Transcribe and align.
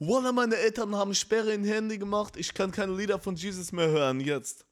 Walla, 0.00 0.32
meine 0.32 0.56
Eltern 0.56 0.94
haben 0.94 1.14
Sperre 1.14 1.52
in 1.52 1.64
Handy 1.64 1.98
gemacht, 1.98 2.36
ich 2.36 2.54
kann 2.54 2.70
keine 2.70 2.94
Lieder 2.96 3.18
von 3.18 3.36
Jesus 3.36 3.72
mehr 3.72 3.88
hören, 3.88 4.20
jetzt. 4.20 4.64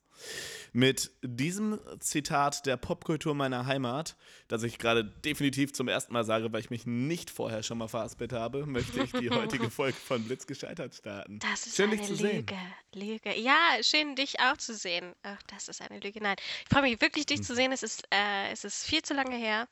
Mit 0.72 1.10
diesem 1.22 1.80
Zitat 2.00 2.66
der 2.66 2.76
Popkultur 2.76 3.34
meiner 3.34 3.64
Heimat, 3.66 4.14
das 4.48 4.62
ich 4.62 4.78
gerade 4.78 5.04
definitiv 5.04 5.72
zum 5.72 5.88
ersten 5.88 6.12
Mal 6.12 6.24
sage, 6.24 6.52
weil 6.52 6.60
ich 6.60 6.68
mich 6.70 6.84
nicht 6.84 7.30
vorher 7.30 7.62
schon 7.62 7.78
mal 7.78 7.88
verhaspelt 7.88 8.32
habe, 8.34 8.66
möchte 8.66 9.02
ich 9.02 9.12
die 9.12 9.30
heutige 9.30 9.70
Folge 9.70 9.96
von 9.96 10.22
Blitz 10.24 10.46
gescheitert 10.46 10.94
starten. 10.94 11.38
Das 11.38 11.66
ist 11.66 11.76
schön, 11.76 11.86
eine 11.90 11.96
dich 11.96 12.06
zu 12.06 12.12
Lüge. 12.14 12.24
sehen. 12.28 12.46
Lüge. 12.92 13.40
Ja, 13.40 13.56
schön, 13.82 14.16
dich 14.16 14.38
auch 14.40 14.58
zu 14.58 14.74
sehen. 14.74 15.14
Ach, 15.22 15.42
das 15.46 15.68
ist 15.68 15.80
eine 15.80 15.98
Lüge. 15.98 16.20
Nein, 16.22 16.36
ich 16.62 16.68
freue 16.68 16.82
mich 16.82 17.00
wirklich, 17.00 17.24
dich 17.24 17.38
Hm. 17.38 17.44
zu 17.44 17.54
sehen. 17.54 17.72
Es 17.72 17.82
ist, 17.82 18.02
äh, 18.12 18.50
es 18.52 18.64
ist 18.64 18.84
viel 18.84 19.00
zu 19.02 19.14
lange 19.14 19.36
her. 19.36 19.68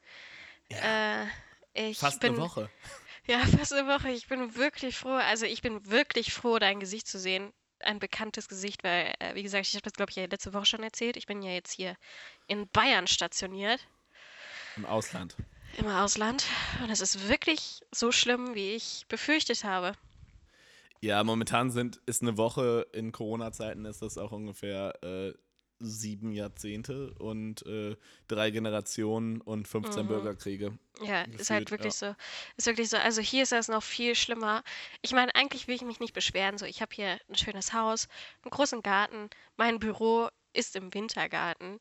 Äh, 0.70 1.26
ich 1.74 1.98
Fast 1.98 2.20
bin, 2.20 2.32
eine 2.32 2.40
Woche. 2.42 2.70
Ja, 3.26 3.38
fast 3.58 3.72
eine 3.72 3.88
Woche. 3.88 4.10
Ich 4.10 4.26
bin 4.28 4.54
wirklich 4.56 4.96
froh. 4.96 5.10
Also 5.10 5.46
ich 5.46 5.62
bin 5.62 5.90
wirklich 5.90 6.32
froh, 6.32 6.58
dein 6.58 6.80
Gesicht 6.80 7.06
zu 7.06 7.18
sehen. 7.18 7.52
Ein 7.80 7.98
bekanntes 7.98 8.48
Gesicht, 8.48 8.84
weil, 8.84 9.12
äh, 9.18 9.34
wie 9.34 9.42
gesagt, 9.42 9.66
ich 9.66 9.74
habe 9.74 9.82
das, 9.82 9.92
glaube 9.92 10.10
ich, 10.10 10.16
ja 10.16 10.24
letzte 10.26 10.54
Woche 10.54 10.66
schon 10.66 10.82
erzählt. 10.82 11.16
Ich 11.16 11.26
bin 11.26 11.42
ja 11.42 11.50
jetzt 11.50 11.72
hier 11.72 11.96
in 12.46 12.68
Bayern 12.68 13.06
stationiert, 13.06 13.80
Im 14.76 14.86
Ausland. 14.86 15.36
im 15.76 15.86
Ausland. 15.88 16.44
Und 16.82 16.90
es 16.90 17.00
ist 17.00 17.28
wirklich 17.28 17.80
so 17.90 18.10
schlimm, 18.12 18.54
wie 18.54 18.74
ich 18.74 19.04
befürchtet 19.08 19.64
habe. 19.64 19.92
Ja, 21.00 21.22
momentan 21.22 21.70
sind, 21.70 22.00
ist 22.06 22.22
eine 22.22 22.38
Woche 22.38 22.86
in 22.92 23.12
Corona-Zeiten, 23.12 23.84
ist 23.84 24.00
das 24.00 24.16
auch 24.16 24.32
ungefähr 24.32 24.94
äh, 25.02 25.34
sieben 25.84 26.32
Jahrzehnte 26.32 27.14
und 27.14 27.64
äh, 27.66 27.96
drei 28.28 28.50
Generationen 28.50 29.40
und 29.40 29.68
15 29.68 30.04
Mhm. 30.04 30.08
Bürgerkriege. 30.08 30.78
Ja, 31.02 31.22
ist 31.22 31.50
halt 31.50 31.66
Gefühlt, 31.66 31.70
wirklich 31.70 31.94
so. 31.94 32.14
Ist 32.56 32.66
wirklich 32.66 32.88
so. 32.88 32.96
Also 32.96 33.20
hier 33.20 33.42
ist 33.42 33.52
das 33.52 33.68
noch 33.68 33.82
viel 33.82 34.14
schlimmer. 34.14 34.62
Ich 35.02 35.12
meine, 35.12 35.34
eigentlich 35.34 35.66
will 35.66 35.74
ich 35.74 35.82
mich 35.82 36.00
nicht 36.00 36.14
beschweren. 36.14 36.58
So, 36.58 36.66
ich 36.66 36.80
habe 36.82 36.94
hier 36.94 37.18
ein 37.28 37.36
schönes 37.36 37.72
Haus, 37.72 38.08
einen 38.42 38.50
großen 38.50 38.82
Garten. 38.82 39.28
Mein 39.56 39.78
Büro 39.80 40.28
ist 40.52 40.76
im 40.76 40.94
Wintergarten. 40.94 41.80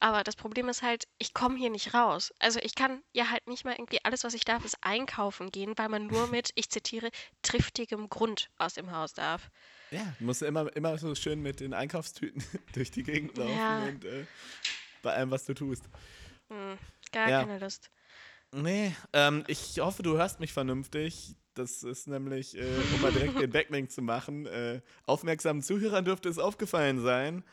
Aber 0.00 0.24
das 0.24 0.36
Problem 0.36 0.68
ist 0.68 0.82
halt, 0.82 1.04
ich 1.18 1.34
komme 1.34 1.56
hier 1.58 1.70
nicht 1.70 1.94
raus. 1.94 2.32
Also 2.38 2.58
ich 2.62 2.74
kann 2.74 3.02
ja 3.12 3.30
halt 3.30 3.46
nicht 3.46 3.64
mal 3.64 3.72
irgendwie 3.74 4.02
alles, 4.04 4.24
was 4.24 4.34
ich 4.34 4.44
darf, 4.44 4.64
ist 4.64 4.78
einkaufen 4.80 5.50
gehen, 5.50 5.74
weil 5.76 5.88
man 5.90 6.06
nur 6.06 6.26
mit, 6.28 6.50
ich 6.54 6.70
zitiere, 6.70 7.10
triftigem 7.42 8.08
Grund 8.08 8.50
aus 8.58 8.74
dem 8.74 8.90
Haus 8.92 9.12
darf. 9.12 9.50
Ja, 9.94 10.14
du 10.18 10.24
musst 10.24 10.42
immer, 10.42 10.74
immer 10.76 10.96
so 10.98 11.14
schön 11.14 11.40
mit 11.40 11.60
den 11.60 11.72
Einkaufstüten 11.74 12.42
durch 12.74 12.90
die 12.90 13.02
Gegend 13.02 13.36
laufen 13.36 13.56
Ja. 13.56 13.84
und 13.84 14.04
äh, 14.04 14.24
bei 15.02 15.14
allem, 15.14 15.30
was 15.30 15.44
du 15.44 15.54
tust. 15.54 15.84
Hm, 16.50 16.78
gar 17.12 17.28
Ja. 17.30 17.40
keine 17.44 17.58
Lust. 17.58 17.90
Nee, 18.52 18.94
ähm, 19.12 19.44
ich 19.48 19.78
hoffe, 19.80 20.02
du 20.02 20.16
hörst 20.16 20.40
mich 20.40 20.52
vernünftig. 20.52 21.36
Das 21.54 21.82
ist 21.84 22.08
nämlich, 22.08 22.56
äh, 22.56 22.64
um 22.94 23.00
mal 23.02 23.12
direkt 23.12 23.38
den 23.40 23.50
Backlink 23.50 23.90
zu 23.90 24.02
machen, 24.02 24.46
äh, 24.46 24.80
aufmerksamen 25.06 25.62
Zuhörern 25.62 26.04
dürfte 26.04 26.28
es 26.28 26.38
aufgefallen 26.38 27.00
sein. 27.02 27.44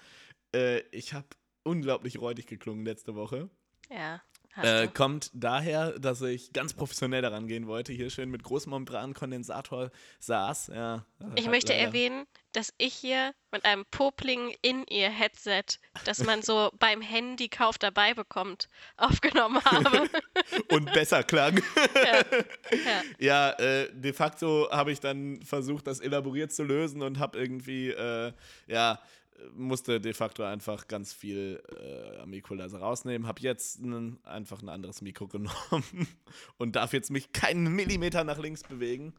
Äh, 0.55 0.79
ich 0.91 1.13
habe 1.13 1.27
unglaublich 1.63 2.19
räudig 2.19 2.47
geklungen 2.47 2.83
letzte 2.85 3.13
Woche. 3.15 3.49
Ja. 3.89 4.21
Äh, 4.57 4.87
kommt 4.89 5.29
daher, 5.33 5.97
dass 5.99 6.21
ich 6.21 6.51
ganz 6.51 6.73
professionell 6.73 7.21
daran 7.21 7.47
gehen 7.47 7.67
wollte, 7.67 7.93
hier 7.93 8.09
schön 8.09 8.29
mit 8.29 8.43
großem 8.43 8.71
Membran-Kondensator 8.71 9.91
saß. 10.19 10.67
Ja, 10.73 11.05
Ich 11.35 11.47
möchte 11.47 11.71
leider- 11.71 11.85
erwähnen, 11.85 12.25
dass 12.53 12.73
ich 12.77 12.93
hier 12.93 13.33
mit 13.51 13.65
einem 13.65 13.85
Popling 13.91 14.53
in 14.61 14.85
ihr 14.87 15.09
Headset, 15.09 15.63
das 16.05 16.23
man 16.23 16.41
so 16.41 16.71
beim 16.79 17.01
Handykauf 17.01 17.77
dabei 17.77 18.13
bekommt, 18.13 18.67
aufgenommen 18.97 19.63
habe. 19.65 20.09
und 20.69 20.91
besser 20.93 21.23
klang. 21.23 21.61
ja. 21.95 22.21
Ja. 22.85 23.01
Ja, 23.19 23.49
äh, 23.59 23.89
de 23.93 24.13
facto 24.13 24.69
habe 24.71 24.91
ich 24.91 24.99
dann 24.99 25.41
versucht, 25.43 25.87
das 25.87 25.99
elaboriert 25.99 26.51
zu 26.51 26.63
lösen 26.63 27.01
und 27.01 27.19
habe 27.19 27.37
irgendwie, 27.37 27.89
äh, 27.89 28.33
ja, 28.67 28.99
musste 29.53 29.99
de 29.99 30.13
facto 30.13 30.43
einfach 30.43 30.87
ganz 30.87 31.13
viel 31.13 31.61
äh, 31.75 32.37
Equalizer 32.37 32.79
rausnehmen. 32.79 33.27
Habe 33.27 33.41
jetzt 33.41 33.79
ein, 33.79 34.19
einfach 34.23 34.61
ein 34.61 34.69
anderes 34.69 35.01
Mikro 35.01 35.27
genommen 35.27 36.07
und 36.57 36.75
darf 36.75 36.93
jetzt 36.93 37.11
mich 37.11 37.31
keinen 37.31 37.75
Millimeter 37.75 38.23
nach 38.23 38.37
links 38.37 38.63
bewegen, 38.63 39.13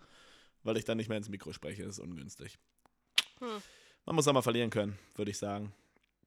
weil 0.62 0.76
ich 0.76 0.84
dann 0.84 0.96
nicht 0.96 1.08
mehr 1.08 1.18
ins 1.18 1.28
Mikro 1.28 1.52
spreche. 1.52 1.84
Das 1.84 1.98
ist 1.98 2.04
ungünstig. 2.04 2.58
Hm. 3.40 3.62
Man 4.06 4.16
muss 4.16 4.26
auch 4.28 4.32
mal 4.32 4.42
verlieren 4.42 4.70
können, 4.70 4.98
würde 5.14 5.30
ich 5.30 5.38
sagen. 5.38 5.72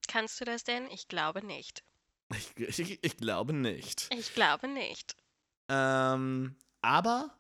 Kannst 0.08 0.40
du 0.40 0.46
das 0.46 0.64
denn? 0.64 0.90
Ich 0.92 1.08
glaube 1.08 1.46
nicht. 1.46 1.84
Ich, 2.58 2.80
ich, 2.80 3.04
ich 3.04 3.18
glaube 3.18 3.54
nicht. 3.54 4.08
Ich 4.18 4.34
glaube 4.34 4.68
nicht. 4.68 5.16
Ähm, 5.70 6.56
aber 6.82 7.32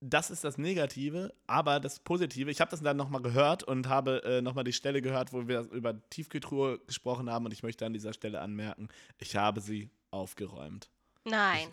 das 0.00 0.30
ist 0.30 0.44
das 0.44 0.58
Negative, 0.58 1.34
aber 1.46 1.80
das 1.80 1.98
Positive, 1.98 2.50
ich 2.50 2.60
habe 2.60 2.70
das 2.70 2.82
dann 2.82 2.96
nochmal 2.96 3.22
gehört 3.22 3.62
und 3.62 3.88
habe 3.88 4.22
äh, 4.24 4.42
nochmal 4.42 4.64
die 4.64 4.72
Stelle 4.72 5.00
gehört, 5.00 5.32
wo 5.32 5.48
wir 5.48 5.60
über 5.70 5.98
Tiefkühltruhe 6.10 6.78
gesprochen 6.80 7.30
haben 7.30 7.46
und 7.46 7.52
ich 7.52 7.62
möchte 7.62 7.86
an 7.86 7.92
dieser 7.94 8.12
Stelle 8.12 8.40
anmerken, 8.40 8.88
ich 9.18 9.34
habe 9.36 9.60
sie 9.60 9.90
aufgeräumt. 10.10 10.90
Nein. 11.24 11.72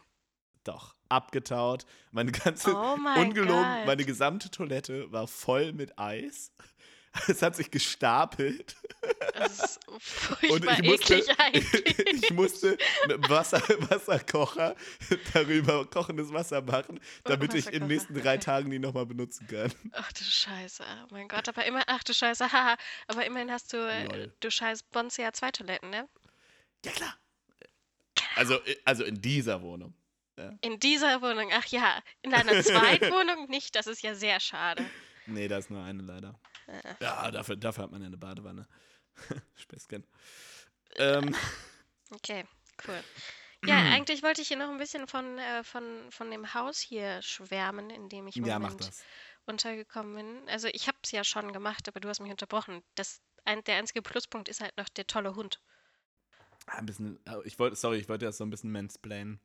Doch, 0.64 0.96
abgetaut. 1.10 1.86
Meine 2.12 2.32
ganze, 2.32 2.74
Oh 2.76 2.96
mein 2.96 3.28
ungelogen, 3.28 3.64
Gott. 3.64 3.86
meine 3.86 4.06
gesamte 4.06 4.50
Toilette 4.50 5.12
war 5.12 5.28
voll 5.28 5.74
mit 5.74 5.98
Eis. 6.00 6.52
Es 7.28 7.42
hat 7.42 7.56
sich 7.56 7.70
gestapelt 7.70 8.76
Das 9.34 9.60
ist 9.60 9.88
und 9.88 10.02
furchtbar 10.02 10.80
ich 10.80 10.84
musste, 10.90 11.18
eklig 11.18 11.40
eigentlich. 11.40 12.00
ich 12.24 12.32
musste 12.32 12.78
mit 13.08 13.30
Wasser, 13.30 13.62
Wasserkocher 13.90 14.76
darüber 15.34 15.86
kochendes 15.86 16.32
Wasser 16.32 16.62
machen, 16.62 17.00
damit 17.24 17.54
ich 17.54 17.68
in 17.68 17.82
den 17.82 17.88
nächsten 17.88 18.14
drei. 18.14 18.38
Tagen 18.38 18.72
die 18.72 18.80
nochmal 18.80 19.06
benutzen 19.06 19.46
kann. 19.48 19.72
Ach 19.92 20.12
du 20.14 20.24
Scheiße. 20.24 20.84
Oh 20.84 21.08
mein 21.12 21.28
Gott, 21.28 21.48
aber 21.50 21.66
immer, 21.66 21.84
ach 21.88 22.04
du 22.04 22.14
Scheiße, 22.14 22.52
haha. 22.52 22.78
Aber 23.08 23.26
immerhin 23.26 23.52
hast 23.52 23.74
du, 23.74 23.78
äh, 23.78 24.06
Lol. 24.06 24.34
du 24.40 24.50
scheiß 24.50 24.84
Bonze 24.84 25.22
ja 25.22 25.34
zwei 25.34 25.52
Toiletten, 25.52 25.90
ne? 25.90 26.08
Ja, 26.86 26.92
klar. 26.92 27.18
Also, 28.36 28.60
also 28.86 29.04
in 29.04 29.22
dieser 29.22 29.62
Wohnung. 29.62 29.94
In 30.62 30.80
dieser 30.80 31.22
Wohnung, 31.22 31.50
ach 31.54 31.68
ja. 31.68 32.02
In 32.22 32.32
deiner 32.32 32.64
Zweitwohnung 32.64 33.50
nicht, 33.50 33.76
das 33.76 33.86
ist 33.86 34.02
ja 34.02 34.16
sehr 34.16 34.40
schade. 34.40 34.84
Nee, 35.28 35.48
da 35.48 35.58
ist 35.58 35.70
nur 35.70 35.84
eine 35.84 36.02
leider. 36.02 36.40
Äh. 36.68 36.96
Ja, 37.00 37.32
dafür, 37.32 37.56
dafür 37.56 37.86
hat 37.86 37.92
man 37.92 38.02
ja 38.02 38.08
eine 38.08 38.18
Badewanne. 38.18 38.68
Späßchen. 39.56 40.06
Ähm, 40.98 41.36
Okay, 42.12 42.46
cool. 42.88 43.04
Ja, 43.66 43.76
eigentlich 43.94 44.24
wollte 44.24 44.42
ich 44.42 44.50
hier 44.50 44.58
noch 44.58 44.70
ein 44.70 44.78
bisschen 44.78 45.08
von, 45.08 45.38
äh, 45.38 45.64
von, 45.64 46.12
von 46.12 46.30
dem 46.30 46.54
Haus 46.54 46.80
hier 46.80 47.22
schwärmen, 47.22 47.90
in 47.90 48.10
dem 48.10 48.28
ich 48.28 48.36
im 48.36 48.46
ja, 48.46 48.60
Moment 48.60 48.92
untergekommen 49.46 50.16
bin. 50.16 50.50
Also 50.50 50.68
ich 50.72 50.88
habe 50.88 50.98
es 51.04 51.12
ja 51.12 51.24
schon 51.24 51.54
gemacht, 51.54 51.88
aber 51.88 52.00
du 52.00 52.10
hast 52.10 52.20
mich 52.20 52.32
unterbrochen. 52.32 52.84
Das, 52.96 53.22
ein, 53.46 53.64
der 53.64 53.78
einzige 53.78 54.02
Pluspunkt 54.02 54.50
ist 54.50 54.62
halt 54.62 54.76
noch 54.78 54.90
der 54.90 55.08
tolle 55.08 55.36
Hund. 55.36 55.62
Ah, 56.68 56.78
Ein 56.78 56.86
bisschen, 56.86 57.20
oh, 57.30 57.42
ich 57.44 57.58
wollte, 57.58 57.76
sorry, 57.76 57.98
ich 57.98 58.10
wollte 58.10 58.26
das 58.26 58.38
so 58.38 58.44
ein 58.44 58.50
bisschen 58.50 58.72
mansplainen. 58.72 59.40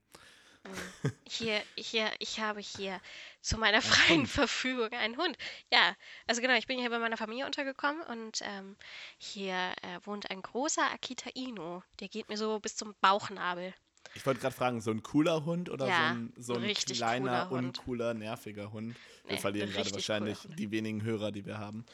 Mm. 0.67 1.09
Hier, 1.29 1.63
hier, 1.77 2.11
ich 2.19 2.41
habe 2.41 2.61
hier 2.61 3.01
zu 3.41 3.59
meiner 3.59 3.83
freien. 3.83 4.27
Verfügung 4.27 4.91
einen 4.91 5.17
Hund. 5.17 5.37
Ja, 5.73 5.97
also 6.27 6.41
genau, 6.41 6.55
ich 6.55 6.67
bin 6.67 6.79
hier 6.79 6.91
bei 6.91 6.99
meiner 6.99 7.17
Familie 7.17 7.47
untergekommen 7.47 8.03
und 8.03 8.41
ähm, 8.43 8.77
hier 9.19 9.55
äh, 9.55 10.01
wohnt 10.05 10.31
ein 10.31 10.43
großer 10.43 10.91
Akita 10.93 11.31
Inu. 11.35 11.81
Der 12.01 12.09
geht 12.09 12.29
mir 12.29 12.37
so 12.37 12.59
bis 12.61 12.77
zum 12.77 12.95
Bauchnabel. 13.01 13.75
Ich 14.15 14.25
wollte 14.25 14.41
gerade 14.41 14.55
fragen, 14.55 14.81
so 14.81 14.91
ein 14.91 15.03
cooler 15.03 15.45
Hund 15.45 15.69
oder 15.69 15.89
Ja, 15.89 16.09
so 16.09 16.15
ein, 16.15 16.33
so 16.37 16.55
ein 16.55 16.75
kleiner, 16.75 17.47
cooler 17.47 17.59
uncooler, 17.59 18.15
nerviger 18.15 18.73
Hund? 18.73 18.97
Wir 19.25 19.35
Nee, 19.35 19.41
verlieren 19.41 19.71
gerade 19.73 19.93
wahrscheinlich 19.93 20.39
die 20.57 20.71
wenigen 20.71 21.03
Hörer, 21.03 21.33
die 21.33 21.45
wir 21.45 21.59
haben. 21.59 21.85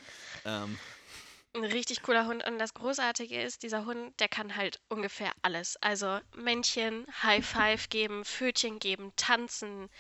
Ähm, 0.45 0.79
Ein 1.55 1.65
richtig 1.65 2.03
cooler 2.03 2.27
Hund. 2.27 2.45
Und 2.47 2.59
das 2.59 2.73
Großartige 2.75 3.43
ist, 3.43 3.63
dieser 3.63 3.85
Hund, 3.85 4.19
der 4.21 4.29
kann 4.29 4.57
halt 4.57 4.81
ungefähr 4.89 5.33
alles. 5.43 5.77
Also 5.83 6.19
Männchen, 6.35 7.07
High 7.23 7.47
Five 7.47 7.91
geben, 7.91 8.25
Pfötchen 8.25 8.79
geben, 8.79 9.13
tanzen, 9.17 9.91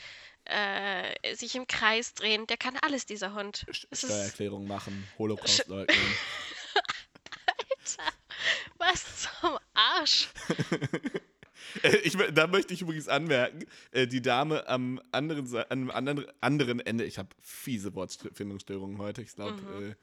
äh, 0.46 1.36
sich 1.36 1.54
im 1.54 1.66
Kreis 1.66 2.14
drehen. 2.14 2.46
Der 2.46 2.56
kann 2.56 2.78
alles, 2.78 3.04
dieser 3.04 3.34
Hund. 3.34 3.66
Es 3.90 4.00
Steuererklärung 4.00 4.66
machen, 4.66 5.06
Holocaust 5.19 5.66
leugnen. 5.69 5.99
Was 8.78 9.22
zum 9.22 9.58
Arsch? 9.75 10.28
Äh, 11.82 11.96
Ich, 11.99 12.16
da 12.34 12.46
möchte 12.49 12.75
ich 12.75 12.82
übrigens 12.82 13.08
anmerken, 13.08 13.64
äh, 13.93 14.06
die 14.06 14.20
Dame 14.20 14.66
am 14.69 15.00
anderen, 15.10 15.49
am 15.70 15.90
anderen, 15.90 16.26
anderen 16.40 16.81
Ende, 16.81 17.04
ich 17.04 17.19
habe 17.19 17.31
fiese 17.40 17.94
Wortfindungsstörungen 17.94 18.99
heute, 18.99 19.22
ich 19.22 19.34
glaube, 19.34 19.62
Mhm. 19.62 19.93
äh, 19.93 19.94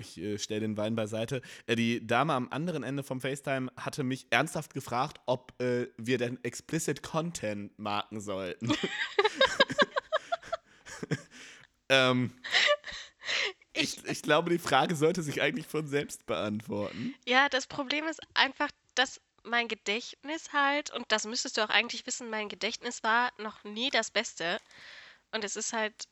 ich 0.00 0.18
äh, 0.18 0.38
stelle 0.38 0.60
den 0.60 0.76
Wein 0.76 0.94
beiseite. 0.94 1.42
Äh, 1.66 1.76
die 1.76 2.06
Dame 2.06 2.34
am 2.34 2.48
anderen 2.50 2.82
Ende 2.82 3.02
vom 3.02 3.20
FaceTime 3.20 3.70
hatte 3.76 4.04
mich 4.04 4.26
ernsthaft 4.30 4.74
gefragt, 4.74 5.20
ob 5.26 5.60
äh, 5.60 5.88
wir 5.96 6.18
denn 6.18 6.38
explicit 6.42 7.02
Content 7.02 7.78
marken 7.78 8.20
sollten. 8.20 8.72
ähm, 11.88 12.32
ich, 13.72 14.04
ich 14.06 14.22
glaube, 14.22 14.50
die 14.50 14.58
Frage 14.58 14.96
sollte 14.96 15.22
sich 15.22 15.40
eigentlich 15.40 15.66
von 15.66 15.86
selbst 15.86 16.26
beantworten. 16.26 17.14
Ja, 17.26 17.48
das 17.48 17.66
Problem 17.66 18.06
ist 18.06 18.20
einfach, 18.34 18.70
dass 18.94 19.20
mein 19.44 19.68
Gedächtnis 19.68 20.52
halt, 20.52 20.90
und 20.90 21.04
das 21.08 21.26
müsstest 21.26 21.56
du 21.56 21.64
auch 21.64 21.70
eigentlich 21.70 22.06
wissen, 22.06 22.30
mein 22.30 22.48
Gedächtnis 22.48 23.02
war 23.02 23.30
noch 23.38 23.62
nie 23.64 23.90
das 23.90 24.10
Beste. 24.10 24.58
Und 25.32 25.44
es 25.44 25.56
ist 25.56 25.72
halt 25.72 26.08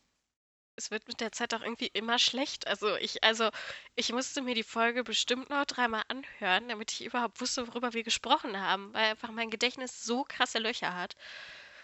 es 0.76 0.90
wird 0.90 1.08
mit 1.08 1.20
der 1.20 1.32
Zeit 1.32 1.54
auch 1.54 1.62
irgendwie 1.62 1.88
immer 1.88 2.18
schlecht. 2.18 2.66
Also 2.66 2.96
ich, 2.96 3.24
also 3.24 3.50
ich 3.94 4.12
musste 4.12 4.42
mir 4.42 4.54
die 4.54 4.62
Folge 4.62 5.04
bestimmt 5.04 5.50
noch 5.50 5.64
dreimal 5.64 6.02
anhören, 6.08 6.68
damit 6.68 6.92
ich 6.92 7.04
überhaupt 7.04 7.40
wusste, 7.40 7.66
worüber 7.66 7.92
wir 7.94 8.02
gesprochen 8.02 8.60
haben, 8.60 8.92
weil 8.92 9.10
einfach 9.10 9.30
mein 9.30 9.50
Gedächtnis 9.50 10.04
so 10.04 10.24
krasse 10.24 10.58
Löcher 10.58 10.94
hat. 10.94 11.16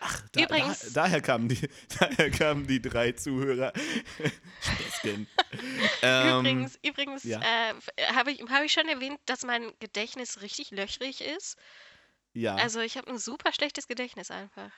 Ach, 0.05 0.21
da, 0.33 0.43
Übrigens, 0.43 0.93
da, 0.93 1.05
daher, 1.05 1.21
kamen 1.21 1.49
die, 1.49 1.69
daher 2.00 2.31
kamen 2.31 2.67
die 2.67 2.83
drei 2.83 3.12
Zuhörer. 3.12 3.73
ähm, 6.03 6.39
übrigens, 6.39 6.79
übrigens 6.83 7.23
ja. 7.23 7.41
äh, 7.41 7.75
habe 8.12 8.33
ich, 8.33 8.43
hab 8.43 8.65
ich 8.65 8.73
schon 8.73 8.89
erwähnt, 8.89 9.21
dass 9.27 9.44
mein 9.44 9.73
Gedächtnis 9.79 10.43
richtig 10.43 10.73
löchrig 10.73 11.21
ist. 11.21 11.56
Ja. 12.33 12.56
Also 12.56 12.81
ich 12.81 12.97
habe 12.97 13.11
ein 13.11 13.19
super 13.19 13.53
schlechtes 13.53 13.87
Gedächtnis 13.87 14.31
einfach. 14.31 14.73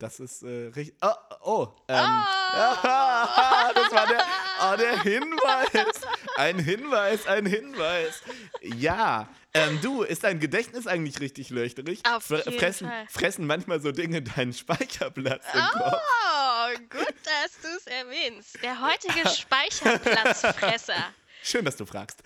Das 0.00 0.18
ist 0.18 0.42
äh, 0.42 0.68
richtig. 0.74 0.96
Oh, 1.02 1.12
oh 1.42 1.68
ähm. 1.86 1.96
Ja, 1.96 3.70
das 3.74 3.92
war 3.92 4.06
der, 4.06 4.26
oh, 4.62 4.76
der 4.76 5.02
Hinweis. 5.02 6.00
Ein 6.36 6.58
Hinweis, 6.58 7.26
ein 7.26 7.44
Hinweis. 7.44 8.22
Ja. 8.62 9.28
Ähm, 9.52 9.78
du, 9.82 10.02
ist 10.02 10.24
dein 10.24 10.40
Gedächtnis 10.40 10.86
eigentlich 10.86 11.20
richtig 11.20 11.50
löchrig? 11.50 12.00
Auf 12.10 12.30
jeden 12.30 12.58
fressen, 12.58 12.88
Fall. 12.88 13.06
fressen 13.10 13.46
manchmal 13.46 13.82
so 13.82 13.92
Dinge 13.92 14.22
deinen 14.22 14.54
Speicherplatz 14.54 15.44
im 15.52 15.60
oh, 15.60 15.78
Kopf? 15.78 16.02
Oh, 16.02 16.78
gut, 16.88 17.14
dass 17.24 17.60
du 17.60 17.68
es 17.76 17.86
erwähnst. 17.86 18.62
Der 18.62 18.80
heutige 18.80 19.28
Speicherplatzfresser. 19.36 21.12
Schön, 21.42 21.66
dass 21.66 21.76
du 21.76 21.84
fragst. 21.84 22.22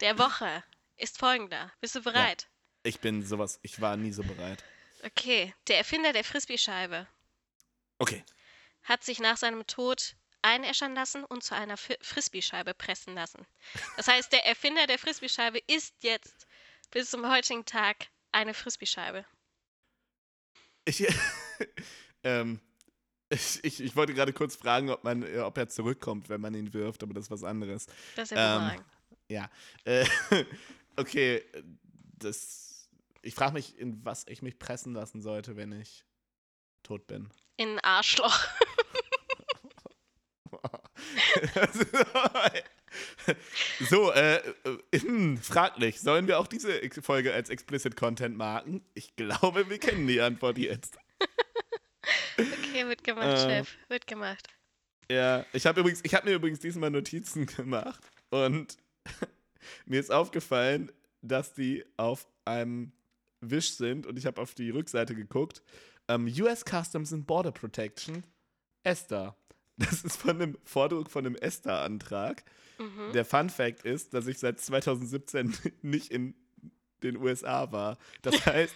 Der 0.00 0.18
Woche 0.18 0.64
ist 0.96 1.18
folgender. 1.18 1.70
Bist 1.80 1.94
du 1.94 2.02
bereit? 2.02 2.48
Ja, 2.48 2.88
ich 2.88 2.98
bin 2.98 3.24
sowas, 3.24 3.60
ich 3.62 3.80
war 3.80 3.96
nie 3.96 4.10
so 4.10 4.24
bereit. 4.24 4.64
Okay, 5.04 5.54
der 5.68 5.78
Erfinder 5.78 6.12
der 6.12 6.24
Frisbee-Scheibe. 6.24 7.06
Okay. 7.98 8.24
Hat 8.82 9.04
sich 9.04 9.18
nach 9.18 9.36
seinem 9.36 9.66
Tod 9.66 10.16
einäschern 10.40 10.94
lassen 10.94 11.24
und 11.24 11.44
zu 11.44 11.54
einer 11.54 11.76
Frisbee-Scheibe 11.76 12.74
pressen 12.74 13.14
lassen. 13.14 13.46
Das 13.96 14.08
heißt, 14.08 14.32
der 14.32 14.46
Erfinder 14.46 14.86
der 14.86 14.98
Frisbee-Scheibe 14.98 15.58
ist 15.66 15.94
jetzt 16.02 16.46
bis 16.90 17.10
zum 17.10 17.28
heutigen 17.30 17.64
Tag 17.64 18.08
eine 18.32 18.54
Frisbee-Scheibe. 18.54 19.24
Ich, 20.86 21.06
ähm, 22.24 22.60
ich, 23.28 23.62
ich, 23.62 23.82
ich, 23.82 23.96
wollte 23.96 24.14
gerade 24.14 24.32
kurz 24.32 24.56
fragen, 24.56 24.90
ob, 24.90 25.04
man, 25.04 25.24
ob 25.38 25.56
er 25.56 25.68
zurückkommt, 25.68 26.28
wenn 26.28 26.40
man 26.40 26.54
ihn 26.54 26.72
wirft, 26.72 27.02
aber 27.02 27.14
das 27.14 27.24
ist 27.24 27.30
was 27.30 27.44
anderes. 27.44 27.86
Das 28.16 28.30
ist 28.30 28.36
ja 28.36 28.72
ähm, 28.72 28.84
Ja. 29.28 29.50
Äh, 29.84 30.06
okay, 30.96 31.42
das 32.18 32.73
ich 33.24 33.34
frage 33.34 33.54
mich, 33.54 33.78
in 33.78 34.04
was 34.04 34.26
ich 34.28 34.42
mich 34.42 34.58
pressen 34.58 34.92
lassen 34.92 35.22
sollte, 35.22 35.56
wenn 35.56 35.72
ich 35.72 36.04
tot 36.82 37.06
bin. 37.06 37.30
In 37.56 37.70
ein 37.70 37.80
Arschloch. 37.80 38.38
so, 43.88 44.12
äh, 44.12 44.36
äh, 44.92 45.36
fraglich. 45.36 46.00
Sollen 46.00 46.28
wir 46.28 46.38
auch 46.38 46.46
diese 46.46 46.80
Folge 47.00 47.32
als 47.32 47.48
Explicit 47.50 47.96
Content 47.96 48.36
marken? 48.36 48.84
Ich 48.94 49.16
glaube, 49.16 49.68
wir 49.68 49.78
kennen 49.78 50.06
die 50.06 50.20
Antwort 50.20 50.58
jetzt. 50.58 50.96
okay, 52.38 52.86
wird 52.86 53.04
gemacht, 53.04 53.26
äh, 53.26 53.38
Chef. 53.38 53.76
Wird 53.88 54.06
gemacht. 54.06 54.48
Ja, 55.10 55.44
ich 55.52 55.66
habe 55.66 55.80
übrigens, 55.80 56.00
ich 56.02 56.14
habe 56.14 56.28
mir 56.28 56.36
übrigens 56.36 56.60
diesmal 56.60 56.90
Notizen 56.90 57.46
gemacht 57.46 58.02
und 58.30 58.78
mir 59.86 60.00
ist 60.00 60.10
aufgefallen, 60.10 60.90
dass 61.20 61.52
die 61.54 61.84
auf 61.96 62.26
einem 62.44 62.92
Wish 63.50 63.72
sind 63.72 64.06
und 64.06 64.18
ich 64.18 64.26
habe 64.26 64.40
auf 64.40 64.54
die 64.54 64.70
Rückseite 64.70 65.14
geguckt. 65.14 65.62
Ähm, 66.08 66.26
US 66.40 66.64
Customs 66.64 67.12
and 67.12 67.26
Border 67.26 67.52
Protection, 67.52 68.24
ESTA. 68.82 69.36
Das 69.76 70.04
ist 70.04 70.16
von 70.16 70.30
einem 70.30 70.58
Vordruck 70.64 71.10
von 71.10 71.26
einem 71.26 71.34
ESTA-Antrag. 71.34 72.44
Mhm. 72.78 73.12
Der 73.12 73.24
Fun 73.24 73.50
Fact 73.50 73.84
ist, 73.84 74.14
dass 74.14 74.26
ich 74.26 74.38
seit 74.38 74.60
2017 74.60 75.54
nicht 75.82 76.10
in 76.10 76.34
den 77.02 77.16
USA 77.16 77.70
war. 77.72 77.98
Das 78.22 78.46
heißt, 78.46 78.74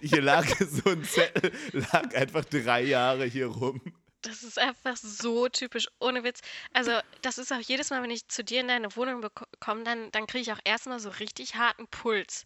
hier 0.00 0.22
lag 0.22 0.46
so 0.60 0.90
ein 0.90 1.04
Zettel, 1.04 1.52
lag 1.72 2.14
einfach 2.14 2.44
drei 2.44 2.82
Jahre 2.82 3.24
hier 3.24 3.46
rum. 3.46 3.80
Das 4.22 4.42
ist 4.42 4.58
einfach 4.58 4.96
so 4.96 5.48
typisch, 5.48 5.86
ohne 6.00 6.24
Witz. 6.24 6.40
Also, 6.72 6.90
das 7.22 7.38
ist 7.38 7.52
auch 7.52 7.60
jedes 7.60 7.90
Mal, 7.90 8.02
wenn 8.02 8.10
ich 8.10 8.26
zu 8.26 8.42
dir 8.42 8.60
in 8.60 8.68
deine 8.68 8.94
Wohnung 8.96 9.24
komme, 9.60 9.84
dann, 9.84 10.10
dann 10.10 10.26
kriege 10.26 10.42
ich 10.42 10.52
auch 10.52 10.58
erstmal 10.64 10.98
so 10.98 11.08
richtig 11.08 11.54
harten 11.54 11.86
Puls. 11.86 12.44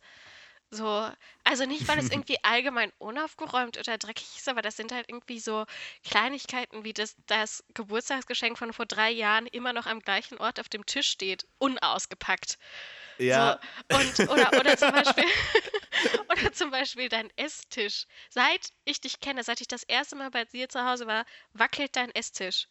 So, 0.74 1.06
also 1.44 1.66
nicht, 1.66 1.86
weil 1.86 1.98
es 1.98 2.08
irgendwie 2.10 2.42
allgemein 2.42 2.90
unaufgeräumt 2.96 3.76
oder 3.76 3.98
dreckig 3.98 4.38
ist, 4.38 4.48
aber 4.48 4.62
das 4.62 4.74
sind 4.74 4.90
halt 4.90 5.06
irgendwie 5.06 5.38
so 5.38 5.66
Kleinigkeiten, 6.02 6.82
wie 6.82 6.94
das, 6.94 7.14
das 7.26 7.62
Geburtstagsgeschenk 7.74 8.56
von 8.56 8.72
vor 8.72 8.86
drei 8.86 9.10
Jahren 9.10 9.46
immer 9.46 9.74
noch 9.74 9.84
am 9.84 10.00
gleichen 10.00 10.38
Ort 10.38 10.58
auf 10.58 10.70
dem 10.70 10.86
Tisch 10.86 11.08
steht, 11.08 11.46
unausgepackt. 11.58 12.58
Ja. 13.18 13.60
So, 13.90 13.98
und, 13.98 14.30
oder, 14.30 14.50
oder, 14.58 14.74
zum 14.78 14.92
Beispiel, 14.92 15.24
oder 16.30 16.52
zum 16.54 16.70
Beispiel 16.70 17.10
dein 17.10 17.28
Esstisch. 17.36 18.06
Seit 18.30 18.70
ich 18.86 18.98
dich 18.98 19.20
kenne, 19.20 19.44
seit 19.44 19.60
ich 19.60 19.68
das 19.68 19.82
erste 19.82 20.16
Mal 20.16 20.30
bei 20.30 20.46
dir 20.46 20.70
zu 20.70 20.82
Hause 20.86 21.06
war, 21.06 21.26
wackelt 21.52 21.96
dein 21.96 22.10
Esstisch. 22.14 22.66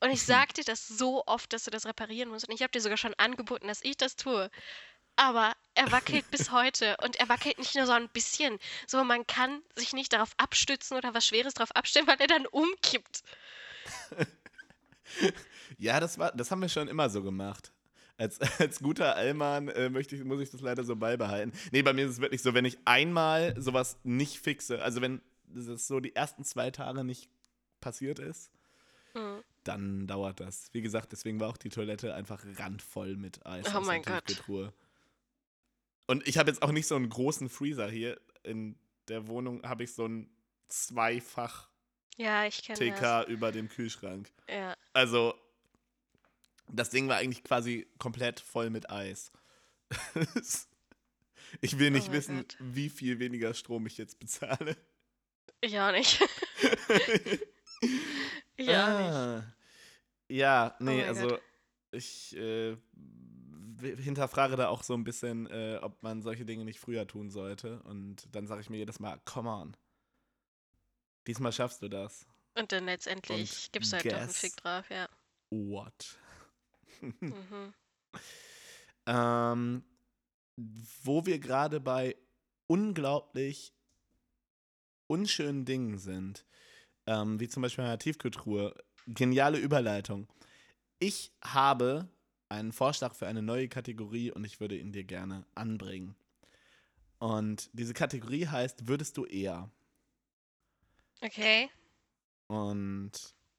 Und 0.00 0.10
ich 0.10 0.22
sag 0.22 0.52
dir 0.54 0.64
das 0.64 0.88
so 0.88 1.22
oft, 1.26 1.52
dass 1.52 1.62
du 1.62 1.70
das 1.70 1.86
reparieren 1.86 2.28
musst. 2.28 2.48
Und 2.48 2.54
ich 2.54 2.62
habe 2.62 2.72
dir 2.72 2.80
sogar 2.80 2.98
schon 2.98 3.14
angeboten, 3.14 3.68
dass 3.68 3.84
ich 3.84 3.96
das 3.96 4.16
tue 4.16 4.50
aber 5.16 5.54
er 5.76 5.92
wackelt 5.92 6.30
bis 6.30 6.50
heute 6.50 6.96
und 7.02 7.16
er 7.16 7.28
wackelt 7.28 7.58
nicht 7.58 7.74
nur 7.74 7.86
so 7.86 7.92
ein 7.92 8.08
bisschen. 8.08 8.58
So, 8.86 9.04
man 9.04 9.26
kann 9.26 9.62
sich 9.76 9.92
nicht 9.92 10.12
darauf 10.12 10.32
abstützen 10.38 10.96
oder 10.96 11.14
was 11.14 11.26
Schweres 11.26 11.54
darauf 11.54 11.74
abstellen, 11.76 12.06
weil 12.06 12.20
er 12.20 12.26
dann 12.26 12.46
umkippt. 12.46 13.22
ja, 15.78 16.00
das, 16.00 16.18
war, 16.18 16.32
das 16.32 16.50
haben 16.50 16.62
wir 16.62 16.68
schon 16.68 16.88
immer 16.88 17.10
so 17.10 17.22
gemacht. 17.22 17.72
Als, 18.16 18.40
als 18.58 18.80
guter 18.80 19.16
Allmann 19.16 19.68
äh, 19.68 19.90
möchte 19.90 20.16
ich, 20.16 20.24
muss 20.24 20.40
ich 20.40 20.50
das 20.50 20.62
leider 20.62 20.84
so 20.84 20.96
beibehalten. 20.96 21.52
Nee, 21.72 21.82
bei 21.82 21.92
mir 21.92 22.06
ist 22.06 22.12
es 22.12 22.20
wirklich 22.20 22.42
so, 22.42 22.54
wenn 22.54 22.64
ich 22.64 22.78
einmal 22.86 23.54
sowas 23.60 23.98
nicht 24.02 24.38
fixe, 24.38 24.82
also 24.82 25.02
wenn 25.02 25.20
das 25.44 25.86
so 25.86 26.00
die 26.00 26.16
ersten 26.16 26.44
zwei 26.44 26.70
Tage 26.70 27.04
nicht 27.04 27.28
passiert 27.80 28.18
ist, 28.18 28.50
mhm. 29.14 29.42
dann 29.64 30.06
dauert 30.06 30.40
das. 30.40 30.70
Wie 30.72 30.80
gesagt, 30.80 31.12
deswegen 31.12 31.38
war 31.38 31.50
auch 31.50 31.58
die 31.58 31.68
Toilette 31.68 32.14
einfach 32.14 32.42
randvoll 32.58 33.16
mit 33.16 33.44
Eis. 33.46 33.66
Oh 33.74 33.80
mein 33.82 34.02
Gott. 34.02 34.24
Und 36.06 36.26
ich 36.26 36.38
habe 36.38 36.50
jetzt 36.50 36.62
auch 36.62 36.72
nicht 36.72 36.86
so 36.86 36.96
einen 36.96 37.08
großen 37.08 37.48
Freezer 37.48 37.90
hier. 37.90 38.20
In 38.42 38.78
der 39.08 39.26
Wohnung 39.26 39.62
habe 39.62 39.84
ich 39.84 39.92
so 39.92 40.06
ein 40.06 40.30
zweifach 40.68 41.68
ja, 42.16 42.46
ich 42.46 42.62
TK 42.62 43.00
das. 43.00 43.28
über 43.28 43.52
dem 43.52 43.68
Kühlschrank. 43.68 44.32
Ja. 44.48 44.74
Also, 44.92 45.34
das 46.68 46.90
Ding 46.90 47.08
war 47.08 47.16
eigentlich 47.16 47.44
quasi 47.44 47.86
komplett 47.98 48.40
voll 48.40 48.70
mit 48.70 48.90
Eis. 48.90 49.32
ich 51.60 51.78
will 51.78 51.90
nicht 51.90 52.08
oh 52.08 52.12
wissen, 52.12 52.36
Gott. 52.38 52.56
wie 52.58 52.88
viel 52.88 53.18
weniger 53.18 53.52
Strom 53.54 53.86
ich 53.86 53.98
jetzt 53.98 54.18
bezahle. 54.18 54.76
Ich 55.60 55.78
auch 55.78 55.92
nicht. 55.92 56.20
ich 58.56 58.70
ah. 58.70 58.84
auch 58.86 59.40
nicht. 59.40 59.46
Ja, 60.28 60.74
nee, 60.80 61.04
oh 61.04 61.06
also 61.06 61.28
Gott. 61.28 61.42
ich 61.92 62.36
äh, 62.36 62.76
hinterfrage 63.80 64.56
da 64.56 64.68
auch 64.68 64.82
so 64.82 64.94
ein 64.94 65.04
bisschen, 65.04 65.46
äh, 65.46 65.78
ob 65.82 66.02
man 66.02 66.22
solche 66.22 66.44
Dinge 66.44 66.64
nicht 66.64 66.80
früher 66.80 67.06
tun 67.06 67.30
sollte. 67.30 67.80
Und 67.82 68.26
dann 68.34 68.46
sage 68.46 68.60
ich 68.60 68.70
mir 68.70 68.78
jedes 68.78 69.00
Mal, 69.00 69.20
come 69.24 69.50
on. 69.50 69.76
Diesmal 71.26 71.52
schaffst 71.52 71.82
du 71.82 71.88
das. 71.88 72.26
Und 72.54 72.72
dann 72.72 72.86
letztendlich 72.86 73.66
Und 73.66 73.72
gibst 73.72 73.92
du 73.92 73.96
halt 73.96 74.06
doch 74.06 74.18
einen 74.18 74.30
Fick 74.30 74.56
drauf, 74.56 74.88
ja. 74.90 75.08
What? 75.50 76.18
mhm. 77.20 77.74
ähm, 79.06 79.84
wo 80.56 81.26
wir 81.26 81.38
gerade 81.38 81.80
bei 81.80 82.16
unglaublich 82.66 83.74
unschönen 85.06 85.64
Dingen 85.64 85.98
sind, 85.98 86.46
ähm, 87.06 87.38
wie 87.38 87.48
zum 87.48 87.62
Beispiel 87.62 87.84
einer 87.84 87.98
Tiefkühltruhe, 87.98 88.74
geniale 89.06 89.58
Überleitung. 89.58 90.26
Ich 90.98 91.32
habe 91.42 92.08
einen 92.56 92.72
Vorschlag 92.72 93.14
für 93.14 93.26
eine 93.26 93.42
neue 93.42 93.68
Kategorie 93.68 94.30
und 94.32 94.44
ich 94.44 94.60
würde 94.60 94.76
ihn 94.76 94.92
dir 94.92 95.04
gerne 95.04 95.46
anbringen. 95.54 96.16
Und 97.18 97.70
diese 97.72 97.94
Kategorie 97.94 98.46
heißt 98.46 98.88
Würdest 98.88 99.16
du 99.16 99.24
eher? 99.24 99.70
Okay. 101.22 101.70
Und. 102.48 103.12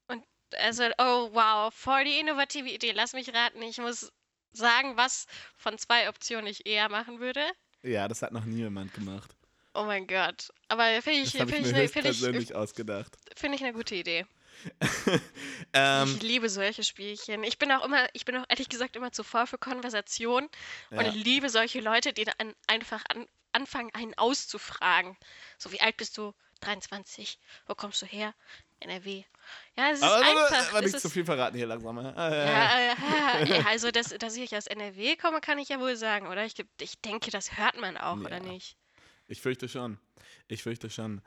Und 0.07 0.23
also, 0.57 0.83
oh 0.97 1.29
wow, 1.33 1.73
voll 1.73 2.05
die 2.05 2.19
innovative 2.19 2.69
Idee. 2.69 2.91
Lass 2.91 3.13
mich 3.13 3.33
raten, 3.33 3.61
ich 3.61 3.77
muss 3.79 4.11
sagen, 4.51 4.97
was 4.97 5.25
von 5.55 5.77
zwei 5.77 6.09
Optionen 6.09 6.47
ich 6.47 6.65
eher 6.65 6.89
machen 6.89 7.19
würde. 7.19 7.41
Ja, 7.83 8.07
das 8.07 8.21
hat 8.21 8.31
noch 8.31 8.45
nie 8.45 8.57
jemand 8.57 8.93
gemacht. 8.93 9.35
Oh 9.73 9.83
mein 9.83 10.07
Gott. 10.07 10.51
Aber 10.69 10.83
finde 11.01 11.19
ich, 11.21 11.31
das 11.33 11.49
find 11.49 11.67
ich, 11.67 11.75
ich, 11.75 11.91
find 11.91 12.35
ich, 12.41 12.55
ausgedacht. 12.55 13.15
Finde 13.35 13.57
ich 13.57 13.63
eine 13.63 13.73
gute 13.73 13.95
Idee. 13.95 14.25
ähm, 15.73 16.15
ich 16.15 16.21
liebe 16.21 16.49
solche 16.49 16.83
Spielchen. 16.83 17.43
Ich 17.43 17.57
bin 17.57 17.71
auch 17.71 17.85
immer, 17.85 18.07
ich 18.13 18.25
bin 18.25 18.37
auch 18.37 18.45
ehrlich 18.49 18.69
gesagt 18.69 18.95
immer 18.95 19.11
zu 19.11 19.23
voll 19.23 19.47
für 19.47 19.57
Konversation 19.57 20.49
ja. 20.91 20.99
und 20.99 21.05
ich 21.05 21.23
liebe 21.23 21.49
solche 21.49 21.79
Leute, 21.79 22.13
die 22.13 22.25
dann 22.25 22.53
einfach 22.67 23.03
an, 23.09 23.27
anfangen, 23.51 23.93
einen 23.93 24.17
auszufragen. 24.17 25.17
So, 25.57 25.71
wie 25.71 25.81
alt 25.81 25.97
bist 25.97 26.17
du? 26.17 26.33
23. 26.61 27.39
Wo 27.67 27.75
kommst 27.75 28.01
du 28.01 28.05
her? 28.05 28.33
NRW. 28.79 29.23
Ja, 29.75 29.91
es 29.91 29.99
ist 29.99 30.03
Aber, 30.03 30.15
aber, 30.15 30.27
einfach. 30.27 30.69
aber 30.69 30.81
nicht 30.81 30.93
ist, 30.95 31.01
zu 31.01 31.09
viel 31.09 31.25
verraten 31.25 31.57
hier 31.57 31.67
langsam. 31.67 31.97
äh, 31.97 32.09
äh, 32.09 32.45
ja, 32.45 32.79
ja, 33.43 33.65
also, 33.67 33.91
dass, 33.91 34.09
dass 34.09 34.35
ich 34.35 34.55
aus 34.55 34.67
NRW 34.67 35.15
komme, 35.15 35.41
kann 35.41 35.57
ich 35.57 35.69
ja 35.69 35.79
wohl 35.79 35.95
sagen, 35.95 36.27
oder? 36.27 36.45
Ich, 36.45 36.53
ich 36.79 36.99
denke, 37.01 37.31
das 37.31 37.57
hört 37.57 37.77
man 37.77 37.97
auch, 37.97 38.17
oder 38.17 38.37
Ja. 38.37 38.43
nicht? 38.43 38.77
Ich 39.27 39.41
fürchte 39.41 39.67
schon. 39.67 39.99
Ich 40.49 40.63
fürchte 40.63 40.89
schon. 40.89 41.21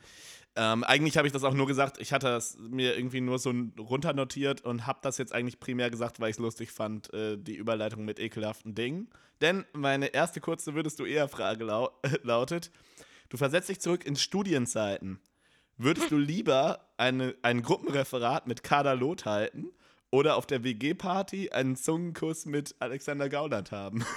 Ähm, 0.57 0.83
eigentlich 0.83 1.17
habe 1.17 1.27
ich 1.27 1.33
das 1.33 1.45
auch 1.45 1.55
nur 1.55 1.67
gesagt, 1.67 1.99
ich 2.00 2.12
hatte 2.12 2.27
das 2.29 2.57
mir 2.59 2.97
irgendwie 2.97 3.21
nur 3.21 3.39
so 3.39 3.53
runternotiert 3.79 4.62
und 4.62 4.87
habe 4.87 4.99
das 5.03 5.19
jetzt 5.19 5.33
eigentlich 5.33 5.61
primär 5.61 5.91
gesagt, 5.91 6.21
weil 6.21 6.31
ich 6.31 6.37
es 6.37 6.41
lustig 6.41 6.73
fand, 6.73 7.12
äh, 7.12 7.37
die 7.37 7.55
Überleitung 7.55 8.05
mit 8.05 8.19
ekelhaften 8.19 8.75
Dingen. 8.75 9.09
Denn 9.41 9.65
meine 9.73 10.09
erste 10.09 10.41
kurze 10.41 10.75
würdest 10.75 10.99
du 10.99 11.05
eher 11.05 11.29
Frage 11.29 11.65
lau 11.65 11.91
lautet, 12.23 12.71
du 13.29 13.37
versetzt 13.37 13.69
dich 13.69 13.81
zurück 13.81 14.05
in 14.05 14.17
Studienzeiten. 14.17 15.21
Würdest 15.77 16.11
du 16.11 16.19
lieber 16.19 16.89
eine, 16.97 17.35
ein 17.43 17.62
Gruppenreferat 17.62 18.47
mit 18.47 18.62
Kader 18.62 18.95
Loth 18.97 19.25
halten 19.25 19.71
oder 20.11 20.37
auf 20.37 20.47
der 20.47 20.65
WG-Party 20.65 21.50
einen 21.50 21.77
Zungenkuss 21.77 22.45
mit 22.45 22.75
Alexander 22.81 23.29
Gauland 23.29 23.73
haben? 23.73 24.05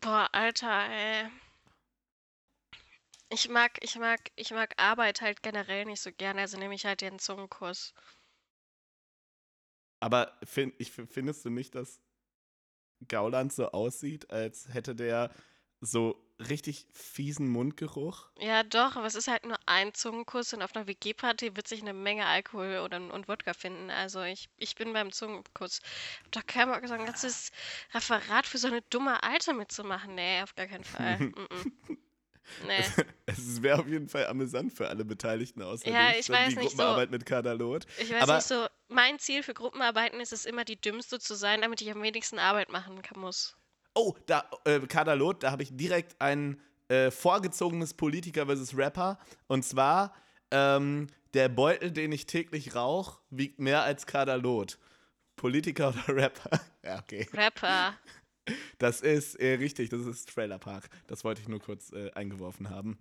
Boah, 0.00 0.28
Alter, 0.32 0.86
ey. 0.90 1.30
Ich 3.34 3.48
mag, 3.48 3.82
ich 3.82 3.96
mag, 3.96 4.30
ich 4.36 4.52
mag 4.52 4.74
Arbeit 4.76 5.20
halt 5.20 5.42
generell 5.42 5.86
nicht 5.86 6.00
so 6.00 6.12
gerne, 6.12 6.42
also 6.42 6.56
nehme 6.56 6.76
ich 6.76 6.86
halt 6.86 7.00
den 7.00 7.18
Zungenkuss. 7.18 7.92
Aber 9.98 10.38
find, 10.44 10.72
ich, 10.78 10.92
findest 10.92 11.44
du 11.44 11.50
nicht, 11.50 11.74
dass 11.74 12.00
Gauland 13.08 13.52
so 13.52 13.72
aussieht, 13.72 14.30
als 14.30 14.72
hätte 14.72 14.94
der 14.94 15.34
so 15.80 16.24
richtig 16.38 16.86
fiesen 16.92 17.48
Mundgeruch? 17.48 18.30
Ja, 18.38 18.62
doch, 18.62 18.94
aber 18.94 19.06
es 19.06 19.16
ist 19.16 19.26
halt 19.26 19.44
nur 19.44 19.58
ein 19.66 19.92
Zungenkuss 19.94 20.54
und 20.54 20.62
auf 20.62 20.76
einer 20.76 20.86
WG-Party 20.86 21.56
wird 21.56 21.66
sich 21.66 21.82
eine 21.82 21.92
Menge 21.92 22.26
Alkohol 22.26 22.82
oder, 22.84 22.98
und 22.98 23.26
Wodka 23.26 23.52
finden. 23.52 23.90
Also 23.90 24.22
ich, 24.22 24.48
ich 24.58 24.76
bin 24.76 24.92
beim 24.92 25.10
Zungenkuss. 25.10 25.80
Hab 26.22 26.32
doch 26.32 26.46
keinen 26.46 26.70
Bock, 26.72 26.86
so 26.86 26.94
ein 26.94 27.04
ganzes 27.04 27.50
Referat 27.94 28.46
für 28.46 28.58
so 28.58 28.68
eine 28.68 28.82
dumme 28.82 29.24
Alte 29.24 29.54
mitzumachen. 29.54 30.14
Nee, 30.14 30.40
auf 30.42 30.54
gar 30.54 30.66
keinen 30.66 30.84
Fall. 30.84 31.18
Mm 31.18 31.34
-mm. 31.34 31.98
Nee. 32.66 32.84
Es 33.26 33.62
wäre 33.62 33.80
auf 33.80 33.86
jeden 33.88 34.08
Fall 34.08 34.26
amüsant 34.26 34.72
für 34.72 34.88
alle 34.88 35.04
Beteiligten 35.04 35.62
außer 35.62 35.88
Ja, 35.88 36.10
ich 36.18 36.26
so 36.26 36.32
weiß 36.32 36.50
die 36.50 36.56
nicht, 36.56 36.70
so- 36.70 36.76
Gruppenarbeit 36.76 37.10
mit 37.10 37.26
Kadalot. 37.26 37.86
Ich 37.98 38.12
weiß 38.12 38.22
Aber- 38.22 38.36
nicht 38.36 38.46
so, 38.46 38.66
mein 38.88 39.18
Ziel 39.18 39.42
für 39.42 39.54
Gruppenarbeiten 39.54 40.20
ist 40.20 40.32
es 40.32 40.44
immer, 40.44 40.64
die 40.64 40.80
Dümmste 40.80 41.18
zu 41.18 41.34
sein, 41.34 41.62
damit 41.62 41.80
ich 41.80 41.90
am 41.90 42.02
wenigsten 42.02 42.38
Arbeit 42.38 42.70
machen 42.70 43.00
kann, 43.02 43.20
muss. 43.20 43.56
Oh, 43.94 44.14
da, 44.26 44.48
äh, 44.64 44.80
Kadalot, 44.80 45.42
da 45.42 45.50
habe 45.52 45.62
ich 45.62 45.76
direkt 45.76 46.20
ein 46.20 46.60
äh, 46.88 47.10
vorgezogenes 47.10 47.94
Politiker 47.94 48.46
versus 48.46 48.76
Rapper. 48.76 49.18
Und 49.46 49.64
zwar, 49.64 50.14
ähm, 50.50 51.06
der 51.32 51.48
Beutel, 51.48 51.90
den 51.92 52.12
ich 52.12 52.26
täglich 52.26 52.74
rauche, 52.74 53.18
wiegt 53.30 53.58
mehr 53.58 53.82
als 53.82 54.06
Kadalot. 54.06 54.78
Politiker 55.36 55.88
oder 56.06 56.16
Rapper? 56.16 56.50
Ja, 56.84 56.98
okay. 56.98 57.26
Rapper. 57.32 57.94
Das 58.78 59.00
ist 59.00 59.36
äh, 59.36 59.54
richtig, 59.54 59.90
das 59.90 60.04
ist 60.06 60.28
Trailer 60.34 60.58
Park. 60.58 60.88
Das 61.06 61.24
wollte 61.24 61.40
ich 61.40 61.48
nur 61.48 61.60
kurz 61.60 61.92
äh, 61.92 62.10
eingeworfen 62.12 62.70
haben. 62.70 62.98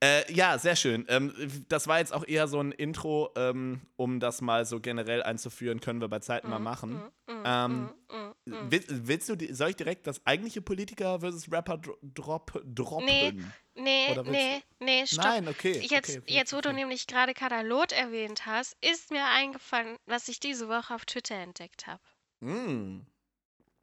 Äh, 0.00 0.30
ja, 0.32 0.58
sehr 0.58 0.76
schön. 0.76 1.06
Ähm, 1.08 1.32
das 1.68 1.86
war 1.86 1.98
jetzt 1.98 2.12
auch 2.12 2.26
eher 2.26 2.46
so 2.46 2.60
ein 2.60 2.72
Intro, 2.72 3.30
ähm, 3.36 3.80
um 3.96 4.20
das 4.20 4.42
mal 4.42 4.66
so 4.66 4.80
generell 4.80 5.22
einzuführen, 5.22 5.80
können 5.80 6.00
wir 6.00 6.08
bei 6.08 6.18
Zeiten 6.18 6.50
mal 6.50 6.58
machen. 6.58 7.00
Mm, 7.26 7.32
mm, 7.32 7.42
Ähm, 7.46 7.90
mm, 8.10 8.16
mm, 8.16 8.66
mm. 8.66 8.70
Will, 8.70 8.84
willst 8.88 9.28
du, 9.28 9.54
soll 9.54 9.70
ich 9.70 9.76
direkt 9.76 10.06
das 10.06 10.24
eigentliche 10.26 10.60
Politiker 10.60 11.20
versus 11.20 11.50
Rapper 11.50 11.78
dro 11.78 11.96
drop, 12.02 12.62
droppen? 12.66 13.06
Nee, 13.06 13.32
Nee, 13.76 14.14
willst 14.14 14.30
nee, 14.30 14.62
nee, 14.78 15.06
stopp. 15.06 15.24
Nein, 15.24 15.48
okay. 15.48 15.72
Jetzt, 15.80 16.10
okay, 16.10 16.18
okay, 16.18 16.32
jetzt, 16.32 16.52
wo 16.52 16.60
du 16.60 16.68
okay. 16.68 16.78
nämlich 16.78 17.06
gerade 17.06 17.34
Kadalot 17.34 17.92
erwähnt 17.92 18.46
hast, 18.46 18.76
ist 18.80 19.10
mir 19.10 19.24
eingefallen, 19.24 19.96
was 20.06 20.28
ich 20.28 20.38
diese 20.38 20.68
Woche 20.68 20.94
auf 20.94 21.04
Twitter 21.06 21.34
entdeckt 21.34 21.86
habe. 21.86 22.02
Mm, 22.40 23.00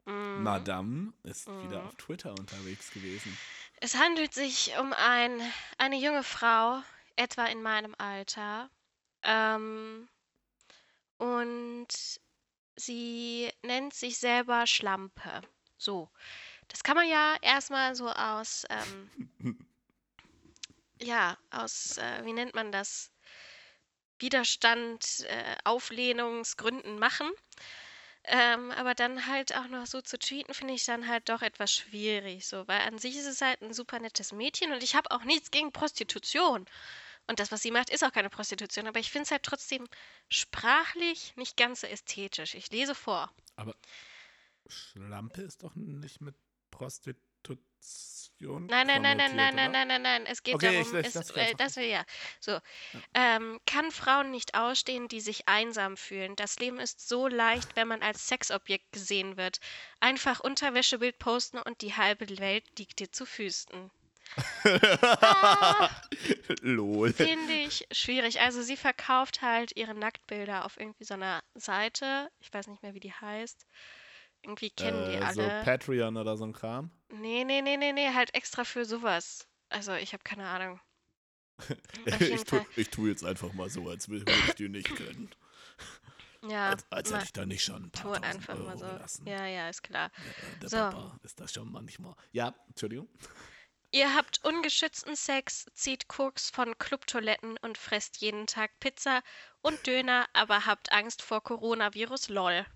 Mhm. 0.06 0.42
Madame 0.42 1.12
ist 1.22 1.46
wieder 1.62 1.80
Mhm. 1.80 1.86
auf 1.86 1.94
Twitter 1.96 2.30
unterwegs 2.38 2.90
gewesen. 2.90 3.36
Es 3.80 3.96
handelt 3.96 4.32
sich 4.34 4.72
um 4.78 4.92
ein, 4.92 5.40
eine 5.78 5.96
junge 5.96 6.22
Frau, 6.22 6.82
etwa 7.16 7.46
in 7.46 7.62
meinem 7.62 7.94
Alter. 7.98 8.70
Ähm, 9.22 10.08
und 11.18 11.88
sie 12.76 13.50
nennt 13.62 13.94
sich 13.94 14.18
selber 14.18 14.66
Schlampe. 14.66 15.42
So. 15.78 16.10
Das 16.68 16.82
kann 16.82 16.96
man 16.96 17.08
ja 17.08 17.36
erstmal 17.42 17.94
so 17.94 18.08
aus, 18.10 18.64
ähm, 18.70 19.10
ja, 21.02 21.36
aus, 21.50 21.98
äh, 21.98 22.24
wie 22.24 22.32
nennt 22.32 22.54
man 22.54 22.72
das? 22.72 23.10
Widerstand, 24.18 25.20
äh, 25.28 25.56
Auflehnungsgründen 25.64 26.98
machen. 26.98 27.30
Ähm, 28.24 28.70
aber 28.72 28.94
dann 28.94 29.26
halt 29.26 29.54
auch 29.56 29.66
noch 29.68 29.86
so 29.86 30.00
zu 30.00 30.18
tweeten, 30.18 30.54
finde 30.54 30.74
ich 30.74 30.84
dann 30.84 31.08
halt 31.08 31.28
doch 31.28 31.42
etwas 31.42 31.72
schwierig, 31.72 32.46
so, 32.46 32.66
weil 32.68 32.80
an 32.82 32.98
sich 32.98 33.16
ist 33.16 33.26
es 33.26 33.40
halt 33.40 33.60
ein 33.62 33.74
super 33.74 33.98
nettes 33.98 34.32
Mädchen 34.32 34.72
und 34.72 34.82
ich 34.82 34.94
habe 34.94 35.10
auch 35.10 35.24
nichts 35.24 35.50
gegen 35.50 35.72
Prostitution. 35.72 36.66
Und 37.26 37.40
das, 37.40 37.50
was 37.50 37.62
sie 37.62 37.70
macht, 37.70 37.90
ist 37.90 38.04
auch 38.04 38.12
keine 38.12 38.30
Prostitution, 38.30 38.86
aber 38.86 39.00
ich 39.00 39.10
finde 39.10 39.24
es 39.24 39.30
halt 39.32 39.42
trotzdem 39.42 39.88
sprachlich 40.28 41.34
nicht 41.36 41.56
ganz 41.56 41.80
so 41.80 41.86
ästhetisch. 41.86 42.54
Ich 42.54 42.70
lese 42.70 42.94
vor. 42.94 43.32
Aber 43.56 43.74
Schlampe 44.68 45.42
ist 45.42 45.62
doch 45.64 45.74
nicht 45.74 46.20
mit 46.20 46.36
Prostitution. 46.70 47.31
Nein, 48.68 48.86
nein, 48.86 49.02
nein, 49.02 49.16
nein, 49.16 49.36
nein, 49.36 49.54
nein, 49.54 49.70
oder? 49.70 49.84
nein, 49.84 49.88
nein, 49.88 50.02
nein. 50.02 50.26
Es 50.26 50.42
geht 50.42 50.54
Okay, 50.54 50.80
ich 50.80 50.86
darum, 50.86 51.04
es, 51.04 51.14
lass 51.14 51.26
dich 51.28 51.36
äh, 51.36 51.54
das 51.54 51.76
will 51.76 51.84
ja. 51.84 52.04
So. 52.40 52.58
Ähm, 53.14 53.60
kann 53.66 53.92
Frauen 53.92 54.30
nicht 54.30 54.54
ausstehen, 54.54 55.06
die 55.06 55.20
sich 55.20 55.48
einsam 55.48 55.96
fühlen. 55.96 56.34
Das 56.34 56.58
Leben 56.58 56.80
ist 56.80 57.08
so 57.08 57.28
leicht, 57.28 57.76
wenn 57.76 57.86
man 57.86 58.02
als 58.02 58.26
Sexobjekt 58.26 58.90
gesehen 58.92 59.36
wird. 59.36 59.60
Einfach 60.00 60.40
Unterwäschebild 60.40 61.18
posten 61.18 61.58
und 61.58 61.82
die 61.82 61.94
halbe 61.94 62.28
Welt 62.38 62.64
liegt 62.78 62.98
dir 62.98 63.12
zu 63.12 63.26
Füßen. 63.26 63.90
Lol. 66.62 67.12
Finde 67.12 67.52
ich 67.52 67.86
schwierig. 67.92 68.40
Also 68.40 68.62
sie 68.62 68.76
verkauft 68.76 69.42
halt 69.42 69.76
ihre 69.76 69.94
Nacktbilder 69.94 70.64
auf 70.64 70.80
irgendwie 70.80 71.04
so 71.04 71.14
einer 71.14 71.42
Seite. 71.54 72.30
Ich 72.40 72.52
weiß 72.52 72.66
nicht 72.68 72.82
mehr, 72.82 72.94
wie 72.94 73.00
die 73.00 73.12
heißt. 73.12 73.66
Irgendwie 74.42 74.70
kennen 74.70 75.04
die 75.10 75.16
Äh, 75.16 75.32
so 75.32 75.40
alle. 75.42 75.62
Patreon 75.64 76.16
oder 76.16 76.36
so 76.36 76.44
ein 76.44 76.52
Kram. 76.52 76.90
Nee, 77.10 77.44
nee, 77.44 77.62
nee, 77.62 77.76
nee, 77.76 77.92
nee, 77.92 78.12
halt 78.12 78.34
extra 78.34 78.64
für 78.64 78.84
sowas. 78.84 79.46
Also 79.68 79.92
ich 79.94 80.12
habe 80.12 80.22
keine 80.24 80.46
Ahnung. 80.48 80.80
Ich 82.20 82.44
tu, 82.44 82.58
ich 82.76 82.90
tu 82.90 83.06
jetzt 83.06 83.24
einfach 83.24 83.52
mal 83.52 83.68
so, 83.70 83.88
als 83.88 84.08
würde 84.08 84.30
ich 84.48 84.54
die 84.54 84.68
nicht 84.68 84.88
kennen. 84.96 85.30
Ja, 86.48 86.70
Als, 86.70 86.84
als 86.90 87.12
hätte 87.12 87.24
ich 87.24 87.32
da 87.32 87.46
nicht 87.46 87.62
schon 87.62 87.84
ein 87.84 87.90
paar 87.92 88.14
tu 88.16 88.20
einfach 88.22 88.54
Euro 88.56 88.64
mal 88.64 88.78
so. 88.78 88.86
gelassen. 88.86 89.26
Ja, 89.28 89.46
ja, 89.46 89.68
ist 89.68 89.82
klar. 89.82 90.06
Äh, 90.06 90.58
Der 90.60 90.68
So. 90.68 90.76
Papa 90.76 91.16
ist 91.22 91.38
das 91.38 91.52
schon 91.52 91.70
manchmal. 91.70 92.16
Ja, 92.32 92.52
Entschuldigung. 92.68 93.08
Ihr 93.92 94.12
habt 94.14 94.42
ungeschützten 94.44 95.14
Sex, 95.14 95.66
zieht 95.74 96.08
Koks 96.08 96.50
von 96.50 96.76
Clubtoiletten 96.78 97.58
und 97.58 97.78
fresst 97.78 98.16
jeden 98.16 98.46
Tag 98.48 98.72
Pizza 98.80 99.22
und 99.60 99.86
Döner, 99.86 100.26
aber 100.32 100.66
habt 100.66 100.90
Angst 100.90 101.22
vor 101.22 101.42
Coronavirus, 101.44 102.28
lol. 102.30 102.66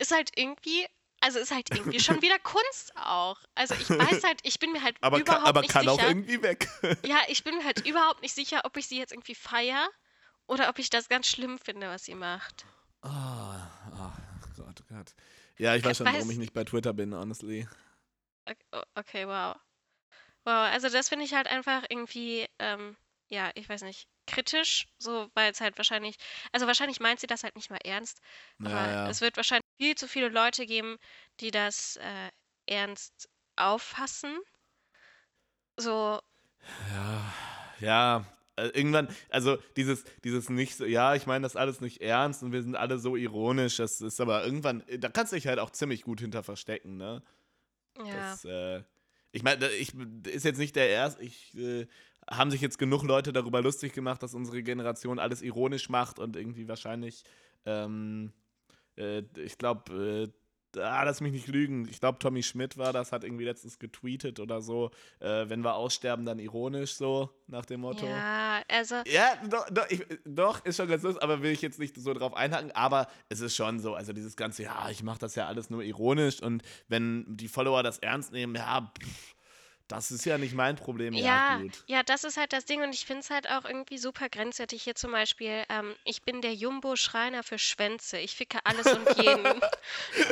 Ist 0.00 0.12
halt 0.12 0.30
irgendwie, 0.36 0.86
also 1.20 1.38
ist 1.38 1.50
halt 1.52 1.70
irgendwie 1.70 2.00
schon 2.00 2.20
wieder 2.22 2.38
Kunst 2.38 2.96
auch. 2.96 3.38
Also 3.54 3.74
ich 3.74 3.88
weiß 3.90 4.24
halt, 4.24 4.40
ich 4.42 4.58
bin 4.58 4.72
mir 4.72 4.82
halt 4.82 4.96
Aber, 5.00 5.18
überhaupt 5.20 5.40
kann, 5.42 5.48
aber 5.48 5.60
nicht 5.60 5.70
kann 5.72 5.82
sicher. 5.82 5.92
auch 5.92 6.02
irgendwie 6.02 6.42
weg. 6.42 6.68
Ja, 7.06 7.18
ich 7.28 7.44
bin 7.44 7.56
mir 7.58 7.64
halt 7.64 7.86
überhaupt 7.86 8.22
nicht 8.22 8.34
sicher, 8.34 8.62
ob 8.64 8.76
ich 8.76 8.86
sie 8.86 8.98
jetzt 8.98 9.12
irgendwie 9.12 9.34
feier 9.34 9.88
oder 10.46 10.68
ob 10.70 10.78
ich 10.78 10.90
das 10.90 11.08
ganz 11.08 11.26
schlimm 11.26 11.58
finde, 11.58 11.88
was 11.88 12.04
sie 12.04 12.14
macht. 12.14 12.64
Ah, 13.02 13.68
ah, 13.92 14.12
Gott, 14.56 14.80
oh 14.80 14.94
Gott. 14.94 15.14
Ja, 15.58 15.74
ich 15.74 15.84
weiß 15.84 15.98
schon, 15.98 16.06
warum 16.06 16.28
Weiß- 16.28 16.32
ich 16.32 16.38
nicht 16.38 16.52
bei 16.54 16.64
Twitter 16.64 16.92
bin, 16.94 17.14
honestly. 17.14 17.68
Okay, 18.94 19.26
wow. 19.26 19.54
Wow, 20.44 20.72
also 20.72 20.88
das 20.88 21.08
finde 21.08 21.24
ich 21.26 21.34
halt 21.34 21.46
einfach 21.46 21.84
irgendwie, 21.90 22.46
ähm, 22.58 22.96
ja, 23.28 23.50
ich 23.54 23.68
weiß 23.68 23.82
nicht, 23.82 24.08
kritisch, 24.26 24.88
so, 24.98 25.28
weil 25.34 25.52
es 25.52 25.60
halt 25.60 25.76
wahrscheinlich, 25.76 26.16
also 26.52 26.66
wahrscheinlich 26.66 27.00
meint 27.00 27.20
sie 27.20 27.26
das 27.26 27.44
halt 27.44 27.56
nicht 27.56 27.70
mal 27.70 27.78
ernst, 27.84 28.20
aber 28.62 28.70
Ja, 28.70 28.90
ja. 28.90 29.08
es 29.10 29.20
wird 29.20 29.36
wahrscheinlich 29.36 29.59
viel 29.80 29.94
zu 29.94 30.06
viele 30.08 30.28
Leute 30.28 30.66
geben, 30.66 30.98
die 31.40 31.50
das 31.50 31.96
äh, 31.96 32.30
ernst 32.66 33.30
auffassen. 33.56 34.38
So, 35.78 36.20
Ja, 36.92 37.32
ja. 37.80 38.26
äh, 38.56 38.68
Irgendwann, 38.68 39.08
also 39.30 39.56
dieses, 39.76 40.04
dieses 40.24 40.50
nicht 40.50 40.76
so, 40.76 40.84
ja, 40.84 41.14
ich 41.14 41.26
meine 41.26 41.42
das 41.42 41.56
alles 41.56 41.80
nicht 41.80 42.00
ernst 42.02 42.42
und 42.42 42.52
wir 42.52 42.62
sind 42.62 42.76
alle 42.76 42.98
so 42.98 43.16
ironisch, 43.16 43.76
das 43.76 44.00
ist 44.00 44.20
aber 44.20 44.44
irgendwann, 44.44 44.82
da 44.98 45.08
kannst 45.08 45.32
du 45.32 45.36
dich 45.36 45.46
halt 45.46 45.58
auch 45.58 45.70
ziemlich 45.70 46.02
gut 46.02 46.20
hinter 46.20 46.42
verstecken, 46.42 46.96
ne? 46.96 47.22
ja. 48.04 48.04
Das, 48.04 48.44
äh, 48.44 48.82
ich 49.32 49.42
meine, 49.42 49.68
ich 49.70 49.94
ist 50.26 50.44
jetzt 50.44 50.58
nicht 50.58 50.76
der 50.76 50.90
erste, 50.90 51.22
ich, 51.22 51.54
äh, 51.56 51.86
haben 52.30 52.50
sich 52.50 52.60
jetzt 52.60 52.78
genug 52.78 53.02
Leute 53.04 53.32
darüber 53.32 53.62
lustig 53.62 53.92
gemacht, 53.94 54.22
dass 54.22 54.34
unsere 54.34 54.62
Generation 54.62 55.18
alles 55.18 55.40
ironisch 55.42 55.88
macht 55.88 56.18
und 56.18 56.36
irgendwie 56.36 56.68
wahrscheinlich, 56.68 57.24
ähm, 57.64 58.32
äh, 59.00 59.22
ich 59.36 59.58
glaube, 59.58 60.30
äh, 60.76 60.80
ah, 60.80 61.02
lass 61.02 61.20
mich 61.20 61.32
nicht 61.32 61.48
lügen. 61.48 61.88
Ich 61.88 62.00
glaube, 62.00 62.18
Tommy 62.18 62.42
Schmidt 62.42 62.76
war 62.78 62.92
das, 62.92 63.12
hat 63.12 63.24
irgendwie 63.24 63.44
letztens 63.44 63.78
getweetet 63.78 64.40
oder 64.40 64.60
so. 64.60 64.90
Äh, 65.20 65.48
wenn 65.48 65.62
wir 65.62 65.74
aussterben, 65.74 66.24
dann 66.24 66.38
ironisch, 66.38 66.94
so 66.94 67.30
nach 67.46 67.64
dem 67.64 67.80
Motto. 67.80 68.06
Ja, 68.06 68.62
also. 68.68 68.96
Ja, 69.06 69.36
doch, 69.48 69.68
doch, 69.70 69.88
ich, 69.88 70.04
doch 70.24 70.64
ist 70.64 70.76
schon 70.76 70.88
ganz 70.88 71.02
lustig, 71.02 71.22
aber 71.22 71.42
will 71.42 71.52
ich 71.52 71.62
jetzt 71.62 71.78
nicht 71.78 71.96
so 71.96 72.14
drauf 72.14 72.34
einhaken. 72.34 72.72
Aber 72.72 73.08
es 73.28 73.40
ist 73.40 73.56
schon 73.56 73.80
so, 73.80 73.94
also 73.94 74.12
dieses 74.12 74.36
ganze, 74.36 74.64
ja, 74.64 74.88
ich 74.90 75.02
mache 75.02 75.18
das 75.18 75.34
ja 75.34 75.46
alles 75.46 75.70
nur 75.70 75.82
ironisch 75.82 76.42
und 76.42 76.62
wenn 76.88 77.24
die 77.28 77.48
Follower 77.48 77.82
das 77.82 77.98
ernst 77.98 78.32
nehmen, 78.32 78.54
ja, 78.54 78.92
pff, 79.00 79.34
das 79.90 80.10
ist 80.10 80.24
ja 80.24 80.38
nicht 80.38 80.54
mein 80.54 80.76
Problem. 80.76 81.14
Ja, 81.14 81.24
Ja, 81.24 81.56
gut. 81.58 81.72
ja, 81.86 82.02
das 82.02 82.24
ist 82.24 82.36
halt 82.36 82.52
das 82.52 82.64
Ding 82.64 82.82
und 82.82 82.94
ich 82.94 83.04
finde 83.06 83.20
es 83.20 83.30
halt 83.30 83.48
auch 83.48 83.64
irgendwie 83.64 83.98
super 83.98 84.28
grenzwertig. 84.28 84.82
Hier 84.82 84.94
zum 84.94 85.12
Beispiel, 85.12 85.64
ähm, 85.68 85.94
ich 86.04 86.22
bin 86.22 86.40
der 86.42 86.54
Jumbo-Schreiner 86.54 87.42
für 87.42 87.58
Schwänze. 87.58 88.18
Ich 88.18 88.34
ficke 88.36 88.58
alles 88.64 88.86
und 88.86 89.16
jeden. 89.16 89.44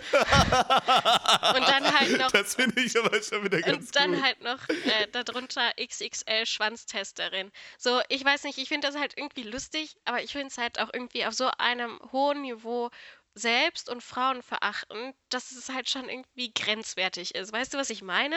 Und 0.09 1.69
dann 1.69 1.99
halt 1.99 2.19
noch, 2.19 2.31
Das 2.31 2.55
finde 2.55 2.81
ich 2.81 2.97
aber 2.99 3.23
schon 3.23 3.45
wieder 3.45 3.61
ganz 3.61 3.87
und 3.87 3.97
dann 3.97 4.13
gut. 4.15 4.23
halt 4.23 4.41
noch 4.43 4.69
äh, 4.69 5.07
darunter 5.13 5.73
XXL 5.81 6.47
Schwanztesterin. 6.47 7.51
So, 7.79 8.01
ich 8.09 8.25
weiß 8.25 8.45
nicht, 8.45 8.59
ich 8.59 8.69
finde 8.69 8.87
das 8.89 8.97
halt 8.99 9.15
irgendwie 9.17 9.43
lustig, 9.43 9.97
aber 10.05 10.23
ich 10.23 10.33
finde 10.33 10.49
es 10.49 10.59
halt 10.59 10.79
auch 10.79 10.91
irgendwie 10.93 11.25
auf 11.27 11.35
so 11.35 11.51
einem 11.59 11.99
hohen 12.13 12.43
Niveau 12.43 12.91
selbst 13.35 13.89
und 13.89 14.03
Frauen 14.03 14.43
verachten, 14.43 15.15
dass 15.29 15.53
es 15.53 15.69
halt 15.69 15.89
schon 15.89 16.09
irgendwie 16.09 16.53
grenzwertig 16.53 17.35
ist. 17.35 17.53
Weißt 17.53 17.75
du, 17.75 17.79
was 17.79 17.91
ich 17.91 18.03
meine? 18.03 18.37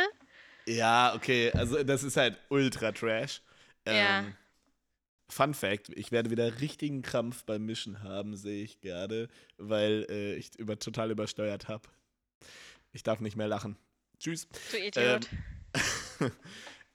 Ja, 0.67 1.13
okay, 1.15 1.51
also 1.51 1.83
das 1.83 2.03
ist 2.03 2.17
halt 2.17 2.37
ultra 2.49 2.91
trash. 2.91 3.41
Ja. 3.87 4.19
Ähm, 4.19 4.35
Fun 5.29 5.53
Fact: 5.53 5.89
Ich 5.95 6.11
werde 6.11 6.29
wieder 6.29 6.59
richtigen 6.59 7.01
Krampf 7.01 7.43
beim 7.45 7.65
Mischen 7.65 8.03
haben, 8.03 8.35
sehe 8.35 8.63
ich 8.63 8.81
gerade, 8.81 9.29
weil 9.57 10.05
äh, 10.09 10.35
ich 10.35 10.57
über, 10.59 10.77
total 10.77 11.09
übersteuert 11.11 11.67
habe. 11.67 11.87
Ich 12.91 13.03
darf 13.03 13.21
nicht 13.21 13.37
mehr 13.37 13.47
lachen. 13.47 13.77
Tschüss. 14.19 14.47
Du 14.71 14.77
Idiot. 14.77 15.27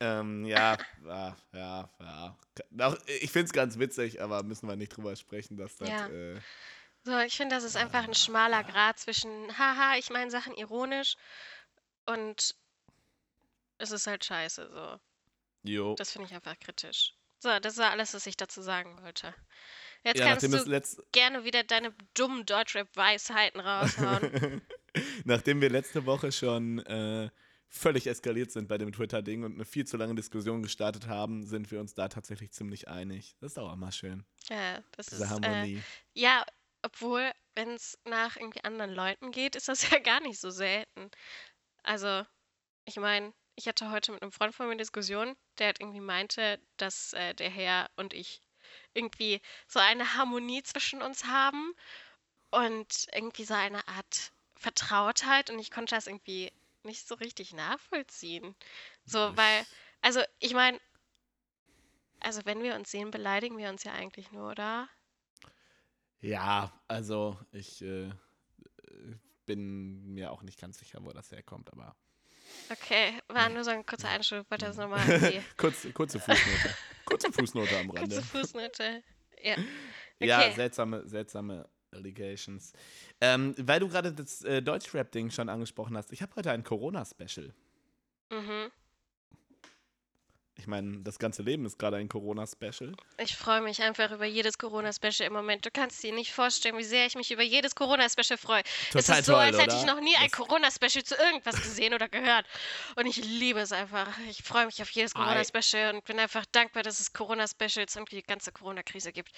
ähm, 0.01 0.45
ja, 0.47 0.77
ja, 1.05 1.37
ja, 1.53 1.91
ja. 1.99 2.37
Auch, 2.87 2.97
ich 3.07 3.31
finde 3.31 3.47
es 3.47 3.53
ganz 3.53 3.79
witzig, 3.79 4.21
aber 4.21 4.43
müssen 4.43 4.69
wir 4.69 4.77
nicht 4.77 4.95
drüber 4.97 5.17
sprechen, 5.17 5.57
dass 5.57 5.77
das. 5.77 5.89
Ja. 5.89 6.07
Äh, 6.09 6.41
So, 7.05 7.19
ich 7.21 7.37
finde, 7.37 7.55
das 7.55 7.65
ist 7.65 7.77
einfach 7.77 8.05
ein 8.05 8.15
schmaler 8.15 8.65
Grat 8.65 8.99
zwischen, 8.99 9.31
haha, 9.59 9.97
ich 9.99 10.11
meine 10.11 10.31
Sachen 10.31 10.55
ironisch 10.55 11.17
und 12.05 12.55
es 13.79 13.91
ist 13.91 14.07
halt 14.07 14.25
scheiße, 14.25 14.71
so. 14.73 15.71
jo. 15.71 15.95
Das 15.95 16.13
finde 16.13 16.29
ich 16.29 16.35
einfach 16.35 16.59
kritisch. 16.59 17.15
So, 17.39 17.59
das 17.61 17.77
war 17.77 17.91
alles, 17.91 18.15
was 18.15 18.27
ich 18.27 18.37
dazu 18.37 18.63
sagen 18.63 19.01
wollte. 19.03 19.35
Jetzt 20.03 20.21
ja, 20.21 20.27
kannst 20.27 20.45
du 20.45 21.03
gerne 21.13 21.45
wieder 21.45 21.65
deine 21.65 21.95
dummen 22.15 22.47
Deutschrap-Weisheiten 22.47 23.61
raushauen. 23.61 24.63
Nachdem 25.25 25.61
wir 25.61 25.69
letzte 25.69 26.07
Woche 26.07 26.33
schon 26.33 26.79
äh, 26.87 27.29
völlig 27.69 28.07
eskaliert 28.07 28.53
sind 28.53 28.69
bei 28.69 28.79
dem 28.79 28.93
Twitter-Ding 28.93 29.45
und 29.45 29.55
eine 29.55 29.65
viel 29.65 29.87
zu 29.87 29.97
lange 29.97 30.15
Diskussion 30.15 30.63
gestartet 30.63 31.07
haben, 31.09 31.45
sind 31.45 31.71
wir 31.71 31.81
uns 31.81 31.95
da 31.95 32.09
tatsächlich 32.09 32.53
ziemlich 32.53 32.89
einig. 32.89 33.37
Das 33.41 33.53
ist 33.53 33.59
auch 33.59 33.73
immer 33.73 33.93
schön, 33.93 34.25
ja, 34.49 34.81
das 34.93 35.07
diese 35.07 35.25
ist, 35.25 35.31
äh, 35.31 35.33
Harmonie. 35.33 35.83
ja, 36.15 36.45
obwohl, 36.83 37.33
wenn 37.55 37.71
es 37.71 37.99
nach 38.05 38.37
irgendwie 38.37 38.63
anderen 38.65 38.93
Leuten 38.93 39.33
geht, 39.33 39.57
ist 39.57 39.69
das 39.69 39.91
ja 39.91 39.99
gar 39.99 40.21
nicht 40.21 40.41
so 40.41 40.51
selten. 40.51 41.11
Also, 41.83 42.25
ich 42.85 42.97
meine, 42.97 43.33
ich 43.57 43.67
hatte 43.67 43.91
heute 43.91 44.13
mit 44.13 44.23
einem 44.23 44.33
Freund 44.33 44.55
von 44.55 44.67
mir 44.67 44.73
eine 44.73 44.83
Diskussion, 44.83 45.35
der 45.59 45.69
halt 45.69 45.81
irgendwie 45.81 46.01
meinte, 46.01 46.61
dass 46.77 47.15
äh, 47.15 47.35
der 47.35 47.51
Herr 47.51 47.91
und 47.97 48.13
ich 48.13 48.41
irgendwie 48.95 49.41
so 49.67 49.79
eine 49.79 50.15
Harmonie 50.15 50.63
zwischen 50.63 51.03
uns 51.03 51.25
haben 51.25 51.75
und 52.51 53.07
irgendwie 53.13 53.45
so 53.45 53.55
eine 53.55 53.87
Art 53.89 54.33
Vertrautheit 54.55 55.51
und 55.51 55.59
ich 55.59 55.71
konnte 55.71 55.95
das 55.95 56.07
irgendwie 56.07 56.53
nicht 56.83 57.07
so 57.07 57.15
richtig 57.17 57.53
nachvollziehen. 57.53 58.55
So, 59.05 59.37
weil, 59.37 59.67
also 60.03 60.21
ich 60.39 60.55
meine, 60.55 60.79
also 62.21 62.41
wenn 62.45 62.63
wir 62.63 62.75
uns 62.75 62.91
sehen, 62.91 63.11
beleidigen 63.11 63.59
wir 63.59 63.69
uns 63.69 63.85
ja 63.85 63.93
eigentlich 63.93 64.31
nur, 64.33 64.51
oder? 64.51 64.89
Ja, 66.21 66.73
also 66.89 67.39
ich 67.53 67.83
äh, 67.83 68.11
bin 69.45 70.15
mir 70.15 70.33
auch 70.33 70.43
nicht 70.43 70.59
ganz 70.61 70.79
sicher, 70.79 71.05
wo 71.05 71.11
das 71.11 71.31
herkommt, 71.31 71.73
aber 71.73 71.95
Okay, 72.71 73.15
war 73.29 73.49
nur 73.49 73.63
so 73.65 73.71
ein 73.71 73.85
kurzer 73.87 74.09
Einschub, 74.09 74.41
ich 74.45 74.51
wollte 74.51 74.67
das 74.67 74.77
nochmal. 74.77 75.01
Kurz, 75.57 75.87
kurze 75.95 76.19
Fußnote. 76.19 76.75
kurze 77.05 77.33
Fußnote 77.33 77.79
am 77.79 77.91
Rande. 77.93 78.17
Kurze 78.17 78.23
Fußnote. 78.23 79.03
Ja. 79.43 79.57
Ja, 80.19 80.39
Okay. 80.41 80.55
seltsame, 80.55 81.07
seltsame 81.07 81.69
Allegations. 81.93 82.73
Ähm, 83.21 83.55
weil 83.59 83.81
du 83.81 83.89
gerade 83.89 84.13
das 84.13 84.43
äh, 84.43 84.63
Deutschrap-Ding 84.63 85.31
schon 85.31 85.49
angesprochen 85.49 85.97
hast, 85.97 86.13
ich 86.13 86.23
habe 86.23 86.35
heute 86.37 86.51
ein 86.51 86.65
Corona-Special. 86.65 87.55
Mhm. 88.31 88.71
Ich 90.59 90.67
meine, 90.67 91.01
das 91.01 91.19
ganze 91.19 91.43
Leben 91.43 91.67
ist 91.67 91.79
gerade 91.79 91.99
ein 91.99 92.09
Corona-Special. 92.09 92.95
Ich 93.19 93.37
freue 93.37 93.61
mich 93.61 93.83
einfach 93.83 94.11
über 94.11 94.25
jedes 94.25 94.57
Corona-Special 94.57 95.27
im 95.27 95.35
Moment. 95.35 95.67
Du 95.67 95.71
kannst 95.71 96.03
dir 96.03 96.15
nicht 96.15 96.33
vorstellen, 96.33 96.79
wie 96.79 96.83
sehr 96.85 97.05
ich 97.07 97.15
mich 97.15 97.31
über 97.31 97.43
jedes 97.43 97.75
Corona-Special 97.75 98.39
freue. 98.39 98.63
es 98.95 99.05
Total 99.05 99.21
ist 99.21 99.27
so, 99.27 99.33
toll, 99.33 99.43
als 99.43 99.59
hätte 99.59 99.77
ich 99.77 99.85
noch 99.85 100.01
nie 100.01 100.17
ein 100.17 100.29
Das- 100.31 100.33
Corona-Special 100.33 101.05
zu 101.05 101.15
irgendwas 101.15 101.61
gesehen 101.63 101.93
oder 101.93 102.09
gehört. 102.09 102.47
Und 102.97 103.05
ich 103.07 103.17
liebe 103.23 103.61
es 103.61 103.71
einfach. 103.73 104.09
Ich 104.31 104.43
freue 104.43 104.65
mich 104.65 104.81
auf 104.81 104.89
jedes 104.91 105.13
Corona-Special 105.13 105.95
und 105.95 106.05
bin 106.05 106.19
einfach 106.19 106.47
dankbar, 106.53 106.83
dass 106.83 107.01
es 107.01 107.13
Corona-Specials 107.13 107.97
und 107.97 108.11
die 108.11 108.23
ganze 108.23 108.51
Corona-Krise 108.51 109.13
gibt. 109.13 109.33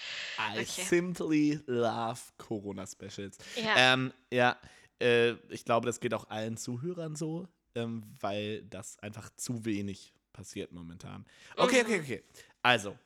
I 0.54 0.60
Okay. 0.60 0.82
simply 0.84 1.60
love 1.66 2.20
Corona-Specials. 2.38 3.38
Ja. 3.56 3.74
Ähm, 3.94 4.12
ja, 4.32 4.56
äh, 5.00 5.32
ich 5.50 5.64
glaube, 5.64 5.86
das 5.86 5.98
geht 5.98 6.14
auch 6.14 6.30
allen 6.30 6.56
Zuhörern 6.56 7.16
so, 7.16 7.48
ähm, 7.74 8.04
weil 8.20 8.62
das 8.62 8.98
einfach 9.00 9.30
zu 9.36 9.64
wenig 9.64 10.14
passiert 10.38 10.70
momentan. 10.70 11.26
Okay, 11.56 11.82
okay, 11.82 11.98
Mhm. 11.98 12.04
okay. 12.04 12.24
Also, 12.62 12.96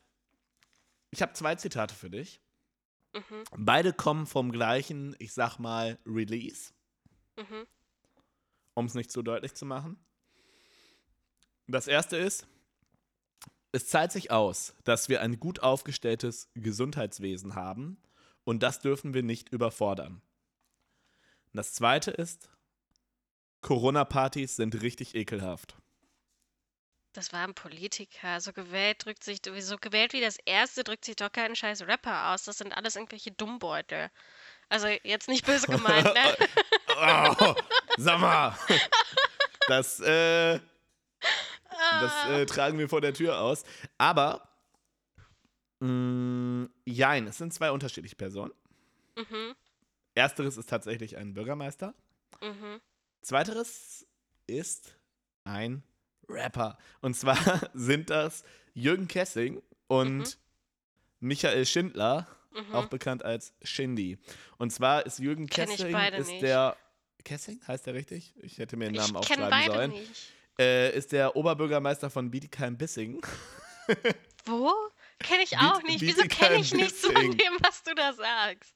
ich 1.11 1.23
habe 1.23 1.33
zwei 1.33 1.55
Zitate 1.55 1.95
für 1.95 2.11
dich. 2.11 2.41
Mhm, 3.15 3.45
Beide 3.57 3.95
kommen 3.95 4.27
vom 4.27 4.53
gleichen, 4.53 5.17
ich 5.19 5.33
sag 5.33 5.59
mal, 5.59 5.99
Release, 6.05 6.73
mhm. 7.37 7.67
um 8.75 8.85
es 8.85 8.93
nicht 8.95 9.11
zu 9.11 9.23
deutlich 9.23 9.55
zu 9.55 9.65
machen. 9.65 9.99
Das 11.67 11.89
erste 11.89 12.19
ist, 12.19 12.47
es 13.73 13.87
zahlt 13.87 14.13
sich 14.13 14.31
aus, 14.31 14.75
dass 14.85 15.09
wir 15.09 15.23
ein 15.23 15.41
gut 15.41 15.61
aufgestelltes 15.61 16.51
Gesundheitswesen 16.55 17.55
haben 17.55 17.97
und 18.45 18.63
das 18.63 18.81
dürfen 18.81 19.15
wir 19.15 19.23
nicht 19.23 19.49
überfordern. 19.49 20.21
Das 21.55 21.73
zweite 21.73 22.11
ist, 22.11 22.51
Corona-Partys 23.63 24.57
sind 24.57 24.83
richtig 24.83 25.15
ekelhaft. 25.15 25.77
Das 27.13 27.33
war 27.33 27.47
ein 27.47 27.55
Politiker. 27.55 28.41
So 28.41 28.53
gewählt 28.53 29.05
drückt 29.05 29.23
sich, 29.25 29.41
so 29.61 29.77
gewählt 29.77 30.13
wie 30.15 30.21
das 30.21 30.39
erste 30.47 30.83
drückt 30.83 31.05
sich 31.05 31.17
doch 31.17 31.31
kein 31.31 31.55
scheiß 31.55 31.83
Rapper 31.87 32.33
aus. 32.33 32.45
Das 32.45 32.59
sind 32.59 32.73
alles 32.77 32.97
irgendwelche 32.97 33.33
Dummbeutel. 33.33 34.11
Also 34.69 34.87
jetzt 34.87 35.29
nicht 35.29 35.45
böse 35.45 35.67
gemeint, 35.67 36.05
ne? 36.05 36.37
Oh, 36.97 37.55
sag 37.99 38.19
mal, 38.21 38.57
das, 39.69 40.01
äh, 40.01 40.59
das 42.01 42.13
Ah. 42.25 42.39
äh, 42.39 42.47
tragen 42.47 42.79
wir 42.79 42.89
vor 42.89 43.01
der 43.01 43.13
Tür 43.13 43.39
aus. 43.41 43.65
Aber, 43.99 44.49
mh, 45.81 46.69
jein, 46.85 47.27
es 47.27 47.39
sind 47.39 47.53
zwei 47.53 47.71
unterschiedliche 47.71 48.17
Personen. 48.17 48.53
Mhm, 49.17 49.55
Ersteres 50.15 50.57
ist 50.57 50.69
tatsächlich 50.69 51.17
ein 51.17 51.35
Bürgermeister. 51.35 51.95
mhm. 52.41 52.81
Zweiteres 53.23 54.07
ist 54.47 54.97
ein 55.45 55.83
Rapper. 56.29 56.79
Und 57.01 57.15
zwar 57.17 57.37
sind 57.75 58.11
das 58.11 58.45
Jürgen 58.75 59.09
Kessing 59.09 59.63
und 59.89 60.19
Mhm. 60.19 60.27
Michael 61.21 61.65
Schindler, 61.67 62.27
Mhm. 62.53 62.75
auch 62.75 62.87
bekannt 62.87 63.25
als 63.25 63.55
Shindy. 63.63 64.19
Und 64.59 64.71
zwar 64.73 65.07
ist 65.07 65.19
Jürgen 65.19 65.47
Kenn 65.47 65.69
Kessing 65.71 65.93
beide 65.93 66.17
ist 66.19 66.29
nicht. 66.29 66.43
der 66.43 66.77
Kessing 67.25 67.61
heißt 67.67 67.87
der 67.87 67.95
richtig? 67.95 68.35
Ich 68.43 68.59
hätte 68.59 68.77
mir 68.77 68.87
den 68.87 68.97
Namen 68.97 69.11
Ich 69.11 69.17
aufschreiben 69.17 69.49
beide 69.51 69.73
sollen. 69.73 69.91
nicht. 69.93 70.33
Äh, 70.59 70.97
ist 70.97 71.13
der 71.13 71.35
Oberbürgermeister 71.37 72.11
von 72.11 72.31
Bietigheim-Bissingen. 72.31 73.21
Wo? 74.45 74.71
Kenne 75.19 75.45
ich 75.45 75.57
auch 75.57 75.83
nicht. 75.85 76.01
Wieso 76.01 76.23
kenne 76.25 76.57
ich 76.57 76.75
nichts 76.75 77.01
von 77.01 77.15
Bietigheim-Bissing. 77.15 77.39
dem, 77.39 77.65
was 77.67 77.83
du 77.85 77.95
da 77.95 78.13
sagst? 78.13 78.75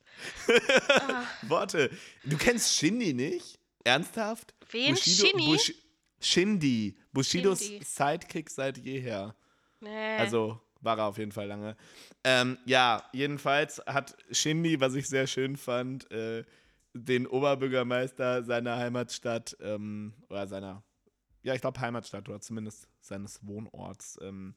Ah, 0.89 1.25
Worte. 1.43 1.91
Du 2.25 2.39
kennst 2.39 2.73
Shindy 2.75 3.13
nicht? 3.13 3.59
Ernsthaft? 3.85 4.55
wen? 4.71 4.97
Shinny? 4.97 5.47
Bush, 5.47 5.75
Shindy. 6.21 6.97
Bushidos 7.13 7.63
Shindy. 7.63 7.85
Sidekick 7.85 8.51
seit 8.51 8.79
jeher. 8.79 9.35
Nee. 9.81 10.17
Also 10.17 10.61
war 10.81 10.99
er 10.99 11.07
auf 11.07 11.19
jeden 11.19 11.33
Fall 11.33 11.47
lange. 11.47 11.77
Ähm, 12.25 12.59
ja, 12.65 13.03
jedenfalls 13.13 13.83
hat 13.87 14.17
Shindy, 14.31 14.81
was 14.81 14.95
ich 14.95 15.09
sehr 15.09 15.27
schön 15.27 15.57
fand, 15.57 16.11
äh, 16.11 16.45
den 16.95 17.27
Oberbürgermeister 17.27 18.43
seiner 18.43 18.77
Heimatstadt 18.77 19.57
ähm, 19.61 20.15
oder 20.29 20.47
seiner, 20.47 20.83
ja, 21.43 21.55
ich 21.55 21.61
glaube 21.61 21.81
Heimatstadt 21.81 22.29
oder 22.29 22.41
zumindest 22.41 22.89
seines 23.01 23.47
Wohnorts 23.47 24.19
ähm, 24.23 24.55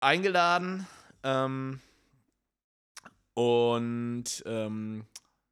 eingeladen. 0.00 0.86
Ähm, 1.22 1.80
und 3.34 4.42
ähm, 4.44 5.06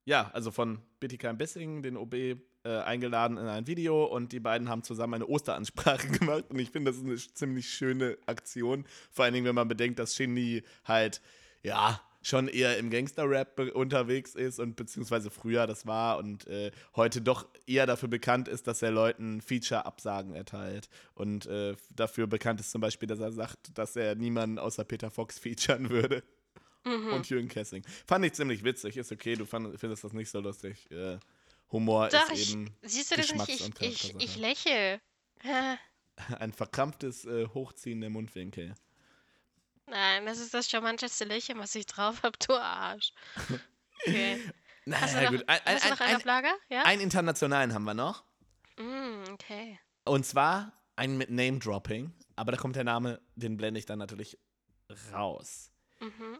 ja, 0.05 0.31
also 0.33 0.51
von 0.51 0.83
Bittigheim 0.99 1.39
Bissing, 1.39 1.83
den 1.83 1.97
OB, 1.97 2.37
äh, 2.65 2.79
eingeladen 2.79 3.37
in 3.37 3.47
ein 3.47 3.67
Video 3.67 4.05
und 4.05 4.33
die 4.33 4.41
beiden 4.41 4.69
haben 4.69 4.83
zusammen 4.83 5.15
eine 5.15 5.29
Osteransprache 5.29 6.09
gemacht 6.19 6.45
und 6.49 6.59
ich 6.59 6.71
finde, 6.71 6.91
das 6.91 6.99
ist 6.99 7.07
eine 7.07 7.17
ziemlich 7.17 7.69
schöne 7.69 8.19
Aktion. 8.27 8.85
Vor 9.11 9.25
allen 9.25 9.35
Dingen, 9.35 9.47
wenn 9.47 9.55
man 9.55 9.69
bedenkt, 9.69 9.99
dass 9.99 10.15
Shindy 10.15 10.63
halt, 10.85 11.21
ja, 11.63 12.01
schon 12.23 12.49
eher 12.49 12.77
im 12.79 12.91
Gangster-Rap 12.91 13.59
unterwegs 13.75 14.35
ist 14.35 14.59
und 14.59 14.77
beziehungsweise 14.77 15.31
früher 15.31 15.67
das 15.67 15.87
war 15.87 16.19
und 16.19 16.47
äh, 16.49 16.71
heute 16.95 17.23
doch 17.23 17.49
eher 17.67 17.87
dafür 17.87 18.09
bekannt 18.09 18.47
ist, 18.47 18.67
dass 18.67 18.83
er 18.83 18.91
Leuten 18.91 19.41
Feature-Absagen 19.41 20.35
erteilt. 20.35 20.91
Und 21.15 21.47
äh, 21.47 21.77
dafür 21.97 22.27
bekannt 22.27 22.61
ist 22.61 22.73
zum 22.73 22.83
Beispiel, 22.83 23.09
dass 23.09 23.21
er 23.21 23.33
sagt, 23.33 23.79
dass 23.79 23.97
er 23.97 24.17
niemanden 24.17 24.59
außer 24.59 24.85
Peter 24.85 25.11
Fox 25.11 25.39
featuren 25.39 25.89
würde. 25.89 26.23
Mhm. 26.85 27.13
Und 27.15 27.29
Jürgen 27.29 27.49
Kessing. 27.49 27.85
Fand 28.07 28.25
ich 28.25 28.33
ziemlich 28.35 28.65
witzig, 28.65 28.97
ist 28.97 29.13
okay, 29.13 29.35
du 29.35 29.45
fand, 29.45 29.79
findest 29.79 30.05
das 30.05 30.13
nicht 30.13 30.31
so 30.31 30.41
lustig. 30.41 30.91
Äh, 30.91 31.19
Humor 31.73 32.09
Doch, 32.09 32.31
ist 32.31 32.41
ich, 32.41 32.53
eben 32.53 32.77
siehst 32.83 33.11
du 33.13 33.17
das 33.17 33.33
nicht? 33.33 33.81
Ich, 33.81 34.15
ich, 34.15 34.15
ich 34.17 34.37
lächle. 34.37 35.01
Ein 36.39 36.53
verkrampftes 36.53 37.25
äh, 37.25 37.47
Hochziehen 37.49 38.01
der 38.01 38.11
Mundwinkel. 38.11 38.75
Nein, 39.87 40.27
das 40.27 40.39
ist 40.39 40.55
das 40.55 40.69
charmanteste 40.71 41.25
Lächeln, 41.25 41.59
was 41.59 41.75
ich 41.75 41.87
drauf 41.87 42.23
habe, 42.23 42.37
du 42.47 42.55
Arsch. 42.55 43.13
Okay. 44.07 44.41
Hast 44.93 45.15
du 45.15 45.23
noch, 45.23 45.31
gut. 45.31 45.45
Ein, 45.47 45.61
ein, 45.67 45.75
hast 45.75 45.85
du 45.85 45.91
noch 45.91 46.01
einen 46.01 46.17
ein, 46.17 46.23
Lager? 46.25 46.55
Ja? 46.69 46.83
einen 46.83 47.01
internationalen 47.03 47.75
haben 47.75 47.85
wir 47.85 47.95
noch. 47.95 48.25
Mm, 48.77 49.25
okay. 49.31 49.79
Und 50.05 50.27
zwar 50.27 50.73
einen 50.97 51.17
mit 51.17 51.31
Name-Dropping. 51.31 52.13
Aber 52.35 52.53
da 52.53 52.59
kommt 52.59 52.77
der 52.77 52.85
Name, 52.85 53.21
den 53.37 53.57
blende 53.57 53.79
ich 53.79 53.87
dann 53.87 53.99
natürlich 53.99 54.39
raus. 55.13 55.71
Mhm. 56.01 56.39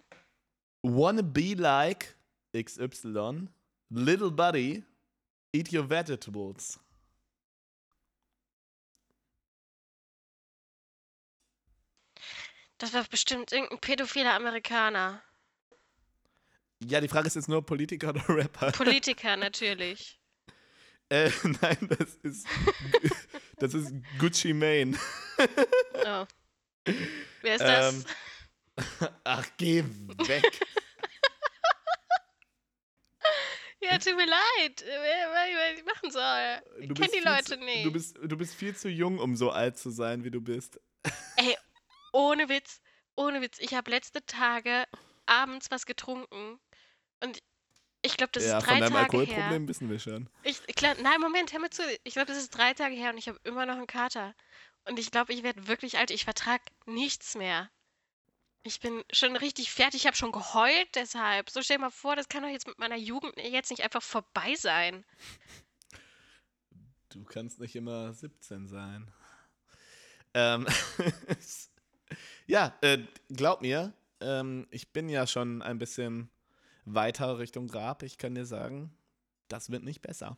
Wanna 0.83 1.23
be 1.23 1.55
like 1.55 2.17
XY, 2.57 3.49
little 3.91 4.31
buddy, 4.31 4.83
eat 5.53 5.73
your 5.73 5.89
vegetables. 5.89 6.79
Das 12.79 12.95
war 12.95 13.05
bestimmt 13.05 13.53
irgendein 13.53 13.79
pädophiler 13.79 14.35
Amerikaner. 14.35 15.23
Ja, 16.83 17.01
die 17.01 17.09
Frage 17.09 17.27
ist 17.27 17.37
jetzt 17.37 17.49
nur 17.49 17.65
Politiker 17.65 18.09
oder 18.09 18.27
Rapper. 18.29 18.73
Politiker 18.73 19.37
natürlich. 19.37 20.19
äh, 21.11 21.31
nein, 21.61 21.89
das 21.89 22.15
ist, 22.23 22.47
das 23.59 23.75
ist 23.75 23.93
Gucci 24.19 24.55
Mane. 24.55 24.99
Oh. 26.07 26.27
Wer 27.43 27.55
ist 27.55 27.61
das? 27.61 27.95
Ähm, 27.95 28.05
Ach, 29.25 29.47
geh 29.59 29.85
weg. 30.27 30.61
Ja, 33.91 33.99
tut 33.99 34.17
mir 34.17 34.27
leid. 34.27 34.85
Wer 34.85 35.75
ich 35.75 35.85
machen 35.85 36.11
soll. 36.11 36.63
Ich 36.81 36.95
kenne 36.95 37.11
die 37.15 37.25
Leute 37.25 37.45
zu, 37.45 37.57
nicht. 37.57 37.85
Du 37.85 37.93
bist, 37.93 38.19
du 38.23 38.37
bist 38.37 38.55
viel 38.55 38.77
zu 38.77 38.89
jung, 38.89 39.19
um 39.19 39.37
so 39.37 39.51
alt 39.51 39.79
zu 39.79 39.91
sein, 39.91 40.25
wie 40.25 40.31
du 40.31 40.41
bist. 40.41 40.81
Ey, 41.37 41.57
ohne 42.13 42.49
Witz, 42.49 42.81
ohne 43.17 43.41
Witz. 43.41 43.59
Ich 43.61 43.75
habe 43.75 43.91
letzte 43.91 44.25
Tage 44.27 44.87
abends 45.27 45.71
was 45.71 45.87
getrunken 45.87 46.59
und 47.21 47.43
ich 48.03 48.17
glaube, 48.17 48.33
das 48.33 48.47
ja, 48.47 48.59
ist 48.59 48.65
von 48.65 48.75
drei 48.75 48.81
deinem 48.81 48.95
Tage 48.95 49.17
her. 49.19 49.27
Alkoholproblem 49.27 49.69
wissen 49.69 49.91
wir 49.91 49.99
schon. 49.99 50.31
Ich, 50.43 50.63
glaub, 50.75 51.01
nein, 51.03 51.21
Moment, 51.21 51.53
hör 51.53 51.61
mir 51.61 51.71
zu. 51.71 51.83
Ich 52.03 52.15
glaube, 52.15 52.29
das 52.29 52.39
ist 52.39 52.51
drei 52.51 52.73
Tage 52.73 52.95
her 52.95 53.11
und 53.11 53.19
ich 53.19 53.29
habe 53.29 53.39
immer 53.45 53.67
noch 53.67 53.77
einen 53.77 53.87
Kater. 53.87 54.35
Und 54.85 54.99
ich 54.99 55.11
glaube, 55.11 55.35
ich 55.35 55.43
werde 55.43 55.69
wirklich 55.69 55.99
alt. 55.99 56.11
Ich 56.11 56.25
vertrage 56.25 56.63
nichts 56.87 57.35
mehr. 57.35 57.71
Ich 58.63 58.81
bin 58.81 59.03
schon 59.11 59.37
richtig 59.37 59.71
fertig. 59.73 60.03
Ich 60.03 60.07
habe 60.07 60.17
schon 60.17 60.33
geheult 60.33 60.89
deshalb. 60.95 61.49
So 61.51 61.63
stell 61.63 61.77
dir 61.79 61.83
mal 61.83 61.91
vor, 61.91 62.15
das 62.17 62.29
kann 62.29 62.43
doch 62.43 62.51
jetzt 62.51 62.67
mit 62.67 62.79
meiner 62.79 62.97
Jugend 62.97 63.35
jetzt 63.39 63.71
nicht 63.71 63.83
einfach 63.83 64.03
vorbei 64.03 64.55
sein. 64.55 65.05
Du 67.09 67.25
kannst 67.25 67.59
nicht 67.59 67.75
immer 67.75 68.13
17 68.13 68.69
sein. 68.69 69.11
Ähm, 70.35 70.67
ja, 72.47 72.77
äh, 72.83 72.99
glaub 73.31 73.63
mir, 73.63 73.93
ähm, 74.21 74.67
ich 74.71 74.93
bin 74.93 75.09
ja 75.09 75.27
schon 75.27 75.63
ein 75.63 75.79
bisschen 75.79 76.31
weiter 76.85 77.39
Richtung 77.39 77.67
Grab. 77.69 78.03
Ich 78.03 78.19
kann 78.19 78.35
dir 78.35 78.47
sagen, 78.47 78.97
das 79.49 79.71
wird 79.71 79.83
nicht 79.83 80.03
besser. 80.03 80.37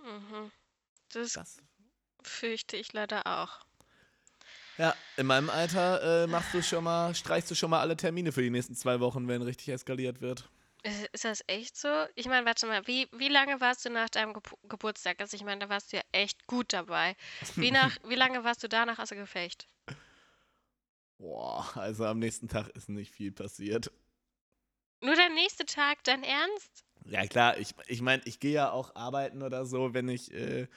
Mhm. 0.00 0.50
Das 1.10 1.32
Das. 1.32 1.62
fürchte 2.22 2.76
ich 2.76 2.92
leider 2.92 3.26
auch. 3.26 3.67
Ja, 4.78 4.94
in 5.16 5.26
meinem 5.26 5.50
Alter 5.50 6.24
äh, 6.24 6.26
machst 6.28 6.54
du 6.54 6.62
schon 6.62 6.84
mal, 6.84 7.12
streichst 7.14 7.50
du 7.50 7.56
schon 7.56 7.70
mal 7.70 7.80
alle 7.80 7.96
Termine 7.96 8.30
für 8.30 8.42
die 8.42 8.50
nächsten 8.50 8.76
zwei 8.76 9.00
Wochen, 9.00 9.26
wenn 9.26 9.42
richtig 9.42 9.68
eskaliert 9.70 10.20
wird. 10.20 10.48
Ist, 10.84 11.24
das 11.24 11.42
echt 11.48 11.76
so? 11.76 11.88
Ich 12.14 12.26
meine, 12.26 12.46
warte 12.46 12.66
mal, 12.66 12.86
wie, 12.86 13.08
wie 13.12 13.28
lange 13.28 13.60
warst 13.60 13.84
du 13.84 13.90
nach 13.90 14.08
deinem 14.08 14.32
Gebu 14.32 14.54
Geburtstag? 14.68 15.20
Also 15.20 15.36
ich 15.36 15.42
meine, 15.42 15.60
da 15.60 15.68
warst 15.68 15.92
du 15.92 15.96
ja 15.96 16.02
echt 16.12 16.46
gut 16.46 16.72
dabei. 16.72 17.16
Wie, 17.56 17.72
nach, 17.72 17.90
wie 18.08 18.14
lange 18.14 18.44
warst 18.44 18.62
du 18.62 18.68
danach 18.68 19.00
außer 19.00 19.16
Gefecht? 19.16 19.66
Boah, 21.18 21.68
also 21.74 22.04
am 22.04 22.20
nächsten 22.20 22.46
Tag 22.46 22.68
ist 22.76 22.88
nicht 22.88 23.12
viel 23.12 23.32
passiert. 23.32 23.90
Nur 25.00 25.16
der 25.16 25.30
nächste 25.30 25.66
Tag, 25.66 26.04
dein 26.04 26.22
Ernst? 26.22 26.84
Ja, 27.04 27.26
klar, 27.26 27.58
ich, 27.58 27.74
ich 27.88 28.00
meine, 28.00 28.22
ich 28.26 28.38
gehe 28.38 28.52
ja 28.52 28.70
auch 28.70 28.94
arbeiten 28.94 29.42
oder 29.42 29.64
so, 29.64 29.94
wenn 29.94 30.08
ich, 30.08 30.32
äh, 30.32 30.68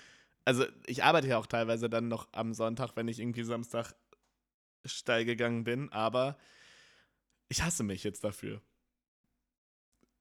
also 0.45 0.65
ich 0.85 1.03
arbeite 1.03 1.27
ja 1.27 1.37
auch 1.37 1.47
teilweise 1.47 1.89
dann 1.89 2.07
noch 2.07 2.27
am 2.31 2.53
Sonntag, 2.53 2.95
wenn 2.95 3.07
ich 3.07 3.19
irgendwie 3.19 3.43
Samstag 3.43 3.93
steil 4.85 5.25
gegangen 5.25 5.63
bin, 5.63 5.91
aber 5.91 6.37
ich 7.47 7.61
hasse 7.63 7.83
mich 7.83 8.03
jetzt 8.03 8.23
dafür. 8.23 8.61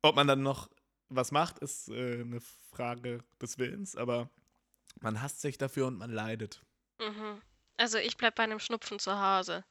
Ob 0.02 0.16
man 0.16 0.26
dann 0.26 0.42
noch 0.42 0.70
was 1.09 1.33
macht, 1.33 1.59
ist 1.59 1.88
äh, 1.88 2.20
eine 2.20 2.40
Frage 2.70 3.22
des 3.40 3.59
Willens, 3.59 3.96
aber 3.96 4.30
man 5.00 5.20
hasst 5.22 5.40
sich 5.40 5.59
dafür 5.59 5.87
und 5.87 5.96
man 5.98 6.11
leidet. 6.11 6.64
Mhm. 7.00 7.40
Also 7.76 7.98
ich 7.98 8.16
bleib 8.16 8.35
bei 8.35 8.44
einem 8.44 8.61
Schnupfen 8.61 8.98
zu 8.98 9.18
Hause. 9.18 9.64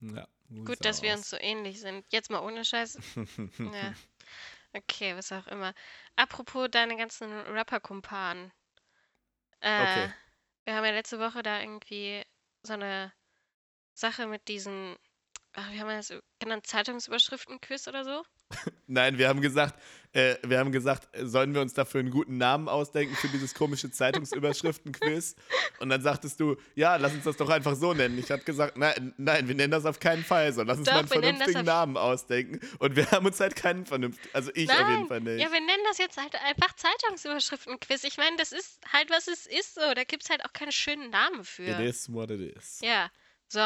Ja, 0.00 0.26
Gut, 0.64 0.84
dass 0.84 1.02
wir 1.02 1.12
aus. 1.12 1.18
uns 1.18 1.30
so 1.30 1.36
ähnlich 1.38 1.80
sind. 1.80 2.04
Jetzt 2.10 2.30
mal 2.30 2.40
ohne 2.40 2.64
Scheiß. 2.64 2.98
Ja. 3.58 3.94
Okay, 4.72 5.16
was 5.16 5.32
auch 5.32 5.48
immer. 5.48 5.74
Apropos 6.14 6.68
deine 6.70 6.96
ganzen 6.96 7.28
Rapper-Kumpanen. 7.32 8.52
Äh, 9.60 9.82
Okay. 9.82 10.14
Wir 10.64 10.74
haben 10.76 10.84
ja 10.84 10.90
letzte 10.92 11.18
Woche 11.18 11.42
da 11.42 11.60
irgendwie 11.60 12.22
so 12.62 12.74
eine 12.74 13.12
Sache 13.94 14.26
mit 14.26 14.48
diesen, 14.48 14.96
ach, 15.54 15.70
wie 15.72 15.80
haben 15.80 15.88
wir 15.88 15.96
das 15.96 16.12
genannt, 16.40 16.66
Zeitungsüberschriften-Quiz 16.66 17.88
oder 17.88 18.04
so? 18.04 18.24
Nein, 18.86 19.18
wir 19.18 19.28
haben 19.28 19.40
gesagt, 19.40 19.80
äh, 20.12 20.36
wir 20.42 20.58
haben 20.58 20.72
gesagt, 20.72 21.08
äh, 21.16 21.24
sollen 21.24 21.54
wir 21.54 21.60
uns 21.60 21.72
dafür 21.72 22.00
einen 22.00 22.10
guten 22.10 22.36
Namen 22.36 22.68
ausdenken 22.68 23.14
für 23.14 23.28
dieses 23.28 23.54
komische 23.54 23.92
Zeitungsüberschriften-Quiz? 23.92 25.36
Und 25.78 25.90
dann 25.90 26.02
sagtest 26.02 26.40
du, 26.40 26.56
ja, 26.74 26.96
lass 26.96 27.12
uns 27.12 27.24
das 27.24 27.36
doch 27.36 27.48
einfach 27.48 27.76
so 27.76 27.94
nennen. 27.94 28.18
Ich 28.18 28.30
habe 28.32 28.42
gesagt, 28.42 28.76
nein, 28.76 29.14
nein, 29.18 29.46
wir 29.46 29.54
nennen 29.54 29.70
das 29.70 29.86
auf 29.86 30.00
keinen 30.00 30.24
Fall 30.24 30.52
so. 30.52 30.62
Lass 30.62 30.78
uns 30.78 30.86
Doch, 30.86 30.94
mal 30.94 30.98
einen 31.00 31.08
vernünftigen 31.08 31.64
Namen 31.64 31.96
ausdenken. 31.96 32.58
Und 32.80 32.96
wir 32.96 33.08
haben 33.12 33.24
uns 33.24 33.38
halt 33.38 33.54
keinen 33.54 33.86
vernünftigen, 33.86 34.34
also 34.34 34.50
ich 34.54 34.68
auf 34.68 34.78
jeden 34.78 34.90
Nein, 34.90 35.06
Fall 35.06 35.20
nicht. 35.20 35.40
Ja, 35.40 35.52
wir 35.52 35.60
nennen 35.60 35.84
das 35.88 35.98
jetzt 35.98 36.16
halt 36.16 36.34
einfach 36.34 36.74
Zeitungsüberschriften-Quiz. 36.74 38.02
Ich 38.02 38.16
meine, 38.16 38.36
das 38.36 38.50
ist 38.50 38.80
halt, 38.92 39.10
was 39.10 39.28
es 39.28 39.46
ist 39.46 39.76
so. 39.76 39.94
Da 39.94 40.02
gibt 40.02 40.24
es 40.24 40.30
halt 40.30 40.44
auch 40.44 40.52
keine 40.52 40.72
schönen 40.72 41.10
Namen 41.10 41.44
für. 41.44 41.68
It 41.68 41.80
is 41.80 42.12
what 42.12 42.30
it 42.30 42.56
is. 42.56 42.80
Ja, 42.82 43.10
so. 43.46 43.60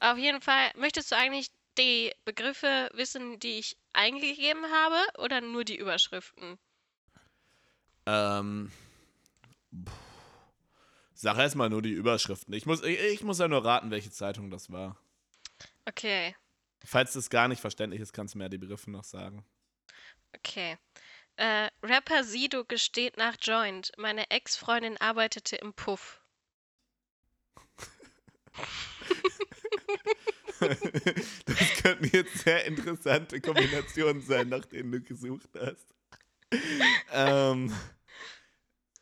Auf 0.00 0.18
jeden 0.18 0.40
Fall, 0.40 0.70
möchtest 0.76 1.12
du 1.12 1.16
eigentlich 1.16 1.48
die 1.78 2.12
Begriffe 2.24 2.90
wissen, 2.94 3.38
die 3.38 3.58
ich 3.58 3.76
eingegeben 3.92 4.64
habe, 4.70 5.00
oder 5.18 5.40
nur 5.40 5.64
die 5.64 5.76
Überschriften? 5.76 6.58
Ähm, 8.06 8.70
pff, 9.74 9.92
sag 11.14 11.38
erstmal 11.38 11.70
nur 11.70 11.82
die 11.82 11.92
Überschriften. 11.92 12.54
Ich 12.54 12.66
muss, 12.66 12.82
ich, 12.82 12.98
ich 13.00 13.22
muss 13.22 13.38
ja 13.38 13.48
nur 13.48 13.64
raten, 13.64 13.90
welche 13.90 14.10
Zeitung 14.10 14.50
das 14.50 14.70
war. 14.72 14.96
Okay, 15.88 16.34
Falls 16.84 17.12
das 17.12 17.30
gar 17.30 17.48
nicht 17.48 17.60
verständlich 17.60 18.00
ist, 18.00 18.12
kannst 18.12 18.34
du 18.34 18.38
mir 18.38 18.44
ja 18.44 18.48
die 18.48 18.58
Begriffe 18.58 18.90
noch 18.90 19.04
sagen. 19.04 19.44
okay. 20.36 20.78
Äh, 21.36 21.70
Rapper 21.82 22.24
Sido 22.24 22.64
gesteht 22.64 23.16
nach 23.16 23.36
Joint. 23.40 23.92
Meine 23.96 24.30
Ex-Freundin 24.30 24.98
arbeitete 25.00 25.56
im 25.56 25.72
Puff. 25.74 26.20
Das 31.44 31.82
könnten 31.82 32.10
jetzt 32.12 32.38
sehr 32.38 32.64
interessante 32.66 33.40
Kombinationen 33.40 34.22
sein, 34.22 34.48
nach 34.48 34.64
denen 34.64 34.92
du 34.92 35.00
gesucht 35.00 35.48
hast. 35.58 35.86
ähm, 37.12 37.74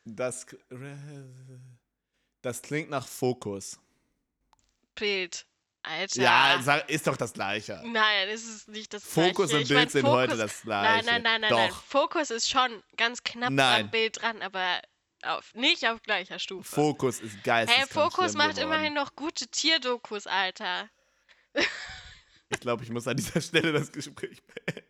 das, 0.05 0.47
das 2.43 2.63
klingt 2.63 2.91
nach 2.91 3.07
Fokus. 3.07 3.79
Bild. 4.95 5.47
Alter. 5.83 6.21
Ja, 6.21 6.77
ist 6.89 7.07
doch 7.07 7.17
das 7.17 7.33
Gleiche. 7.33 7.83
Nein, 7.87 8.29
es 8.29 8.45
ist 8.47 8.69
nicht 8.69 8.93
das 8.93 9.03
Fokus 9.03 9.49
Gleiche. 9.49 9.57
und 9.57 9.63
Ich 9.63 9.69
Bild 9.69 9.91
sind 9.91 10.03
Fokus, 10.03 10.17
heute 10.19 10.37
das 10.37 10.61
Gleiche. 10.63 11.07
Nein, 11.07 11.23
nein, 11.23 11.23
nein, 11.23 11.41
nein, 11.41 11.51
doch. 11.51 11.59
nein. 11.59 11.73
Fokus 11.89 12.31
ist 12.31 12.51
schon 12.51 12.83
ganz 12.99 13.23
knapp 13.23 13.51
Nein. 13.51 13.85
am 13.87 13.91
Bild 13.91 14.21
dran, 14.21 14.43
aber 14.43 14.83
auf, 15.23 15.55
nicht 15.55 15.87
auf 15.89 16.03
gleicher 16.03 16.39
Stufe. 16.39 16.75
Fokus 16.75 17.21
ist 17.21 17.43
geistig. 17.45 17.79
hey, 17.79 17.87
Fokus 17.87 18.35
macht 18.35 18.59
immerhin 18.59 18.93
noch 18.95 19.17
gute 19.17 19.49
Tierdokus, 19.49 20.27
Alter. 20.27 20.91
Ich 22.53 22.59
glaube, 22.59 22.83
ich 22.83 22.91
muss 22.91 23.07
an 23.07 23.17
dieser 23.17 23.41
Stelle 23.41 23.73
das 23.73 23.93
Gespräch 23.93 24.43
beenden. 24.43 24.85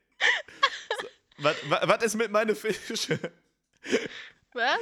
So, 1.01 1.09
Was, 1.39 2.03
ist 2.03 2.15
mit 2.15 2.31
meinen 2.31 2.57
Fische? 2.57 3.19
Was? 4.53 4.81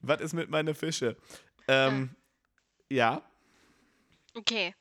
Was 0.00 0.20
ist 0.20 0.32
mit 0.32 0.48
meinen 0.48 0.74
Fische? 0.74 1.16
Ähm, 1.66 2.14
ja. 2.88 3.28
Okay. 4.34 4.74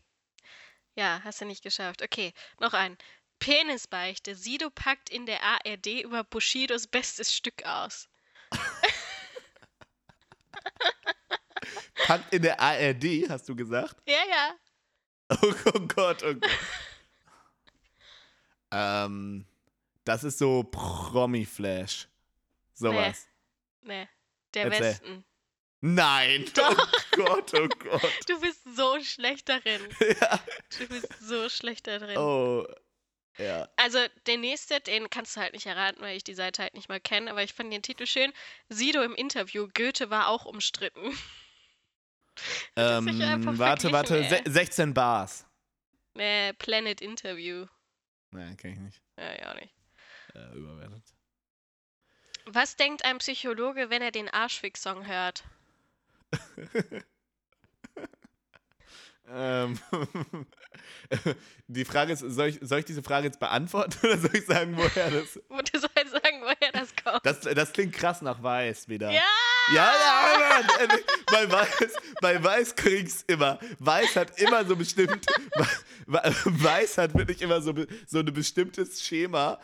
Ja, 0.95 1.21
hast 1.23 1.41
du 1.41 1.45
nicht 1.45 1.63
geschafft. 1.63 2.01
Okay, 2.03 2.33
noch 2.59 2.73
ein. 2.73 2.97
Penisbeichte. 3.39 4.35
Sido 4.35 4.69
packt 4.69 5.09
in 5.09 5.25
der 5.25 5.41
ARD 5.41 6.03
über 6.03 6.23
Bushidos 6.23 6.87
bestes 6.87 7.33
Stück 7.33 7.65
aus. 7.65 8.09
Packt 12.05 12.33
in 12.33 12.41
der 12.41 12.59
ARD, 12.59 13.29
hast 13.29 13.47
du 13.47 13.55
gesagt? 13.55 13.95
Ja, 14.07 14.19
ja. 14.29 14.55
Oh, 15.29 15.35
oh 15.73 15.79
Gott, 15.87 16.23
oh 16.23 16.33
Gott. 16.33 16.49
ähm, 18.71 19.45
das 20.03 20.23
ist 20.23 20.39
so 20.39 20.63
Promi-Flash. 20.63 22.07
Sowas. 22.73 23.27
Nee, 23.81 24.07
der 24.53 24.65
Erzähl. 24.65 24.81
Westen. 24.81 25.25
Nein! 25.81 26.45
Doch. 26.55 26.77
Oh 26.77 27.23
Gott, 27.23 27.53
oh 27.53 27.67
Gott. 27.67 28.01
Du 28.27 28.39
bist 28.41 28.61
so 28.75 29.01
schlecht 29.01 29.47
darin. 29.47 29.81
ja. 29.99 30.39
Du 30.77 30.87
bist 30.87 31.07
so 31.21 31.47
schlecht 31.47 31.87
darin. 31.87 32.17
Oh. 32.17 32.65
Ja. 33.37 33.69
Also, 33.77 33.99
der 34.25 34.37
nächste, 34.37 34.81
den 34.81 35.09
kannst 35.09 35.37
du 35.37 35.41
halt 35.41 35.53
nicht 35.53 35.65
erraten, 35.65 36.01
weil 36.01 36.17
ich 36.17 36.25
die 36.25 36.33
Seite 36.33 36.63
halt 36.63 36.73
nicht 36.73 36.89
mal 36.89 36.99
kenne, 36.99 37.31
aber 37.31 37.43
ich 37.43 37.53
fand 37.53 37.71
den 37.71 37.81
Titel 37.81 38.05
schön. 38.05 38.33
Sido 38.67 39.01
im 39.01 39.15
Interview. 39.15 39.69
Goethe 39.73 40.09
war 40.09 40.27
auch 40.27 40.45
umstritten. 40.45 40.99
Das 41.01 41.13
ist 41.13 41.15
sicher 41.15 42.28
einfach 42.28 42.28
Ähm, 42.75 43.57
warte, 43.57 43.91
warte. 43.91 44.23
Se 44.29 44.41
16 44.45 44.93
Bars. 44.93 45.45
Äh, 46.15 46.53
Planet 46.53 47.01
Interview. 47.01 47.65
Nein, 48.31 48.57
kenn 48.57 48.73
ich 48.73 48.79
nicht. 48.79 49.01
Ja, 49.17 49.33
ja, 49.33 49.51
auch 49.51 49.55
nicht. 49.55 49.73
Äh, 50.35 50.57
überwertet. 50.57 51.03
Was 52.45 52.75
denkt 52.75 53.05
ein 53.05 53.17
Psychologe, 53.19 53.89
wenn 53.89 54.01
er 54.01 54.11
den 54.11 54.29
Arschfick-Song 54.29 55.05
hört? 55.05 55.43
Ähm, 59.31 59.79
die 61.67 61.85
Frage 61.85 62.13
ist, 62.13 62.19
soll 62.21 62.47
ich, 62.47 62.59
soll 62.61 62.79
ich 62.79 62.85
diese 62.85 63.03
Frage 63.03 63.27
jetzt 63.27 63.39
beantworten 63.39 63.95
oder 64.03 64.17
soll 64.17 64.31
ich 64.33 64.45
sagen, 64.45 64.75
woher 64.75 65.11
das. 65.11 65.33
Du 65.49 65.79
sollst 65.79 66.11
sagen, 66.11 66.41
woher 66.41 66.71
das 66.71 66.95
kommt. 66.95 67.25
Das, 67.25 67.41
das 67.41 67.73
klingt 67.73 67.93
krass 67.93 68.21
nach 68.21 68.41
Weiß 68.41 68.87
wieder. 68.87 69.11
ja! 69.11 69.21
Ja, 69.73 69.93
ja, 69.93 70.63
Mann. 70.79 70.99
Bei 71.27 71.51
Weiß, 71.51 71.93
bei 72.21 72.43
Weiß 72.43 72.75
krieg's 72.75 73.23
immer. 73.27 73.59
Weiß 73.79 74.15
hat 74.15 74.39
immer 74.39 74.65
so 74.65 74.75
bestimmt. 74.75 75.25
Weiß 76.07 76.97
hat 76.97 77.13
wirklich 77.15 77.41
immer 77.41 77.61
so, 77.61 77.73
so 78.07 78.19
ein 78.19 78.25
bestimmtes 78.33 79.01
Schema. 79.03 79.59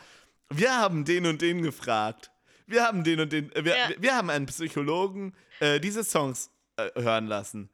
Wir 0.50 0.76
haben 0.76 1.04
den 1.04 1.26
und 1.26 1.42
den 1.42 1.62
gefragt. 1.62 2.30
Wir 2.66 2.84
haben 2.84 3.04
den 3.04 3.20
und 3.20 3.32
den. 3.32 3.52
äh, 3.52 3.64
Wir, 3.64 3.76
Ja. 3.76 3.88
wir 3.98 4.14
haben 4.16 4.30
einen 4.30 4.46
Psychologen 4.46 5.34
äh, 5.60 5.80
diese 5.80 6.04
Songs 6.04 6.50
äh, 6.76 6.88
hören 7.00 7.26
lassen. 7.26 7.70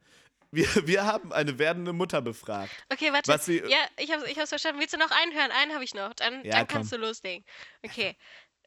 Wir, 0.51 0.67
wir 0.87 1.03
haben 1.05 1.33
eine 1.33 1.57
werdende 1.57 1.93
Mutter 1.93 2.21
befragt. 2.21 2.71
Okay, 2.91 3.11
warte. 3.11 3.31
Was 3.31 3.45
sie- 3.45 3.63
ja, 3.67 3.77
ich 3.97 4.11
hab's, 4.11 4.23
ich 4.27 4.37
hab's 4.37 4.49
verstanden. 4.49 4.79
Willst 4.79 4.93
du 4.93 4.99
noch 4.99 5.09
einen 5.09 5.33
hören? 5.33 5.49
Einen 5.51 5.73
habe 5.73 5.83
ich 5.83 5.95
noch. 5.95 6.13
Dann, 6.13 6.43
Ja, 6.45 6.57
dann 6.57 6.67
kannst 6.67 6.91
du 6.91 6.97
loslegen. 6.97 7.43
Okay. 7.83 8.15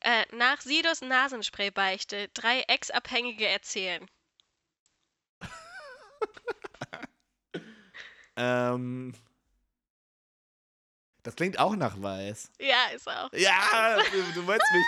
Äh, 0.01 0.25
nach 0.37 0.61
Sidos 0.61 1.01
Nasenspray-Beichte 1.01 2.29
drei 2.35 2.61
Ex-Abhängige 2.63 3.47
erzählen. 3.47 4.07
Ähm, 8.37 9.15
das 11.23 11.35
klingt 11.35 11.59
auch 11.59 11.75
nach 11.75 12.01
Weiß. 12.01 12.53
Ja, 12.61 12.95
ist 12.95 13.09
auch. 13.09 13.33
Ja, 13.33 13.99
du, 14.13 14.41
du 14.41 14.47
wolltest 14.47 14.73
mich. 14.73 14.85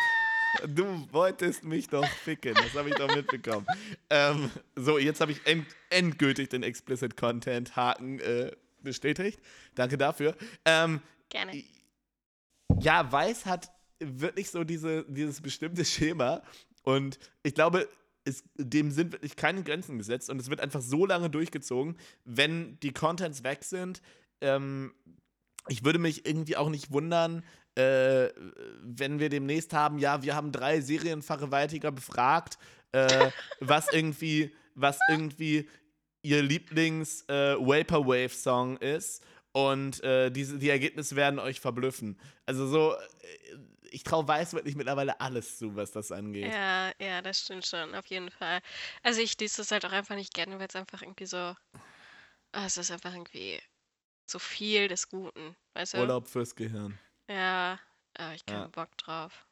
Du 0.75 1.13
wolltest 1.13 1.65
mich 1.65 1.89
doch 1.89 2.07
ficken, 2.07 2.55
das 2.55 2.75
habe 2.75 2.89
ich 2.89 2.95
doch 2.95 3.15
mitbekommen. 3.15 3.67
ähm, 4.09 4.51
so, 4.77 4.99
jetzt 4.99 5.21
habe 5.21 5.33
ich 5.33 5.47
end, 5.47 5.67
endgültig 5.91 6.49
den 6.49 6.63
Explicit 6.63 7.17
Content 7.17 7.77
Haken 7.77 8.19
äh, 8.21 8.53
bestätigt. 8.81 9.41
Danke 9.75 9.99
dafür. 9.99 10.35
Ähm, 10.65 11.03
Gerne. 11.29 11.65
ja, 12.81 13.13
Weiß 13.13 13.45
hat 13.45 13.71
wirklich 14.01 14.51
so 14.51 14.65
diese, 14.65 15.05
dieses 15.09 15.41
bestimmte 15.41 15.85
Schema 15.85 16.43
und 16.83 17.19
ich 17.43 17.55
glaube, 17.55 17.89
es, 18.25 18.45
dem 18.57 18.91
sind 18.91 19.13
wirklich 19.13 19.37
keine 19.37 19.63
Grenzen 19.63 19.99
gesetzt 19.99 20.31
und 20.31 20.41
es 20.41 20.51
wird 20.51 20.61
einfach 20.61 20.81
so 20.81 21.07
lange 21.07 21.31
durchgezogen, 21.31 21.97
wenn 22.25 22.79
die 22.81 22.93
Contents 22.93 23.43
weg 23.43 23.65
sind. 23.65 24.03
Ähm, 24.41 24.93
ich 25.69 25.85
würde 25.85 25.99
mich 25.99 26.27
irgendwie 26.27 26.57
auch 26.57 26.69
nicht 26.69 26.93
wundern, 26.93 27.45
äh, 27.75 28.29
wenn 28.83 29.19
wir 29.19 29.29
demnächst 29.29 29.73
haben, 29.73 29.99
ja, 29.99 30.23
wir 30.23 30.35
haben 30.35 30.53
drei 30.53 30.81
Serienvergewaltiger 30.81 31.93
befragt, 31.93 32.59
äh, 32.93 33.31
was 33.61 33.93
irgendwie, 33.93 34.55
was 34.75 34.99
irgendwie 35.09 35.69
ihr 36.23 36.43
Lieblings 36.43 37.25
äh, 37.29 37.55
Vaporwave-Song 37.55 38.79
ist. 38.79 39.23
Und 39.53 40.03
äh, 40.05 40.31
diese, 40.31 40.59
die 40.59 40.69
Ergebnisse 40.69 41.17
werden 41.17 41.39
euch 41.39 41.61
verblüffen. 41.61 42.19
Also 42.47 42.67
so, 42.67 42.95
äh, 42.95 43.57
ich 43.91 44.05
traue 44.05 44.27
Weiß 44.29 44.53
wirklich 44.53 44.77
mittlerweile 44.77 45.21
alles 45.21 45.59
zu, 45.59 45.77
was 45.77 45.91
das 45.91 46.13
angeht. 46.13 46.53
Ja, 46.53 46.93
ja, 47.01 47.23
das 47.23 47.41
stimmt 47.41 47.67
schon, 47.67 47.95
auf 47.95 48.07
jeden 48.07 48.31
Fall. 48.31 48.61
Also 49.03 49.21
ich 49.21 49.39
lese 49.41 49.59
das 49.59 49.71
halt 49.71 49.85
auch 49.85 49.93
einfach 49.93 50.15
nicht 50.15 50.35
gerne, 50.35 50.59
weil 50.59 50.69
es 50.69 50.77
einfach 50.77 51.03
irgendwie 51.03 51.27
so. 51.27 51.37
ah, 51.37 51.57
es 52.67 52.77
ist 52.77 52.91
einfach 52.91 53.13
irgendwie 53.13 53.61
zu 54.27 54.39
viel 54.39 54.89
des 54.89 55.09
Guten, 55.09 55.57
weißt 55.75 55.95
du? 55.95 55.99
Urlaub 55.99 56.27
fürs 56.29 56.55
Gehirn. 56.55 56.99
Ja, 57.29 57.79
aber 58.17 58.35
ich 58.35 58.45
keinen 58.47 58.63
Ja. 58.63 58.69
Bock 58.69 58.97
drauf. 58.99 59.47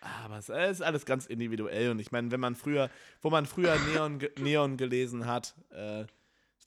Aber 0.00 0.36
es 0.36 0.48
ist 0.48 0.82
alles 0.82 1.06
ganz 1.06 1.26
individuell. 1.26 1.90
Und 1.90 1.98
ich 1.98 2.12
meine, 2.12 2.30
wenn 2.30 2.40
man 2.40 2.54
früher, 2.56 2.90
wo 3.22 3.30
man 3.30 3.46
früher 3.46 3.78
Neon, 3.78 4.18
Neon 4.38 4.76
gelesen 4.76 5.26
hat, 5.26 5.54
äh, 5.70 6.04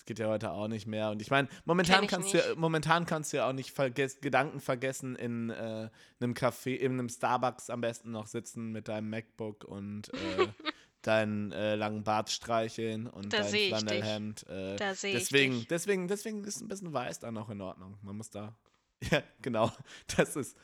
geht 0.08 0.20
ja 0.20 0.28
heute 0.28 0.52
auch 0.52 0.68
nicht 0.68 0.88
mehr. 0.88 1.12
Und 1.12 1.22
ich 1.22 1.30
meine, 1.30 1.48
momentan 1.66 2.06
ich 2.06 2.10
kannst 2.10 2.34
du 2.34 2.40
momentan 2.56 3.06
kannst 3.06 3.32
du 3.32 3.38
ja 3.38 3.48
auch 3.48 3.54
nicht 3.54 3.72
vergess 3.72 4.20
Gedanken 4.20 4.60
vergessen 4.60 5.16
in 5.16 5.52
äh, 5.52 5.90
einem 6.20 6.34
Café, 6.34 6.76
in 6.76 6.94
einem 6.94 7.10
Starbucks 7.10 7.70
am 7.70 7.82
besten 7.82 8.12
noch 8.12 8.26
sitzen 8.26 8.72
mit 8.72 8.88
deinem 8.88 9.10
MacBook 9.10 9.64
und 9.64 10.12
äh, 10.14 10.48
deinen 11.04 11.52
äh, 11.52 11.76
langen 11.76 12.04
Bart 12.04 12.30
streicheln 12.30 13.08
und 13.08 13.32
Da 13.32 13.44
dein 13.44 13.54
ich. 13.54 13.68
Flanellhemd. 13.70 14.48
Äh, 14.48 14.76
Da 14.78 14.96
sehe 14.96 15.16
ich 15.16 15.20
deswegen, 15.24 15.54
dich. 15.60 15.68
deswegen, 15.68 16.08
deswegen 16.08 16.44
ist 16.44 16.62
ein 16.62 16.68
bisschen 16.68 16.92
weiß 16.94 17.20
dann 17.20 17.36
noch 17.36 17.50
in 17.50 17.62
Ordnung. 17.62 17.98
Man 18.02 18.18
muss 18.18 18.30
da. 18.30 18.58
Ja, 19.12 19.22
genau. 19.44 19.72
Das 20.16 20.36
ist. 20.36 20.58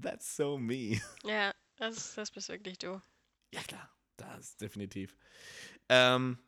That's 0.00 0.36
so 0.36 0.56
me. 0.56 1.00
Ja, 1.22 1.52
das, 1.76 2.14
das 2.14 2.30
bist 2.30 2.48
wirklich 2.48 2.78
du. 2.78 3.02
Ja, 3.52 3.60
klar, 3.60 3.90
das 4.16 4.56
definitiv. 4.56 5.14
Ähm, 5.90 6.38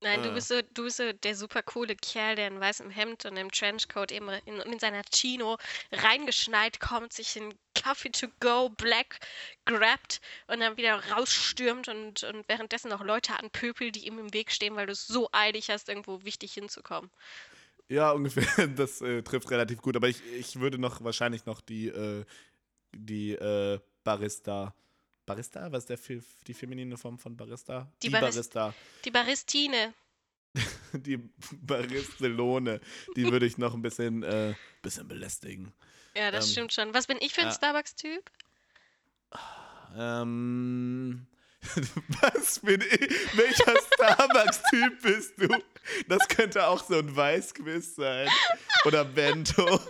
Nein, 0.00 0.22
du 0.22 0.30
Äh. 0.30 0.32
bist 0.32 0.48
so, 0.48 0.60
du 0.74 0.84
bist 0.84 0.98
so 0.98 1.12
der 1.12 1.34
super 1.34 1.62
coole 1.62 1.96
Kerl, 1.96 2.36
der 2.36 2.48
in 2.48 2.60
weißem 2.60 2.90
Hemd 2.90 3.24
und 3.26 3.36
im 3.36 3.50
Trenchcoat 3.50 4.12
eben 4.12 4.28
in, 4.46 4.60
in 4.60 4.78
seiner 4.78 5.02
Chino 5.12 5.56
reingeschneit 5.92 6.78
kommt, 6.80 7.12
sich 7.12 7.36
einen 7.36 7.54
Coffee 7.80 8.10
to 8.10 8.28
go 8.40 8.68
Black 8.70 9.18
grabt 9.66 10.20
und 10.46 10.60
dann 10.60 10.76
wieder 10.76 11.02
rausstürmt 11.10 11.88
und, 11.88 12.22
und 12.24 12.48
währenddessen 12.48 12.90
noch 12.90 13.02
Leute 13.02 13.34
anpöpelt, 13.38 13.96
die 13.96 14.06
ihm 14.06 14.18
im 14.18 14.32
Weg 14.32 14.52
stehen, 14.52 14.76
weil 14.76 14.86
du 14.86 14.92
es 14.92 15.06
so 15.06 15.28
eilig 15.32 15.68
hast, 15.70 15.88
irgendwo 15.88 16.24
wichtig 16.24 16.52
hinzukommen. 16.54 17.10
ja, 17.88 18.10
ungefähr, 18.12 18.66
das 18.68 19.00
äh, 19.00 19.22
trifft 19.22 19.50
relativ 19.50 19.80
gut, 19.82 19.96
aber 19.96 20.08
ich, 20.08 20.22
ich 20.24 20.60
würde 20.60 20.78
noch 20.78 21.02
wahrscheinlich 21.04 21.46
noch 21.46 21.60
die, 21.60 21.88
äh, 21.88 22.24
die 22.94 23.32
äh, 23.34 23.80
Barista. 24.04 24.74
Barista? 25.28 25.70
Was 25.72 25.84
ist 25.88 26.08
der, 26.08 26.20
die 26.46 26.54
feminine 26.54 26.96
Form 26.96 27.18
von 27.18 27.36
Barista? 27.36 27.90
Die 28.02 28.10
Baris- 28.10 28.34
Barista. 28.34 28.74
Die 29.04 29.10
Baristine. 29.10 29.94
Die 30.94 31.18
Baristelone. 31.60 32.80
Die 33.16 33.30
würde 33.30 33.44
ich 33.46 33.58
noch 33.58 33.74
ein 33.74 33.82
bisschen, 33.82 34.22
äh, 34.22 34.54
bisschen 34.82 35.06
belästigen. 35.06 35.72
Ja, 36.16 36.30
das 36.30 36.46
Ähm, 36.46 36.52
stimmt 36.52 36.72
schon. 36.72 36.94
Was 36.94 37.06
bin 37.06 37.18
ich 37.20 37.34
für 37.34 37.42
ein 37.42 37.48
ja. 37.48 37.52
Starbucks-Typ? 37.54 38.30
Ähm. 39.96 41.26
Was 42.22 42.60
bin 42.60 42.80
ich? 42.80 43.36
Welcher 43.36 43.74
Starbucks-Typ 43.94 45.02
bist 45.02 45.32
du? 45.38 45.48
Das 46.08 46.26
könnte 46.28 46.66
auch 46.66 46.82
so 46.84 46.98
ein 46.98 47.14
Weißquiz 47.14 47.96
sein. 47.96 48.28
Oder 48.84 49.04
Bento. 49.04 49.80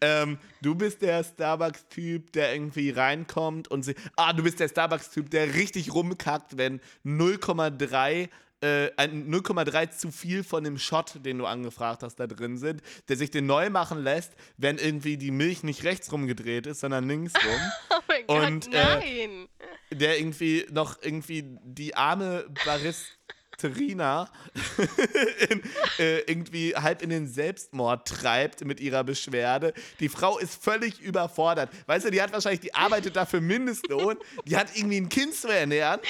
Ähm, 0.00 0.38
du 0.62 0.74
bist 0.74 1.02
der 1.02 1.24
Starbucks-Typ, 1.24 2.32
der 2.32 2.52
irgendwie 2.54 2.90
reinkommt 2.90 3.68
und 3.68 3.82
sie. 3.84 3.94
Ah, 4.16 4.32
du 4.32 4.42
bist 4.42 4.60
der 4.60 4.68
Starbucks-Typ, 4.68 5.30
der 5.30 5.54
richtig 5.54 5.92
rumkackt, 5.92 6.56
wenn 6.56 6.80
0,3 7.04 8.28
äh, 8.60 8.90
ein 8.96 9.30
0,3 9.32 9.90
zu 9.90 10.10
viel 10.10 10.42
von 10.42 10.64
dem 10.64 10.78
Shot, 10.78 11.24
den 11.24 11.38
du 11.38 11.46
angefragt 11.46 12.02
hast, 12.02 12.16
da 12.16 12.26
drin 12.26 12.58
sind, 12.58 12.82
der 13.08 13.16
sich 13.16 13.30
den 13.30 13.46
neu 13.46 13.70
machen 13.70 14.02
lässt, 14.02 14.32
wenn 14.56 14.78
irgendwie 14.78 15.16
die 15.16 15.30
Milch 15.30 15.62
nicht 15.62 15.84
rechts 15.84 16.10
rumgedreht 16.10 16.66
ist, 16.66 16.80
sondern 16.80 17.08
links 17.08 17.34
rum. 17.44 17.60
Oh 17.90 17.94
mein 18.08 18.26
Gott, 18.26 18.46
Und, 18.46 18.74
äh, 18.74 18.82
nein. 18.84 19.48
der 19.92 20.18
irgendwie 20.18 20.66
noch 20.70 20.96
irgendwie 21.00 21.44
die 21.62 21.94
arme 21.94 22.46
Barist 22.64 23.17
Terina 23.58 24.30
in, 25.50 25.62
äh, 25.98 26.20
irgendwie 26.20 26.74
halb 26.74 27.02
in 27.02 27.10
den 27.10 27.26
Selbstmord 27.28 28.08
treibt 28.08 28.64
mit 28.64 28.80
ihrer 28.80 29.04
Beschwerde. 29.04 29.74
Die 30.00 30.08
Frau 30.08 30.38
ist 30.38 30.62
völlig 30.62 31.00
überfordert. 31.00 31.70
Weißt 31.86 32.06
du, 32.06 32.10
die 32.10 32.22
hat 32.22 32.32
wahrscheinlich, 32.32 32.60
die 32.60 32.74
arbeitet 32.74 33.16
dafür 33.16 33.40
Mindestlohn, 33.40 34.16
die 34.46 34.56
hat 34.56 34.74
irgendwie 34.76 35.00
ein 35.00 35.08
Kind 35.08 35.34
zu 35.34 35.48
ernähren. 35.48 36.00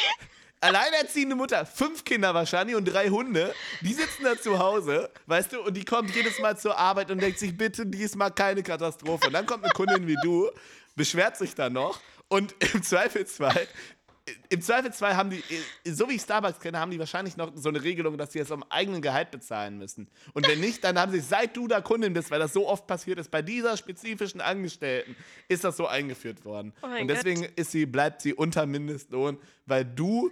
Alleinerziehende 0.60 1.36
Mutter, 1.36 1.64
fünf 1.64 2.04
Kinder 2.04 2.34
wahrscheinlich 2.34 2.76
und 2.76 2.84
drei 2.84 3.08
Hunde, 3.08 3.54
die 3.80 3.94
sitzen 3.94 4.24
da 4.24 4.36
zu 4.36 4.58
Hause, 4.58 5.08
weißt 5.26 5.52
du, 5.52 5.60
und 5.60 5.76
die 5.76 5.84
kommt 5.84 6.14
jedes 6.16 6.40
Mal 6.40 6.58
zur 6.58 6.76
Arbeit 6.76 7.12
und 7.12 7.22
denkt 7.22 7.38
sich, 7.38 7.56
bitte 7.56 7.86
diesmal 7.86 8.32
keine 8.32 8.64
Katastrophe. 8.64 9.28
Und 9.28 9.32
dann 9.34 9.46
kommt 9.46 9.62
eine 9.62 9.72
Kundin 9.72 10.08
wie 10.08 10.16
du, 10.22 10.50
beschwert 10.96 11.36
sich 11.36 11.54
dann 11.54 11.74
noch 11.74 12.00
und 12.26 12.54
im 12.74 12.82
Zweifelsfall 12.82 13.68
im 14.48 14.60
Zweifelsfall 14.60 15.16
haben 15.16 15.30
die, 15.30 15.42
so 15.90 16.08
wie 16.08 16.14
ich 16.14 16.22
Starbucks 16.22 16.60
kenne, 16.60 16.78
haben 16.78 16.90
die 16.90 16.98
wahrscheinlich 16.98 17.36
noch 17.36 17.52
so 17.54 17.68
eine 17.68 17.82
Regelung, 17.82 18.16
dass 18.18 18.32
sie 18.32 18.38
es 18.38 18.50
am 18.52 18.64
eigenen 18.68 19.02
Gehalt 19.02 19.30
bezahlen 19.30 19.78
müssen. 19.78 20.08
Und 20.34 20.46
wenn 20.48 20.60
nicht, 20.60 20.82
dann 20.84 20.98
haben 20.98 21.12
sie, 21.12 21.20
seit 21.20 21.56
du 21.56 21.68
da 21.68 21.80
Kundin 21.80 22.12
bist, 22.12 22.30
weil 22.30 22.40
das 22.40 22.52
so 22.52 22.68
oft 22.68 22.86
passiert 22.86 23.18
ist, 23.18 23.30
bei 23.30 23.42
dieser 23.42 23.76
spezifischen 23.76 24.40
Angestellten, 24.40 25.16
ist 25.48 25.64
das 25.64 25.76
so 25.76 25.86
eingeführt 25.86 26.44
worden. 26.44 26.72
Oh 26.82 26.86
und 26.86 27.08
deswegen 27.08 27.44
ist 27.56 27.72
sie, 27.72 27.86
bleibt 27.86 28.22
sie 28.22 28.34
unter 28.34 28.66
Mindestlohn, 28.66 29.38
weil 29.66 29.84
du 29.84 30.30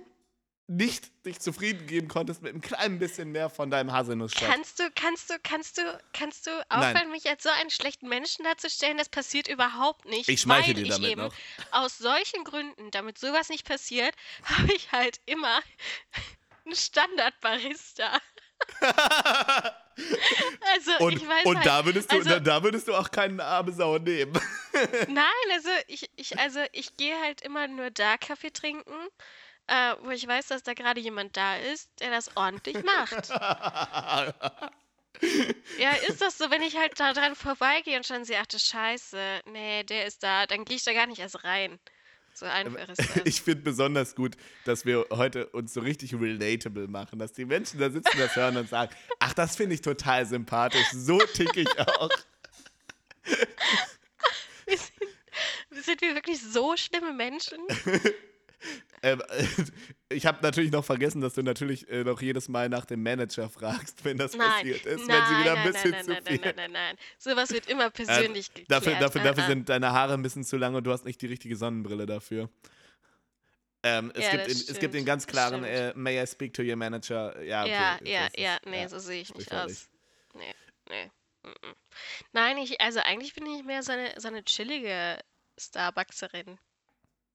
nicht 0.68 1.24
dich 1.24 1.38
zufrieden 1.38 1.86
geben 1.86 2.08
konntest 2.08 2.42
mit 2.42 2.52
einem 2.52 2.60
kleinen 2.60 2.98
bisschen 2.98 3.30
mehr 3.30 3.50
von 3.50 3.70
deinem 3.70 3.92
Haselnussstoff. 3.92 4.48
Kannst 4.48 4.80
du, 4.80 4.90
kannst 4.94 5.30
du, 5.30 5.34
kannst 5.42 5.78
du, 5.78 5.82
kannst 6.12 6.46
du 6.46 6.50
aufhören, 6.68 6.92
Nein. 6.94 7.10
mich 7.12 7.28
als 7.28 7.44
so 7.44 7.50
einen 7.50 7.70
schlechten 7.70 8.08
Menschen 8.08 8.44
darzustellen? 8.44 8.98
Das 8.98 9.08
passiert 9.08 9.46
überhaupt 9.46 10.06
nicht. 10.06 10.28
Ich 10.28 10.40
schmeiche 10.40 10.74
dir 10.74 10.88
damit 10.88 11.08
eben 11.08 11.20
noch. 11.20 11.34
Aus 11.70 11.98
solchen 11.98 12.42
Gründen, 12.42 12.90
damit 12.90 13.18
sowas 13.18 13.48
nicht 13.48 13.64
passiert, 13.64 14.14
habe 14.44 14.72
ich 14.74 14.90
halt 14.90 15.20
immer 15.26 15.60
einen 16.64 16.74
Standardbarista. 16.74 18.20
also, 20.74 20.92
und, 20.98 21.12
ich 21.12 21.28
weiß 21.28 21.44
und 21.44 21.56
halt, 21.58 21.66
da, 21.66 21.84
würdest 21.84 22.10
du, 22.10 22.16
also, 22.16 22.28
da, 22.28 22.40
da, 22.40 22.62
würdest 22.62 22.88
du 22.88 22.94
auch 22.94 23.10
keinen 23.10 23.38
arme 23.38 23.70
Sau 23.70 23.98
nehmen. 23.98 24.32
Nein, 25.08 25.26
also 25.52 25.68
ich, 25.86 26.10
ich, 26.16 26.38
also 26.38 26.60
ich 26.72 26.96
gehe 26.96 27.20
halt 27.20 27.42
immer 27.42 27.68
nur 27.68 27.90
da 27.90 28.16
Kaffee 28.16 28.50
trinken 28.50 28.94
äh, 29.68 29.94
wo 30.02 30.10
ich 30.10 30.26
weiß, 30.26 30.48
dass 30.48 30.62
da 30.62 30.74
gerade 30.74 31.00
jemand 31.00 31.36
da 31.36 31.56
ist, 31.56 31.90
der 32.00 32.10
das 32.10 32.36
ordentlich 32.36 32.82
macht. 32.84 33.28
ja, 35.78 35.92
ist 36.08 36.20
das 36.20 36.38
so, 36.38 36.50
wenn 36.50 36.62
ich 36.62 36.76
halt 36.76 36.98
da 36.98 37.12
dran 37.12 37.34
vorbeigehe 37.34 37.96
und 37.96 38.06
schon 38.06 38.24
sehe, 38.24 38.38
ach 38.40 38.46
du 38.46 38.58
Scheiße, 38.58 39.40
nee, 39.46 39.84
der 39.84 40.06
ist 40.06 40.22
da, 40.22 40.46
dann 40.46 40.64
gehe 40.64 40.76
ich 40.76 40.84
da 40.84 40.92
gar 40.92 41.06
nicht 41.06 41.18
erst 41.18 41.44
rein. 41.44 41.78
So 42.34 42.46
einfach 42.46 42.88
ist 42.88 42.98
das. 43.16 43.22
Ich 43.24 43.40
finde 43.40 43.62
besonders 43.62 44.14
gut, 44.14 44.36
dass 44.64 44.84
wir 44.84 45.06
heute 45.10 45.46
uns 45.48 45.72
so 45.72 45.80
richtig 45.80 46.14
relatable 46.14 46.86
machen, 46.86 47.18
dass 47.18 47.32
die 47.32 47.46
Menschen 47.46 47.80
da 47.80 47.90
sitzen, 47.90 48.18
das 48.18 48.36
hören 48.36 48.58
und 48.58 48.68
sagen, 48.68 48.94
ach, 49.18 49.32
das 49.32 49.56
finde 49.56 49.74
ich 49.74 49.80
total 49.80 50.26
sympathisch, 50.26 50.88
so 50.92 51.18
ticke 51.18 51.62
ich 51.62 51.78
auch. 51.78 52.10
sind 55.70 56.00
wir 56.00 56.14
wirklich 56.14 56.40
so 56.42 56.76
schlimme 56.76 57.12
Menschen? 57.12 57.58
Ähm, 59.02 59.22
ich 60.08 60.26
habe 60.26 60.38
natürlich 60.42 60.72
noch 60.72 60.84
vergessen, 60.84 61.20
dass 61.20 61.34
du 61.34 61.42
natürlich 61.42 61.88
äh, 61.88 62.04
noch 62.04 62.20
jedes 62.20 62.48
Mal 62.48 62.68
nach 62.68 62.84
dem 62.84 63.02
Manager 63.02 63.48
fragst, 63.48 64.04
wenn 64.04 64.16
das 64.16 64.34
nein, 64.34 64.50
passiert 64.50 64.86
ist, 64.86 65.06
nein, 65.06 65.18
wenn 65.18 65.26
sie 65.26 65.40
wieder 65.42 65.56
ein 65.56 65.72
bisschen 65.72 65.90
nein, 65.90 66.06
nein, 66.06 66.24
zu 66.24 66.30
viel... 66.30 66.40
Nein, 66.40 66.54
nein, 66.56 66.72
nein, 66.72 66.72
nein, 66.72 66.96
Sowas 67.18 67.50
wird 67.50 67.68
immer 67.68 67.90
persönlich 67.90 68.48
äh, 68.48 68.60
geklärt. 68.60 68.70
Dafür, 68.70 68.94
dafür, 68.98 69.22
dafür 69.22 69.46
sind 69.46 69.68
deine 69.68 69.92
Haare 69.92 70.14
ein 70.14 70.22
bisschen 70.22 70.44
zu 70.44 70.56
lang 70.56 70.74
und 70.74 70.84
du 70.84 70.92
hast 70.92 71.04
nicht 71.04 71.20
die 71.20 71.26
richtige 71.26 71.56
Sonnenbrille 71.56 72.06
dafür. 72.06 72.48
Ähm, 73.82 74.10
es, 74.14 74.24
ja, 74.24 74.30
gibt 74.32 74.48
in, 74.48 74.52
es 74.52 74.78
gibt 74.80 74.94
den 74.94 75.04
ganz 75.04 75.26
klaren, 75.26 75.62
äh, 75.62 75.92
may 75.94 76.20
I 76.20 76.26
speak 76.26 76.54
to 76.54 76.62
your 76.62 76.76
manager? 76.76 77.40
Ja, 77.42 77.62
okay, 77.62 77.70
ja, 77.70 77.98
ja, 78.02 78.28
ja, 78.36 78.58
nee, 78.64 78.82
ja, 78.82 78.88
so 78.88 78.98
sehe 78.98 79.20
ich 79.20 79.34
nicht 79.34 79.52
aus. 79.52 79.88
Nee, 80.34 80.54
nee. 80.88 81.10
Mm 81.44 81.48
-mm. 81.48 81.74
Nein, 82.32 82.58
ich, 82.58 82.80
also 82.80 82.98
eigentlich 83.00 83.34
bin 83.34 83.46
ich 83.46 83.64
mehr 83.64 83.82
so 83.82 83.92
eine, 83.92 84.12
so 84.16 84.26
eine 84.26 84.44
chillige 84.44 85.18
Starbuckserin. 85.58 86.58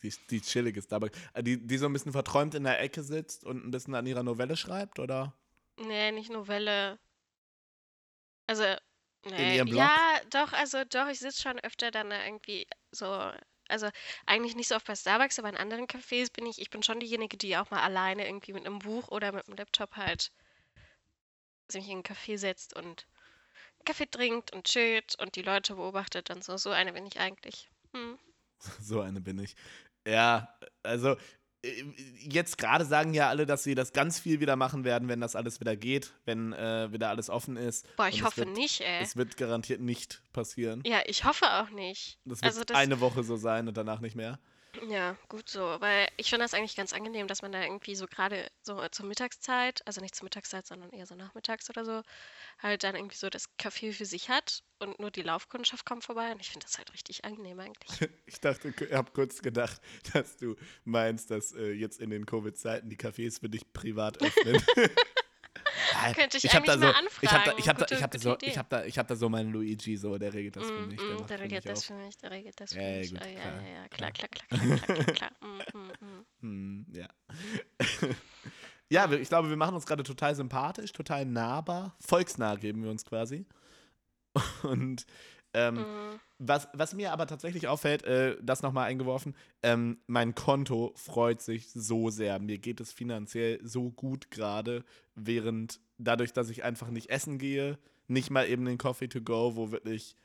Die, 0.03 0.13
die 0.29 0.41
chillige 0.41 0.81
Starbucks. 0.81 1.17
Äh, 1.33 1.43
die, 1.43 1.65
die 1.65 1.77
so 1.77 1.85
ein 1.85 1.93
bisschen 1.93 2.11
verträumt 2.11 2.55
in 2.55 2.63
der 2.63 2.79
Ecke 2.79 3.03
sitzt 3.03 3.43
und 3.43 3.65
ein 3.65 3.71
bisschen 3.71 3.95
an 3.95 4.05
ihrer 4.05 4.23
Novelle 4.23 4.57
schreibt, 4.57 4.99
oder? 4.99 5.33
Nee, 5.77 6.11
nicht 6.11 6.31
Novelle. 6.31 6.99
Also, 8.47 8.63
nee. 9.25 9.61
Ja, 9.63 10.19
doch, 10.29 10.53
also 10.53 10.83
doch, 10.85 11.07
ich 11.07 11.19
sitze 11.19 11.41
schon 11.41 11.59
öfter 11.59 11.91
dann 11.91 12.11
irgendwie 12.11 12.67
so. 12.91 13.31
Also 13.67 13.89
eigentlich 14.25 14.57
nicht 14.57 14.67
so 14.67 14.75
oft 14.75 14.85
bei 14.85 14.95
Starbucks, 14.95 15.39
aber 15.39 15.47
in 15.47 15.55
anderen 15.55 15.87
Cafés 15.87 16.29
bin 16.33 16.45
ich, 16.45 16.59
ich 16.59 16.69
bin 16.69 16.83
schon 16.83 16.99
diejenige, 16.99 17.37
die 17.37 17.55
auch 17.55 17.71
mal 17.71 17.81
alleine 17.81 18.27
irgendwie 18.27 18.51
mit 18.51 18.65
einem 18.65 18.79
Buch 18.79 19.07
oder 19.07 19.31
mit 19.31 19.47
einem 19.47 19.55
Laptop 19.55 19.95
halt 19.95 20.33
sich 21.69 21.85
in 21.85 21.93
einen 21.93 22.03
Café 22.03 22.37
setzt 22.37 22.75
und 22.75 23.07
Kaffee 23.85 24.07
trinkt 24.07 24.53
und 24.53 24.65
chillt 24.65 25.15
und 25.19 25.35
die 25.35 25.41
Leute 25.41 25.75
beobachtet 25.75 26.29
und 26.29 26.43
so. 26.43 26.57
So 26.57 26.69
eine 26.69 26.93
bin 26.93 27.05
ich 27.05 27.19
eigentlich. 27.19 27.69
Hm. 27.93 28.19
So 28.79 29.01
eine 29.01 29.21
bin 29.21 29.39
ich. 29.39 29.55
Ja, 30.07 30.55
also 30.83 31.15
äh, 31.63 31.83
jetzt 32.19 32.57
gerade 32.57 32.85
sagen 32.85 33.13
ja 33.13 33.29
alle, 33.29 33.45
dass 33.45 33.63
sie 33.63 33.75
das 33.75 33.93
ganz 33.93 34.19
viel 34.19 34.39
wieder 34.39 34.55
machen 34.55 34.83
werden, 34.83 35.07
wenn 35.07 35.21
das 35.21 35.35
alles 35.35 35.59
wieder 35.59 35.75
geht, 35.75 36.13
wenn 36.25 36.53
äh, 36.53 36.91
wieder 36.91 37.09
alles 37.09 37.29
offen 37.29 37.57
ist. 37.57 37.85
Boah, 37.95 38.07
ich 38.07 38.23
hoffe 38.23 38.37
wird, 38.37 38.55
nicht, 38.55 38.81
ey. 38.81 39.01
Es 39.01 39.15
wird 39.15 39.37
garantiert 39.37 39.81
nicht 39.81 40.23
passieren. 40.33 40.81
Ja, 40.85 41.01
ich 41.05 41.23
hoffe 41.23 41.45
auch 41.45 41.69
nicht. 41.69 42.19
Das 42.25 42.41
wird 42.41 42.51
also 42.51 42.63
das, 42.63 42.77
eine 42.77 42.99
Woche 42.99 43.23
so 43.23 43.35
sein 43.35 43.67
und 43.67 43.77
danach 43.77 43.99
nicht 43.99 44.15
mehr. 44.15 44.39
Ja, 44.88 45.17
gut 45.27 45.49
so, 45.49 45.60
weil 45.79 46.07
ich 46.17 46.29
finde 46.29 46.45
das 46.45 46.53
eigentlich 46.53 46.75
ganz 46.75 46.93
angenehm, 46.93 47.27
dass 47.27 47.41
man 47.41 47.51
da 47.51 47.62
irgendwie 47.62 47.95
so 47.95 48.07
gerade 48.07 48.49
so 48.62 48.81
zur 48.89 49.05
Mittagszeit, 49.05 49.86
also 49.86 49.99
nicht 50.01 50.15
zur 50.15 50.25
Mittagszeit, 50.25 50.65
sondern 50.65 50.91
eher 50.91 51.05
so 51.05 51.15
nachmittags 51.15 51.69
oder 51.69 51.84
so, 51.84 52.01
halt 52.60 52.84
dann 52.84 52.95
irgendwie 52.95 53.17
so 53.17 53.29
das 53.29 53.49
Café 53.60 53.91
für 53.93 54.05
sich 54.05 54.29
hat 54.29 54.63
und 54.79 54.99
nur 54.99 55.12
die 55.12 55.23
Laufkundschaft 55.23 55.86
kommt 55.86 56.03
vorbei 56.03 56.31
und 56.31 56.39
ich 56.39 56.49
finde 56.49 56.65
das 56.65 56.77
halt 56.77 56.93
richtig 56.93 57.25
angenehm 57.25 57.60
eigentlich. 57.60 57.89
Ich 58.25 58.39
dachte, 58.39 58.73
ich 58.79 58.93
habe 58.93 59.12
kurz 59.12 59.41
gedacht, 59.41 59.81
dass 60.13 60.38
du 60.38 60.55
meinst, 60.86 61.31
dass 61.31 61.51
äh, 61.51 61.71
jetzt 61.73 61.99
in 61.99 62.10
den 62.10 62.25
Covid-Zeiten 62.25 62.89
die 62.89 62.95
Cafés 62.95 63.41
für 63.41 63.49
dich 63.49 63.73
privat 63.73 64.21
öffnen. 64.23 64.62
Könnte 66.15 66.38
ich, 66.38 66.45
ich 66.45 66.54
eigentlich 66.54 66.77
mal 66.77 66.93
anfragen. 66.93 67.10
Ich 67.21 67.32
habe 67.32 67.45
da, 67.45 67.58
ich 67.58 67.67
hab 67.67 67.77
da, 67.77 67.86
ich 67.89 68.04
hab 68.04 68.12
da, 68.12 68.19
so, 68.19 68.38
ich 68.41 68.58
hab 68.58 68.69
da, 68.69 68.86
ich 68.86 68.97
hab 68.97 69.08
da 69.08 69.15
so 69.15 69.30
meinen 69.30 69.51
Luigi, 69.51 69.97
so, 69.97 70.17
der 70.17 70.34
regelt 70.34 70.56
das 70.56 70.63
mm, 70.63 70.67
für 70.67 70.88
mich. 70.88 70.99
Der, 70.99 71.08
mm, 71.08 71.27
der 71.27 71.39
regelt 71.39 71.65
das 71.65 71.84
für 71.84 71.93
mich, 71.93 72.17
der 72.17 72.32
regelt 72.32 72.60
das 72.60 72.73
für 72.73 72.82
ja, 72.82 72.97
mich. 72.99 73.12
Gut, 73.12 73.21
oh, 73.23 73.27
ja, 73.27 73.39
klar, 73.39 73.62
ja, 73.62 73.73
ja, 73.73 73.88
klar, 73.88 74.12
klar, 74.12 74.30
klar, 74.30 74.47
klar, 74.47 74.77
klar, 74.77 75.04
klar, 75.04 75.13
klar. 75.13 75.32
Mm, 76.41 76.47
mm, 76.47 76.82
mm. 76.82 76.86
ja. 76.95 77.08
ja, 78.89 79.12
ich 79.12 79.30
glaube, 79.30 79.49
wir 79.49 79.58
machen 79.58 79.75
uns 79.75 79.86
gerade 79.86 80.04
total 80.04 80.36
sympathisch, 80.36 80.91
total 80.91 81.25
nahbar, 81.25 81.95
volksnah 81.99 82.56
geben 82.56 82.84
wir 82.84 82.91
uns 82.91 83.06
quasi. 83.06 83.45
Und 84.63 85.06
ähm, 85.53 85.75
mhm. 85.75 86.19
was, 86.39 86.67
was 86.73 86.93
mir 86.93 87.11
aber 87.11 87.27
tatsächlich 87.27 87.67
auffällt, 87.67 88.03
äh, 88.03 88.37
das 88.41 88.61
nochmal 88.61 88.87
eingeworfen, 88.87 89.35
ähm, 89.63 89.99
mein 90.07 90.35
Konto 90.35 90.93
freut 90.95 91.41
sich 91.41 91.71
so 91.71 92.09
sehr. 92.09 92.39
Mir 92.39 92.57
geht 92.57 92.79
es 92.79 92.91
finanziell 92.91 93.59
so 93.63 93.91
gut 93.91 94.31
gerade, 94.31 94.83
während 95.15 95.79
dadurch, 95.97 96.33
dass 96.33 96.49
ich 96.49 96.63
einfach 96.63 96.89
nicht 96.89 97.09
essen 97.09 97.37
gehe, 97.37 97.77
nicht 98.07 98.29
mal 98.29 98.47
eben 98.47 98.65
den 98.65 98.77
Coffee 98.77 99.07
to 99.07 99.21
go, 99.21 99.55
wo 99.55 99.71
wirklich, 99.71 100.15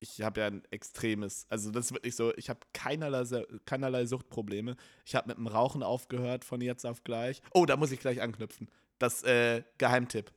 ich 0.00 0.22
habe 0.22 0.40
ja 0.40 0.46
ein 0.46 0.62
extremes, 0.70 1.46
also 1.48 1.70
das 1.70 1.86
ist 1.86 1.92
wirklich 1.92 2.16
so, 2.16 2.32
ich 2.36 2.48
habe 2.48 2.60
keinerlei, 2.72 3.24
keinerlei 3.64 4.06
Suchtprobleme. 4.06 4.76
Ich 5.04 5.14
habe 5.14 5.28
mit 5.28 5.38
dem 5.38 5.46
Rauchen 5.46 5.82
aufgehört 5.82 6.44
von 6.44 6.60
jetzt 6.60 6.84
auf 6.84 7.04
gleich. 7.04 7.42
Oh, 7.52 7.66
da 7.66 7.76
muss 7.76 7.92
ich 7.92 8.00
gleich 8.00 8.20
anknüpfen. 8.20 8.68
Das 8.98 9.22
äh, 9.22 9.62
Geheimtipp. 9.78 10.32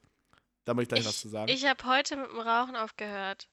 Da 0.66 0.74
muss 0.74 0.84
ich 0.84 0.90
gleich 0.90 1.02
ich, 1.02 1.08
was 1.08 1.22
zu 1.22 1.30
sagen. 1.30 1.52
Ich 1.52 1.66
habe 1.66 1.84
heute 1.86 2.18
mit 2.18 2.30
dem 2.30 2.40
Rauchen 2.40 2.76
aufgehört. 2.76 3.50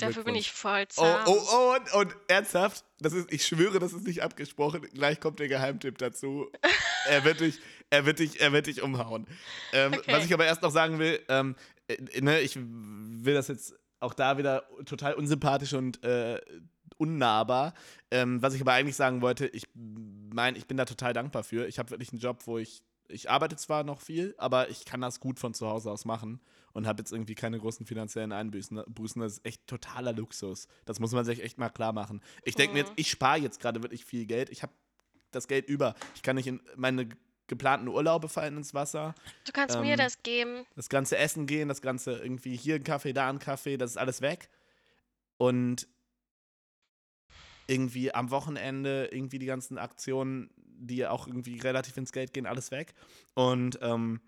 Dafür 0.00 0.24
bin 0.24 0.34
ich 0.34 0.52
voll 0.52 0.82
oh, 0.82 1.02
zahm. 1.02 1.22
Oh, 1.26 1.32
oh, 1.32 1.46
oh, 1.52 1.76
und, 1.76 1.94
und 1.94 2.16
ernsthaft, 2.28 2.84
das 2.98 3.12
ist, 3.12 3.32
ich 3.32 3.46
schwöre, 3.46 3.78
das 3.78 3.92
ist 3.92 4.06
nicht 4.06 4.22
abgesprochen. 4.22 4.82
Gleich 4.92 5.20
kommt 5.20 5.38
der 5.38 5.48
Geheimtipp 5.48 5.98
dazu. 5.98 6.50
er, 7.06 7.24
wird 7.24 7.40
dich, 7.40 7.60
er, 7.90 8.06
wird 8.06 8.18
dich, 8.18 8.40
er 8.40 8.52
wird 8.52 8.66
dich 8.66 8.82
umhauen. 8.82 9.26
Ähm, 9.72 9.94
okay. 9.94 10.12
Was 10.12 10.24
ich 10.24 10.34
aber 10.34 10.46
erst 10.46 10.62
noch 10.62 10.70
sagen 10.70 10.98
will, 10.98 11.20
ähm, 11.28 11.56
äh, 11.88 12.20
ne, 12.20 12.40
ich 12.40 12.58
will 12.58 13.34
das 13.34 13.48
jetzt 13.48 13.74
auch 14.00 14.14
da 14.14 14.38
wieder 14.38 14.64
total 14.86 15.14
unsympathisch 15.14 15.74
und 15.74 16.02
äh, 16.04 16.40
unnahbar. 16.96 17.74
Ähm, 18.10 18.42
was 18.42 18.54
ich 18.54 18.60
aber 18.60 18.72
eigentlich 18.72 18.96
sagen 18.96 19.22
wollte, 19.22 19.46
ich 19.46 19.64
meine, 19.74 20.58
ich 20.58 20.66
bin 20.66 20.76
da 20.76 20.84
total 20.84 21.12
dankbar 21.12 21.44
für. 21.44 21.66
Ich 21.66 21.78
habe 21.78 21.90
wirklich 21.90 22.12
einen 22.12 22.20
Job, 22.20 22.42
wo 22.46 22.58
ich, 22.58 22.82
ich 23.10 23.30
arbeite 23.30 23.56
zwar 23.56 23.84
noch 23.84 24.00
viel, 24.00 24.34
aber 24.38 24.70
ich 24.70 24.84
kann 24.84 25.00
das 25.00 25.20
gut 25.20 25.38
von 25.38 25.54
zu 25.54 25.66
Hause 25.68 25.90
aus 25.90 26.04
machen 26.04 26.40
und 26.72 26.86
habe 26.86 27.00
jetzt 27.00 27.12
irgendwie 27.12 27.34
keine 27.34 27.58
großen 27.58 27.86
finanziellen 27.86 28.32
Einbußen. 28.32 28.84
Das 29.20 29.32
ist 29.32 29.44
echt 29.44 29.66
totaler 29.66 30.12
Luxus. 30.12 30.68
Das 30.84 31.00
muss 31.00 31.12
man 31.12 31.24
sich 31.24 31.42
echt 31.42 31.58
mal 31.58 31.70
klar 31.70 31.92
machen. 31.92 32.20
Ich 32.44 32.54
denke 32.54 32.74
mir 32.74 32.80
jetzt, 32.80 32.90
mhm. 32.90 32.96
ich 32.96 33.10
spare 33.10 33.38
jetzt 33.38 33.60
gerade 33.60 33.82
wirklich 33.82 34.04
viel 34.04 34.26
Geld. 34.26 34.50
Ich 34.50 34.62
habe 34.62 34.72
das 35.30 35.48
Geld 35.48 35.68
über. 35.68 35.94
Ich 36.14 36.22
kann 36.22 36.36
nicht 36.36 36.46
in 36.46 36.60
meine 36.76 37.08
geplanten 37.46 37.88
Urlaube 37.88 38.28
fallen 38.28 38.56
ins 38.56 38.74
Wasser. 38.74 39.14
Du 39.44 39.52
kannst 39.52 39.76
ähm, 39.76 39.82
mir 39.82 39.96
das 39.96 40.22
geben. 40.22 40.64
Das 40.76 40.88
ganze 40.88 41.16
Essen 41.16 41.46
gehen, 41.46 41.68
das 41.68 41.82
ganze 41.82 42.18
irgendwie 42.18 42.56
hier 42.56 42.76
ein 42.76 42.84
Kaffee, 42.84 43.12
da 43.12 43.28
ein 43.28 43.40
Kaffee, 43.40 43.76
das 43.76 43.92
ist 43.92 43.96
alles 43.96 44.20
weg. 44.20 44.48
Und 45.36 45.88
irgendwie 47.66 48.12
am 48.12 48.30
Wochenende 48.30 49.08
irgendwie 49.12 49.38
die 49.38 49.46
ganzen 49.46 49.78
Aktionen, 49.78 50.50
die 50.80 51.06
auch 51.06 51.26
irgendwie 51.26 51.58
relativ 51.58 51.96
ins 51.96 52.12
Geld 52.12 52.32
gehen, 52.32 52.46
alles 52.46 52.70
weg. 52.70 52.94
Und 53.34 53.78
ähm, 53.82 54.20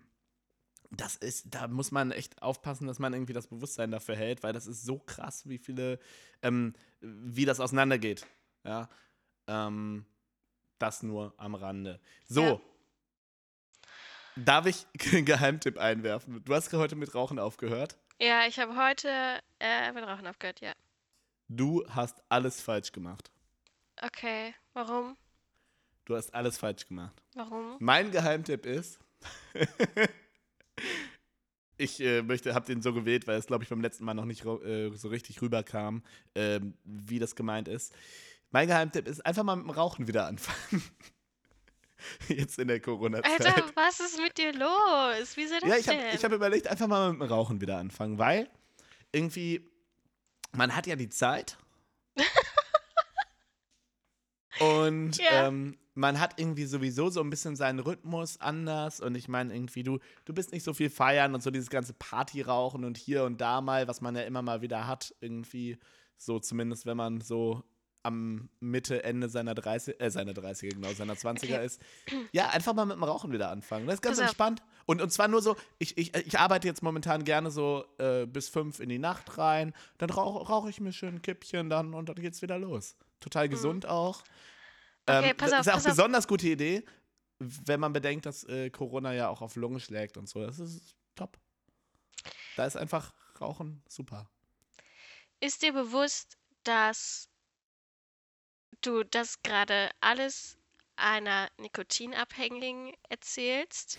das 0.90 1.16
ist, 1.16 1.46
da 1.54 1.68
muss 1.68 1.90
man 1.90 2.12
echt 2.12 2.42
aufpassen, 2.42 2.86
dass 2.86 2.98
man 2.98 3.12
irgendwie 3.14 3.32
das 3.32 3.46
Bewusstsein 3.46 3.90
dafür 3.90 4.14
hält, 4.14 4.42
weil 4.42 4.52
das 4.52 4.66
ist 4.66 4.84
so 4.84 4.98
krass, 4.98 5.48
wie 5.48 5.58
viele, 5.58 5.98
ähm, 6.42 6.74
wie 7.00 7.44
das 7.44 7.60
auseinandergeht. 7.60 8.26
Ja. 8.64 8.88
Ähm, 9.46 10.04
das 10.78 11.02
nur 11.02 11.34
am 11.38 11.54
Rande. 11.54 12.00
So. 12.28 12.42
Ja. 12.42 12.60
Darf 14.36 14.66
ich 14.66 14.86
einen 15.12 15.24
Geheimtipp 15.24 15.78
einwerfen? 15.78 16.44
Du 16.44 16.54
hast 16.54 16.72
heute 16.72 16.96
mit 16.96 17.14
Rauchen 17.14 17.38
aufgehört. 17.38 17.96
Ja, 18.20 18.46
ich 18.46 18.58
habe 18.58 18.76
heute 18.76 19.08
äh, 19.58 19.92
mit 19.92 20.04
Rauchen 20.04 20.26
aufgehört, 20.26 20.60
ja. 20.60 20.72
Du 21.48 21.84
hast 21.88 22.22
alles 22.28 22.60
falsch 22.60 22.92
gemacht. 22.92 23.30
Okay, 24.00 24.54
warum? 24.74 25.16
Du 26.04 26.16
hast 26.16 26.34
alles 26.34 26.58
falsch 26.58 26.86
gemacht. 26.86 27.22
Warum? 27.34 27.76
Mein 27.78 28.10
Geheimtipp 28.10 28.66
ist, 28.66 28.98
ich 31.76 32.00
äh, 32.00 32.22
möchte, 32.22 32.54
habe 32.54 32.66
den 32.66 32.82
so 32.82 32.92
gewählt, 32.92 33.26
weil 33.26 33.38
es, 33.38 33.46
glaube 33.46 33.64
ich, 33.64 33.70
beim 33.70 33.80
letzten 33.80 34.04
Mal 34.04 34.14
noch 34.14 34.24
nicht 34.24 34.44
äh, 34.44 34.90
so 34.94 35.08
richtig 35.08 35.40
rüberkam, 35.42 36.02
äh, 36.34 36.60
wie 36.84 37.18
das 37.18 37.36
gemeint 37.36 37.68
ist. 37.68 37.94
Mein 38.50 38.68
Geheimtipp 38.68 39.06
ist 39.06 39.24
einfach 39.24 39.44
mal 39.44 39.56
mit 39.56 39.66
dem 39.66 39.70
Rauchen 39.70 40.08
wieder 40.08 40.26
anfangen. 40.26 40.82
Jetzt 42.28 42.58
in 42.58 42.68
der 42.68 42.80
Corona-Zeit. 42.80 43.46
Alter, 43.46 43.70
was 43.74 44.00
ist 44.00 44.18
mit 44.18 44.36
dir 44.36 44.52
los? 44.52 45.36
Wie 45.36 45.46
soll 45.46 45.60
das 45.60 45.68
ja, 45.68 45.76
ich 45.76 45.88
hab, 45.88 45.94
denn? 45.96 46.14
Ich 46.14 46.24
habe 46.24 46.34
überlegt, 46.34 46.66
einfach 46.66 46.88
mal 46.88 47.12
mit 47.12 47.20
dem 47.20 47.28
Rauchen 47.28 47.60
wieder 47.60 47.78
anfangen, 47.78 48.18
weil 48.18 48.50
irgendwie, 49.12 49.70
man 50.52 50.74
hat 50.74 50.88
ja 50.88 50.96
die 50.96 51.08
Zeit. 51.08 51.56
und 54.58 55.16
ja. 55.18 55.46
ähm, 55.46 55.78
man 55.94 56.18
hat 56.18 56.38
irgendwie 56.38 56.64
sowieso 56.64 57.10
so 57.10 57.20
ein 57.20 57.30
bisschen 57.30 57.56
seinen 57.56 57.78
Rhythmus 57.78 58.40
anders 58.40 59.00
und 59.00 59.14
ich 59.14 59.28
meine 59.28 59.54
irgendwie, 59.54 59.82
du, 59.82 59.98
du 60.24 60.32
bist 60.32 60.52
nicht 60.52 60.62
so 60.62 60.72
viel 60.72 60.90
feiern 60.90 61.34
und 61.34 61.42
so 61.42 61.50
dieses 61.50 61.70
ganze 61.70 61.92
Partyrauchen 61.92 62.84
und 62.84 62.96
hier 62.96 63.24
und 63.24 63.40
da 63.40 63.60
mal, 63.60 63.88
was 63.88 64.00
man 64.00 64.16
ja 64.16 64.22
immer 64.22 64.42
mal 64.42 64.62
wieder 64.62 64.86
hat, 64.86 65.14
irgendwie 65.20 65.78
so 66.16 66.38
zumindest, 66.38 66.86
wenn 66.86 66.96
man 66.96 67.20
so 67.20 67.62
am 68.04 68.48
Mitte, 68.60 69.04
Ende 69.04 69.28
seiner 69.28 69.54
30, 69.54 70.00
äh, 70.00 70.10
seiner 70.10 70.32
30er, 70.32 70.74
genau, 70.74 70.92
seiner 70.92 71.14
20er 71.14 71.44
okay. 71.44 71.64
ist. 71.64 71.80
Ja, 72.32 72.48
einfach 72.48 72.74
mal 72.74 72.84
mit 72.84 72.96
dem 72.96 73.04
Rauchen 73.04 73.32
wieder 73.32 73.50
anfangen. 73.50 73.86
Das 73.86 73.96
ist 73.96 74.02
ganz 74.02 74.18
entspannt. 74.18 74.62
Und, 74.86 75.00
und 75.00 75.12
zwar 75.12 75.28
nur 75.28 75.40
so, 75.40 75.56
ich, 75.78 75.96
ich, 75.96 76.14
ich 76.16 76.38
arbeite 76.38 76.66
jetzt 76.66 76.82
momentan 76.82 77.24
gerne 77.24 77.50
so 77.50 77.84
äh, 77.98 78.26
bis 78.26 78.48
fünf 78.48 78.80
in 78.80 78.88
die 78.88 78.98
Nacht 78.98 79.38
rein, 79.38 79.72
dann 79.98 80.10
rauche 80.10 80.44
rauch 80.48 80.66
ich 80.66 80.80
mir 80.80 80.92
schön 80.92 81.16
ein 81.16 81.22
Kippchen 81.22 81.70
dann 81.70 81.94
und 81.94 82.08
dann 82.08 82.16
geht's 82.16 82.42
wieder 82.42 82.58
los. 82.58 82.96
Total 83.20 83.46
mhm. 83.46 83.50
gesund 83.50 83.84
mhm. 83.84 83.90
auch. 83.90 84.24
Okay, 85.06 85.30
ähm, 85.30 85.36
pass 85.36 85.52
auf, 85.52 85.58
das 85.58 85.66
ist 85.66 85.72
auch 85.72 85.84
eine 85.84 85.94
besonders 85.94 86.28
gute 86.28 86.48
Idee, 86.48 86.84
wenn 87.38 87.80
man 87.80 87.92
bedenkt, 87.92 88.26
dass 88.26 88.44
äh, 88.44 88.70
Corona 88.70 89.12
ja 89.12 89.28
auch 89.28 89.42
auf 89.42 89.56
Lunge 89.56 89.80
schlägt 89.80 90.16
und 90.16 90.28
so. 90.28 90.44
Das 90.44 90.58
ist 90.58 90.96
top. 91.14 91.38
Da 92.56 92.66
ist 92.66 92.76
einfach 92.76 93.12
Rauchen 93.40 93.82
super. 93.88 94.30
Ist 95.40 95.62
dir 95.62 95.72
bewusst, 95.72 96.38
dass 96.62 97.28
du 98.80 99.02
das 99.02 99.42
gerade 99.42 99.90
alles 100.00 100.56
einer 100.96 101.50
Nikotinabhängigen 101.58 102.92
erzählst, 103.08 103.98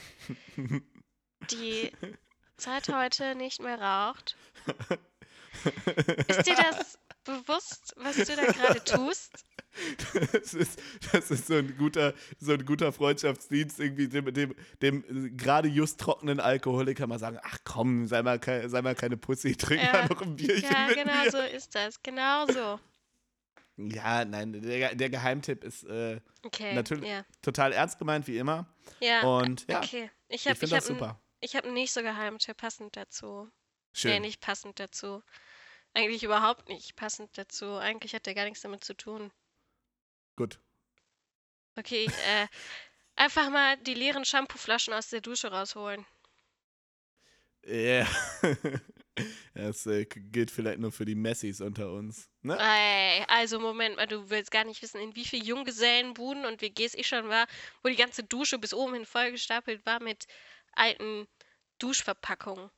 die 1.51 1.91
seit 2.57 2.87
heute 2.89 3.35
nicht 3.35 3.61
mehr 3.61 3.81
raucht? 3.81 4.37
Ist 6.27 6.47
dir 6.47 6.55
das 6.55 6.97
bewusst, 7.23 7.93
was 7.97 8.15
du 8.15 8.35
da 8.35 8.45
gerade 8.45 8.83
tust? 8.85 9.45
Das 10.31 10.53
ist, 10.53 10.79
das 11.11 11.31
ist 11.31 11.47
so 11.47 11.55
ein 11.55 11.75
guter, 11.77 12.13
so 12.39 12.53
ein 12.53 12.63
guter 12.63 12.93
Freundschaftsdienst, 12.93 13.79
irgendwie 13.79 14.07
dem, 14.07 14.31
dem, 14.33 14.55
dem 14.81 15.35
gerade 15.35 15.67
just 15.67 15.99
trockenen 15.99 16.39
Alkoholiker 16.39 17.07
mal 17.07 17.17
sagen, 17.17 17.39
ach 17.41 17.57
komm, 17.63 18.05
sei 18.05 18.21
mal, 18.21 18.39
sei 18.43 18.81
mal 18.81 18.93
keine 18.93 19.17
Pussy, 19.17 19.55
trink 19.55 19.81
ja. 19.81 19.93
mal 19.93 20.07
noch 20.07 20.21
ein 20.21 20.35
Bierchen 20.35 20.69
Ja, 20.71 20.87
mit 20.87 20.97
genau 20.97 21.23
mir. 21.23 21.31
so 21.31 21.37
ist 21.39 21.73
das, 21.73 22.01
genau 22.03 22.45
so. 22.45 22.79
Ja, 23.77 24.23
nein, 24.23 24.53
der, 24.61 24.93
der 24.93 25.09
Geheimtipp 25.09 25.63
ist 25.63 25.83
äh, 25.85 26.21
okay, 26.43 26.75
natürlich 26.75 27.09
ja. 27.09 27.25
total 27.41 27.73
ernst 27.73 27.97
gemeint, 27.97 28.27
wie 28.27 28.37
immer. 28.37 28.67
Ja, 28.99 29.23
und 29.23 29.65
ja, 29.67 29.79
okay. 29.79 30.11
Ich, 30.27 30.45
ich 30.45 30.57
finde 30.57 30.75
das 30.75 30.85
super. 30.85 31.19
ich 31.39 31.55
habe 31.55 31.71
nicht 31.71 31.91
so 31.91 32.03
Geheimtipp 32.03 32.57
passend 32.57 32.95
dazu. 32.95 33.49
Schön. 33.91 34.11
Nee, 34.11 34.19
nicht 34.19 34.41
passend 34.41 34.79
dazu. 34.79 35.23
Eigentlich 35.93 36.23
überhaupt 36.23 36.69
nicht 36.69 36.95
passend 36.95 37.37
dazu. 37.37 37.75
Eigentlich 37.75 38.15
hat 38.15 38.25
der 38.25 38.33
gar 38.33 38.45
nichts 38.45 38.61
damit 38.61 38.83
zu 38.83 38.95
tun. 38.95 39.31
Gut. 40.35 40.59
Okay, 41.75 42.05
äh, 42.05 42.47
einfach 43.15 43.49
mal 43.49 43.77
die 43.77 43.93
leeren 43.93 44.25
Shampooflaschen 44.25 44.93
aus 44.93 45.09
der 45.09 45.21
Dusche 45.21 45.51
rausholen. 45.51 46.05
Ja. 47.65 47.73
Yeah. 47.73 48.07
Das 49.53 49.85
äh, 49.85 50.05
gilt 50.05 50.49
vielleicht 50.49 50.79
nur 50.79 50.91
für 50.91 51.05
die 51.05 51.15
Messis 51.15 51.61
unter 51.61 51.91
uns. 51.91 52.29
Ne? 52.41 52.57
Ey, 52.59 53.23
also 53.27 53.59
Moment 53.59 53.97
mal, 53.97 54.07
du 54.07 54.29
willst 54.29 54.49
gar 54.49 54.63
nicht 54.63 54.81
wissen, 54.81 54.99
in 54.99 55.15
wie 55.15 55.25
viele 55.25 55.43
Junggesellenbuden 55.43 56.45
und 56.45 56.61
WGs 56.61 56.95
ich 56.95 57.07
schon 57.07 57.29
war, 57.29 57.45
wo 57.83 57.89
die 57.89 57.95
ganze 57.95 58.23
Dusche 58.23 58.57
bis 58.57 58.73
oben 58.73 58.95
hin 58.95 59.05
vollgestapelt 59.05 59.85
war 59.85 60.01
mit 60.01 60.25
alten 60.73 61.27
Duschverpackungen. 61.77 62.71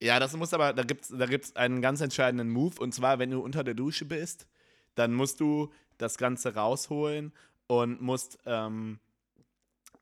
Ja, 0.00 0.20
das 0.20 0.34
muss 0.36 0.52
aber, 0.52 0.72
da 0.72 0.82
gibt 0.82 1.04
es 1.04 1.08
da 1.08 1.26
gibt's 1.26 1.56
einen 1.56 1.80
ganz 1.80 2.00
entscheidenden 2.00 2.50
Move 2.50 2.80
und 2.80 2.92
zwar, 2.92 3.18
wenn 3.18 3.30
du 3.30 3.40
unter 3.40 3.64
der 3.64 3.74
Dusche 3.74 4.04
bist, 4.04 4.46
dann 4.94 5.14
musst 5.14 5.40
du 5.40 5.72
das 5.98 6.18
Ganze 6.18 6.54
rausholen 6.54 7.32
und 7.66 8.00
musst, 8.02 8.38
ähm, 8.44 9.00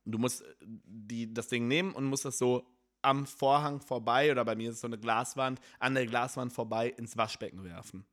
du 0.04 0.18
musst 0.18 0.44
die, 0.62 1.32
das 1.32 1.48
Ding 1.48 1.68
nehmen 1.68 1.92
und 1.92 2.04
musst 2.04 2.24
das 2.24 2.38
so 2.38 2.66
am 3.02 3.26
Vorhang 3.26 3.80
vorbei 3.80 4.32
oder 4.32 4.44
bei 4.44 4.56
mir 4.56 4.70
ist 4.70 4.76
es 4.76 4.80
so 4.80 4.86
eine 4.86 4.98
Glaswand, 4.98 5.60
an 5.78 5.94
der 5.94 6.06
Glaswand 6.06 6.52
vorbei 6.52 6.88
ins 6.88 7.16
Waschbecken 7.16 7.62
werfen. 7.64 8.06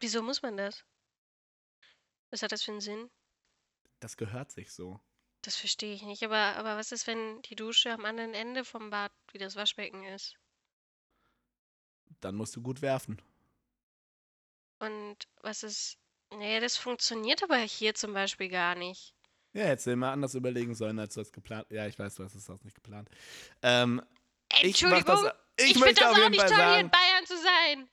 Wieso 0.00 0.22
muss 0.22 0.42
man 0.42 0.56
das? 0.56 0.84
Was 2.30 2.42
hat 2.42 2.52
das 2.52 2.62
für 2.62 2.72
einen 2.72 2.80
Sinn? 2.80 3.10
Das 4.00 4.16
gehört 4.16 4.52
sich 4.52 4.70
so. 4.70 5.00
Das 5.42 5.56
verstehe 5.56 5.94
ich 5.94 6.02
nicht. 6.02 6.22
Aber, 6.22 6.56
aber 6.56 6.76
was 6.76 6.92
ist, 6.92 7.06
wenn 7.06 7.40
die 7.42 7.56
Dusche 7.56 7.92
am 7.92 8.04
anderen 8.04 8.34
Ende 8.34 8.64
vom 8.64 8.90
Bad 8.90 9.10
wie 9.32 9.38
das 9.38 9.56
Waschbecken 9.56 10.04
ist? 10.04 10.36
Dann 12.20 12.34
musst 12.34 12.54
du 12.56 12.62
gut 12.62 12.82
werfen. 12.82 13.20
Und 14.80 15.16
was 15.42 15.62
ist. 15.62 15.98
Nee, 16.36 16.60
das 16.60 16.76
funktioniert 16.76 17.42
aber 17.42 17.56
hier 17.56 17.94
zum 17.94 18.12
Beispiel 18.12 18.48
gar 18.48 18.74
nicht. 18.74 19.14
Ja, 19.54 19.64
hättest 19.64 19.86
du 19.86 19.92
immer 19.92 20.10
anders 20.10 20.34
überlegen 20.34 20.74
sollen, 20.74 20.98
als 20.98 21.14
du 21.14 21.20
das 21.20 21.32
geplant 21.32 21.66
Ja, 21.70 21.86
ich 21.86 21.98
weiß, 21.98 22.16
du 22.16 22.24
hast 22.24 22.34
es 22.34 22.50
auch 22.50 22.62
nicht 22.64 22.74
geplant. 22.74 23.08
Ähm, 23.62 24.02
Entschuldigung, 24.60 24.98
ich, 24.98 25.04
das, 25.04 25.34
ich, 25.56 25.70
ich 25.70 25.82
finde 25.82 25.94
das 25.94 26.04
auch 26.04 26.28
nicht 26.28 26.40
toll, 26.40 26.48
sagen, 26.48 26.70
hier 26.70 26.80
in 26.80 26.90
Bayern 26.90 27.26
zu 27.26 27.36
sein. 27.36 27.88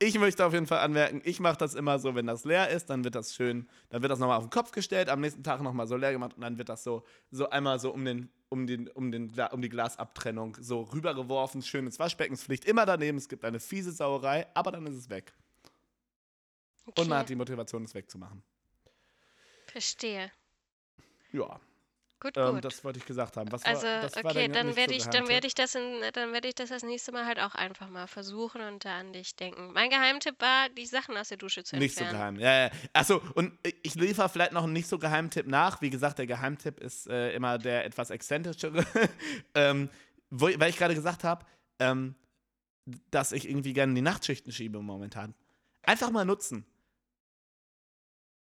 Ich 0.00 0.16
möchte 0.16 0.46
auf 0.46 0.52
jeden 0.52 0.68
Fall 0.68 0.78
anmerken, 0.78 1.20
ich 1.24 1.40
mache 1.40 1.56
das 1.56 1.74
immer 1.74 1.98
so, 1.98 2.14
wenn 2.14 2.26
das 2.26 2.44
leer 2.44 2.68
ist, 2.70 2.88
dann 2.88 3.02
wird 3.02 3.16
das 3.16 3.34
schön, 3.34 3.68
dann 3.88 4.00
wird 4.00 4.12
das 4.12 4.20
nochmal 4.20 4.38
auf 4.38 4.44
den 4.44 4.50
Kopf 4.50 4.70
gestellt, 4.70 5.08
am 5.08 5.20
nächsten 5.20 5.42
Tag 5.42 5.60
nochmal 5.60 5.88
so 5.88 5.96
leer 5.96 6.12
gemacht 6.12 6.34
und 6.36 6.42
dann 6.42 6.56
wird 6.56 6.68
das 6.68 6.84
so, 6.84 7.04
so 7.32 7.50
einmal 7.50 7.80
so 7.80 7.92
um, 7.92 8.04
den, 8.04 8.30
um, 8.48 8.68
den, 8.68 8.88
um, 8.88 9.10
den, 9.10 9.32
um 9.50 9.60
die 9.60 9.68
Glasabtrennung 9.68 10.56
so 10.60 10.82
rübergeworfen, 10.82 11.62
schön 11.62 11.84
ins 11.84 11.98
Waschbecken. 11.98 12.34
Es 12.34 12.44
fliegt 12.44 12.64
immer 12.64 12.86
daneben, 12.86 13.18
es 13.18 13.28
gibt 13.28 13.44
eine 13.44 13.58
fiese 13.58 13.90
Sauerei, 13.90 14.46
aber 14.54 14.70
dann 14.70 14.86
ist 14.86 14.94
es 14.94 15.10
weg. 15.10 15.34
Okay. 16.86 17.00
Und 17.00 17.08
man 17.08 17.18
hat 17.18 17.28
die 17.28 17.34
Motivation, 17.36 17.82
es 17.82 17.92
wegzumachen. 17.92 18.44
Verstehe. 19.66 20.30
Ja. 21.32 21.60
Gut, 22.20 22.36
ähm, 22.36 22.54
gut. 22.54 22.64
Das 22.64 22.82
wollte 22.82 22.98
ich 22.98 23.06
gesagt 23.06 23.36
haben. 23.36 23.50
Was 23.52 23.64
also, 23.64 23.86
war, 23.86 24.10
okay, 24.24 24.48
dann 24.48 24.74
werde 24.74 24.94
ich, 24.94 25.04
dann 25.04 25.28
werde 25.28 25.46
ich 25.46 25.54
das 25.54 25.74
in, 25.74 26.02
dann 26.12 26.32
werde 26.32 26.48
ich 26.48 26.54
das 26.54 26.70
das 26.70 26.82
nächste 26.82 27.12
Mal 27.12 27.26
halt 27.26 27.38
auch 27.38 27.54
einfach 27.54 27.88
mal 27.88 28.08
versuchen 28.08 28.60
und 28.60 28.84
da 28.84 28.98
an 28.98 29.12
dich 29.12 29.36
denken. 29.36 29.72
Mein 29.72 29.90
Geheimtipp 29.90 30.40
war, 30.40 30.68
die 30.70 30.86
Sachen 30.86 31.16
aus 31.16 31.28
der 31.28 31.38
Dusche 31.38 31.62
zu 31.62 31.76
entfernen. 31.76 31.82
Nicht 31.82 31.98
so 31.98 32.04
geheim. 32.04 32.40
Ja, 32.40 32.66
ja. 32.66 32.70
Achso, 32.92 33.22
und 33.34 33.56
ich 33.82 33.94
liefere 33.94 34.28
vielleicht 34.28 34.52
noch 34.52 34.64
einen 34.64 34.72
nicht 34.72 34.88
so 34.88 34.98
geheimen 34.98 35.30
Tipp 35.30 35.46
nach. 35.46 35.80
Wie 35.80 35.90
gesagt, 35.90 36.18
der 36.18 36.26
Geheimtipp 36.26 36.80
ist 36.80 37.06
äh, 37.08 37.32
immer 37.32 37.58
der 37.58 37.84
etwas 37.84 38.10
exzentrischere. 38.10 38.84
ähm, 39.54 39.88
wo, 40.30 40.46
weil 40.46 40.70
ich 40.70 40.76
gerade 40.76 40.94
gesagt 40.94 41.22
habe, 41.22 41.46
ähm, 41.78 42.16
dass 43.10 43.32
ich 43.32 43.48
irgendwie 43.48 43.74
gerne 43.74 43.94
die 43.94 44.02
Nachtschichten 44.02 44.50
schiebe 44.50 44.80
momentan. 44.80 45.34
Einfach 45.82 46.10
mal 46.10 46.24
nutzen 46.24 46.66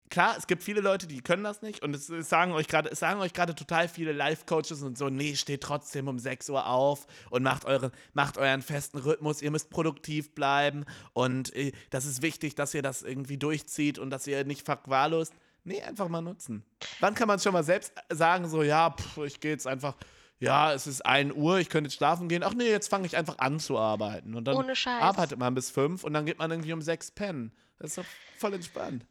klar, 0.09 0.37
es 0.37 0.47
gibt 0.47 0.63
viele 0.63 0.81
Leute, 0.81 1.07
die 1.07 1.21
können 1.21 1.45
das 1.45 1.63
nicht 1.63 1.83
und 1.83 1.95
es, 1.95 2.07
sagen 2.07 2.53
euch 2.53 2.69
gerade, 2.69 2.95
sagen 2.95 3.21
euch 3.21 3.33
gerade 3.33 3.55
total 3.55 3.89
viele 3.89 4.13
Life-Coaches 4.13 4.83
und 4.83 4.99
so, 4.99 5.09
nee, 5.09 5.35
steht 5.37 5.63
trotzdem 5.63 6.09
um 6.09 6.19
6 6.19 6.51
Uhr 6.51 6.67
auf 6.67 7.07
und 7.31 7.43
macht, 7.43 7.65
eure, 7.65 7.93
macht 8.13 8.39
euren 8.39 8.63
festen 8.63 8.99
Rhythmus, 8.99 9.43
ihr 9.43 9.51
müsst 9.51 9.71
produktiv 9.71 10.35
bleiben 10.35 10.85
und 11.13 11.55
äh, 11.55 11.73
das 11.91 12.05
ist 12.05 12.23
wichtig, 12.23 12.55
dass 12.55 12.75
ihr 12.75 12.83
das 12.83 13.03
irgendwie 13.03 13.39
durchzieht 13.39 13.99
und 13.99 14.11
dass 14.11 14.27
ihr 14.27 14.45
nicht 14.45 14.65
verwahrlost. 14.65 15.33
Nee, 15.65 15.83
einfach 15.83 16.09
mal 16.09 16.23
nutzen. 16.23 16.65
Wann 17.01 17.15
kann 17.15 17.29
man 17.29 17.39
schon 17.41 17.53
mal 17.53 17.65
selbst 17.65 17.93
sagen, 18.09 18.49
so, 18.49 18.63
ja, 18.63 18.91
pff, 18.91 19.19
ich 19.19 19.41
gehe 19.41 19.51
jetzt 19.51 19.67
einfach, 19.67 19.97
ja, 20.41 20.73
es 20.73 20.87
ist 20.87 21.05
1 21.05 21.35
Uhr, 21.35 21.59
ich 21.59 21.69
könnte 21.69 21.89
jetzt 21.89 21.97
schlafen 21.97 22.29
gehen. 22.29 22.43
Ach 22.43 22.55
nee, 22.55 22.71
jetzt 22.71 22.89
fange 22.89 23.07
ich 23.07 23.17
einfach 23.17 23.39
an 23.39 23.59
zu 23.59 23.77
arbeiten. 23.77 24.35
Und 24.35 24.45
dann 24.45 24.57
arbeitet 24.87 25.39
man 25.39 25.55
bis 25.55 25.71
5 25.71 26.05
und 26.05 26.13
dann 26.13 26.27
geht 26.27 26.39
man 26.39 26.51
irgendwie 26.51 26.73
um 26.73 26.81
6 26.81 27.11
pennen. 27.11 27.53
Das 27.79 27.91
ist 27.91 27.99
doch 27.99 28.05
voll 28.39 28.55
entspannt. 28.55 29.05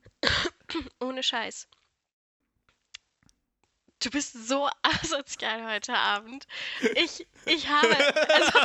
Ohne 1.00 1.24
Scheiß. 1.24 1.68
Du 4.00 4.10
bist 4.12 4.34
so 4.48 4.70
asozial 4.82 5.66
heute 5.72 5.96
Abend. 5.96 6.48
Ich, 6.96 7.28
ich 7.46 7.68
habe, 7.68 7.96
also, 8.34 8.60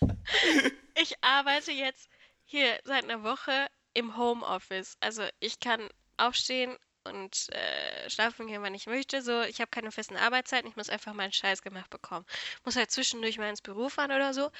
ich 0.96 1.22
arbeite 1.22 1.72
jetzt 1.72 2.08
hier 2.44 2.78
seit 2.84 3.04
einer 3.04 3.22
Woche 3.22 3.68
im 3.94 4.16
Homeoffice. 4.16 4.96
Also 5.00 5.26
ich 5.40 5.60
kann 5.60 5.88
aufstehen 6.16 6.76
und 7.04 7.48
äh, 7.52 8.10
schlafen 8.10 8.46
gehen, 8.46 8.62
wann 8.62 8.74
ich 8.74 8.86
möchte. 8.86 9.22
So, 9.22 9.42
ich 9.42 9.60
habe 9.60 9.70
keine 9.70 9.92
festen 9.92 10.16
Arbeitszeiten, 10.16 10.68
ich 10.68 10.76
muss 10.76 10.88
einfach 10.88 11.14
meinen 11.14 11.32
Scheiß 11.32 11.62
gemacht 11.62 11.90
bekommen. 11.90 12.26
Muss 12.64 12.76
halt 12.76 12.90
zwischendurch 12.90 13.38
mal 13.38 13.48
ins 13.50 13.62
Büro 13.62 13.88
fahren 13.88 14.12
oder 14.12 14.34
so. 14.34 14.50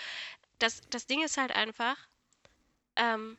Das, 0.59 0.81
das 0.91 1.07
Ding 1.07 1.23
ist 1.23 1.37
halt 1.37 1.53
einfach, 1.53 1.97
ähm, 2.97 3.37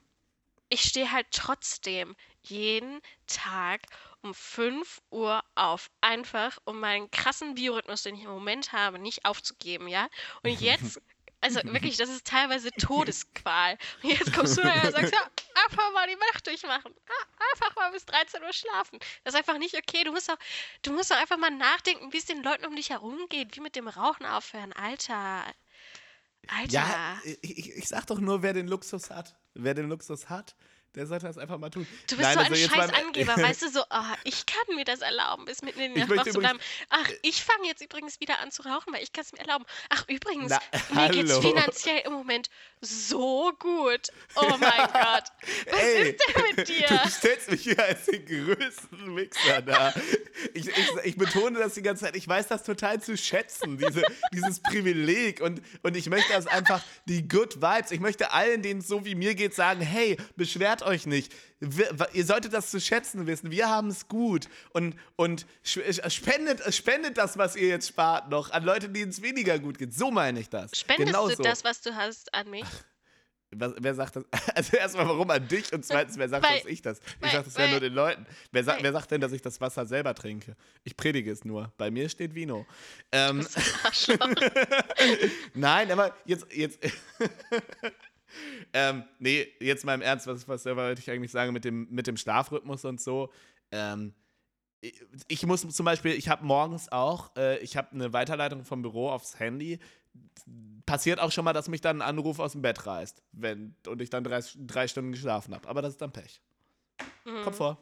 ich 0.73 0.81
stehe 0.81 1.11
halt 1.11 1.27
trotzdem 1.31 2.15
jeden 2.41 2.99
Tag 3.27 3.81
um 4.21 4.33
5 4.33 5.01
Uhr 5.11 5.43
auf. 5.53 5.91
Einfach, 6.01 6.57
um 6.65 6.79
meinen 6.79 7.11
krassen 7.11 7.53
Biorhythmus, 7.53 8.01
den 8.01 8.15
ich 8.15 8.23
im 8.23 8.31
Moment 8.31 8.73
habe, 8.73 8.97
nicht 8.97 9.23
aufzugeben, 9.23 9.87
ja? 9.87 10.09
Und 10.41 10.49
jetzt, 10.61 10.99
also 11.41 11.61
wirklich, 11.65 11.97
das 11.97 12.09
ist 12.09 12.25
teilweise 12.25 12.71
Todesqual. 12.71 13.77
Und 14.01 14.09
jetzt 14.09 14.33
kommst 14.33 14.57
du 14.57 14.61
da 14.63 14.73
und 14.73 14.91
sagst, 14.93 15.13
ja, 15.13 15.29
einfach 15.63 15.91
mal 15.93 16.07
die 16.07 16.15
Nacht 16.15 16.47
durchmachen. 16.47 16.93
Ja, 17.07 17.45
Einfach 17.53 17.75
mal 17.75 17.91
bis 17.91 18.05
13 18.05 18.41
Uhr 18.41 18.53
schlafen. 18.53 18.97
Das 19.23 19.35
ist 19.35 19.37
einfach 19.37 19.59
nicht 19.59 19.75
okay. 19.75 20.03
Du 20.03 20.11
musst 20.11 20.31
auch, 20.31 20.37
du 20.81 20.91
musst 20.91 21.13
auch 21.13 21.17
einfach 21.17 21.37
mal 21.37 21.51
nachdenken, 21.51 22.11
wie 22.13 22.17
es 22.17 22.25
den 22.25 22.41
Leuten 22.41 22.65
um 22.65 22.75
dich 22.75 22.89
herum 22.89 23.27
geht, 23.29 23.55
wie 23.55 23.61
mit 23.61 23.75
dem 23.75 23.87
Rauchen 23.87 24.25
aufhören. 24.25 24.73
Alter. 24.73 25.45
Alter. 26.47 26.73
Ja, 26.73 27.17
ich, 27.41 27.57
ich, 27.57 27.77
ich 27.77 27.87
sag 27.87 28.05
doch 28.07 28.19
nur, 28.19 28.41
wer 28.41 28.53
den 28.53 28.67
Luxus 28.67 29.09
hat. 29.09 29.35
Wer 29.53 29.73
den 29.73 29.87
Luxus 29.89 30.29
hat, 30.29 30.55
der 30.95 31.07
sollte 31.07 31.25
das 31.25 31.37
einfach 31.37 31.57
mal 31.57 31.69
tun. 31.69 31.87
Du 32.07 32.15
bist 32.17 32.21
Nein, 32.21 32.33
so 32.33 32.39
ein 32.39 32.51
also 32.51 32.69
scheiß 32.69 32.93
Angeber, 32.93 33.35
weißt 33.35 33.61
du, 33.63 33.69
so, 33.69 33.81
ah, 33.89 34.15
ich 34.23 34.45
kann 34.45 34.75
mir 34.75 34.85
das 34.85 35.01
erlauben, 35.01 35.45
bis 35.45 35.63
mitten 35.63 35.79
in 35.79 35.95
Ich 35.95 36.07
Nacht 36.07 36.31
zu 36.31 36.39
bleiben. 36.39 36.59
Ach, 36.89 37.09
ich 37.23 37.43
fange 37.43 37.67
jetzt 37.67 37.81
übrigens 37.81 38.19
wieder 38.19 38.39
an 38.39 38.51
zu 38.51 38.61
rauchen, 38.61 38.93
weil 38.93 39.01
ich 39.01 39.11
kann 39.11 39.23
es 39.23 39.31
mir 39.31 39.39
erlauben. 39.39 39.65
Ach, 39.89 40.05
übrigens, 40.07 40.51
Na, 40.51 40.59
mir 41.01 41.09
geht's 41.09 41.31
hallo. 41.31 41.41
finanziell 41.41 42.01
im 42.05 42.13
Moment 42.13 42.49
so 42.81 43.51
gut. 43.57 44.09
Oh 44.35 44.55
mein 44.59 44.59
Gott. 44.93 45.23
Was 45.71 45.79
Ey, 45.79 46.09
ist 46.11 46.19
denn 46.27 46.55
mit 46.55 46.67
dir? 46.67 46.87
Du 46.87 47.09
stellst 47.09 47.49
mich 47.49 47.63
hier 47.63 47.83
als 47.83 48.05
den 48.05 48.25
größten 48.25 49.13
Mixer 49.13 49.61
da. 49.61 49.93
Ich, 50.53 50.67
ich, 50.67 50.89
ich 51.03 51.17
betone 51.17 51.57
das 51.59 51.73
die 51.73 51.81
ganze 51.81 52.05
Zeit. 52.05 52.15
Ich 52.15 52.27
weiß 52.27 52.47
das 52.47 52.63
total 52.63 53.01
zu 53.01 53.17
schätzen, 53.17 53.77
diese, 53.77 54.03
dieses 54.31 54.59
Privileg. 54.59 55.41
Und, 55.41 55.61
und 55.81 55.97
ich 55.97 56.09
möchte 56.09 56.33
das 56.33 56.45
einfach, 56.45 56.83
die 57.05 57.27
Good 57.27 57.61
Vibes. 57.61 57.91
Ich 57.91 57.99
möchte 57.99 58.31
allen, 58.31 58.61
denen 58.61 58.81
es 58.81 58.87
so 58.87 59.05
wie 59.05 59.15
mir 59.15 59.33
geht, 59.33 59.55
sagen: 59.55 59.81
hey, 59.81 60.17
beschwert 60.35 60.82
euch 60.85 61.05
nicht. 61.05 61.31
Wir, 61.59 61.95
ihr 62.13 62.25
solltet 62.25 62.53
das 62.53 62.69
zu 62.71 62.79
schätzen 62.79 63.25
wissen. 63.27 63.51
Wir 63.51 63.69
haben 63.69 63.87
es 63.89 64.07
gut. 64.07 64.47
Und, 64.71 64.95
und 65.15 65.45
sch- 65.65 66.09
spendet, 66.09 66.73
spendet 66.73 67.17
das, 67.17 67.37
was 67.37 67.55
ihr 67.55 67.67
jetzt 67.69 67.87
spart, 67.87 68.29
noch 68.29 68.51
an 68.51 68.63
Leute, 68.63 68.89
denen 68.89 69.09
es 69.11 69.21
weniger 69.21 69.59
gut 69.59 69.77
geht. 69.77 69.93
So 69.93 70.11
meine 70.11 70.39
ich 70.39 70.49
das. 70.49 70.71
Spendest 70.77 71.07
genau 71.07 71.27
du 71.29 71.35
so. 71.35 71.43
das, 71.43 71.63
was 71.63 71.81
du 71.81 71.95
hast, 71.95 72.33
an 72.33 72.49
mich? 72.49 72.65
Was, 73.55 73.73
wer 73.77 73.93
sagt 73.93 74.15
das? 74.15 74.23
Also 74.55 74.77
erstmal, 74.77 75.07
warum 75.07 75.29
an 75.29 75.47
dich? 75.47 75.71
Und 75.73 75.85
zweitens, 75.85 76.17
wer 76.17 76.27
sagt, 76.27 76.43
Weil- 76.43 76.57
dass 76.61 76.65
ich 76.67 76.81
das? 76.81 76.97
Ich 76.99 77.05
weil- 77.21 77.31
sage 77.31 77.43
das 77.45 77.53
ja 77.53 77.59
weil- 77.65 77.69
nur 77.71 77.79
den 77.81 77.93
Leuten. 77.93 78.25
Wer, 78.51 78.63
sa 78.63 78.77
wer 78.81 78.91
sagt 78.91 79.11
denn, 79.11 79.21
dass 79.21 79.31
ich 79.31 79.43
das 79.43 79.61
Wasser 79.61 79.85
selber 79.85 80.15
trinke? 80.15 80.55
Ich 80.83 80.97
predige 80.97 81.31
es 81.31 81.45
nur. 81.45 81.71
Bei 81.77 81.91
mir 81.91 82.09
steht 82.09 82.33
Vino. 82.33 82.65
Ähm, 83.11 83.45
nein, 85.53 85.91
aber 85.91 86.15
jetzt, 86.25 86.47
jetzt. 86.51 86.79
ähm, 88.73 89.03
nee, 89.19 89.47
jetzt 89.59 89.85
mal 89.85 89.93
im 89.95 90.01
Ernst, 90.01 90.27
was, 90.27 90.47
was 90.47 90.65
wollte 90.65 91.01
ich 91.01 91.09
eigentlich 91.11 91.31
sagen 91.31 91.53
mit 91.53 91.65
dem, 91.65 91.87
mit 91.89 92.07
dem 92.07 92.17
Schlafrhythmus 92.17 92.85
und 92.85 93.01
so. 93.01 93.31
Ähm, 93.71 94.13
ich- 94.81 95.01
ich 95.27 95.45
muss 95.45 95.67
zum 95.67 95.85
Beispiel, 95.85 96.11
ich 96.13 96.29
habe 96.29 96.43
morgens 96.45 96.91
auch, 96.91 97.35
äh, 97.37 97.57
ich 97.59 97.77
habe 97.77 97.91
eine 97.91 98.11
Weiterleitung 98.13 98.65
vom 98.65 98.81
Büro 98.81 99.09
aufs 99.09 99.39
Handy. 99.39 99.79
Passiert 100.85 101.19
auch 101.19 101.31
schon 101.31 101.45
mal, 101.45 101.53
dass 101.53 101.69
mich 101.69 101.81
dann 101.81 102.01
ein 102.01 102.07
Anruf 102.07 102.39
aus 102.39 102.51
dem 102.51 102.61
Bett 102.61 102.85
reißt, 102.85 103.23
wenn 103.31 103.75
und 103.87 104.01
ich 104.01 104.09
dann 104.09 104.23
drei, 104.23 104.41
drei 104.57 104.87
Stunden 104.87 105.11
geschlafen 105.11 105.55
habe. 105.55 105.67
Aber 105.69 105.81
das 105.81 105.93
ist 105.93 106.01
dann 106.01 106.11
Pech. 106.11 106.41
Mhm. 107.25 107.43
Kommt 107.43 107.55
vor. 107.55 107.77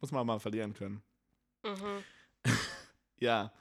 Muss 0.00 0.10
man 0.12 0.26
mal 0.26 0.40
verlieren 0.40 0.74
können. 0.74 1.02
Mhm. 1.64 2.04
Ja. 3.18 3.52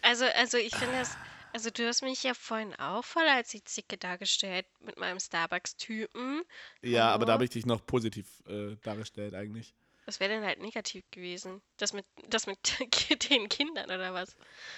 Also, 0.00 0.24
also 0.36 0.58
ich 0.58 0.72
finde 0.76 0.94
das, 0.96 1.16
also 1.56 1.70
du 1.70 1.86
hast 1.86 2.02
mich 2.02 2.22
ja 2.22 2.34
vorhin 2.34 2.74
auch 2.74 3.02
voll 3.02 3.26
als 3.26 3.48
die 3.48 3.64
Zicke 3.64 3.96
dargestellt 3.96 4.66
mit 4.80 4.98
meinem 4.98 5.18
Starbucks-Typen. 5.18 6.42
Ja, 6.82 7.08
aber 7.08 7.24
da 7.24 7.32
habe 7.32 7.44
ich 7.44 7.50
dich 7.50 7.64
noch 7.64 7.84
positiv 7.86 8.26
äh, 8.46 8.76
dargestellt 8.82 9.32
eigentlich. 9.32 9.74
Was 10.06 10.20
wäre 10.20 10.30
denn 10.30 10.44
halt 10.44 10.60
negativ 10.62 11.04
gewesen? 11.10 11.60
Das 11.78 11.92
mit, 11.92 12.04
das 12.28 12.46
mit 12.46 12.58
den 13.30 13.48
Kindern 13.48 13.86
oder 13.86 14.14
was? 14.14 14.36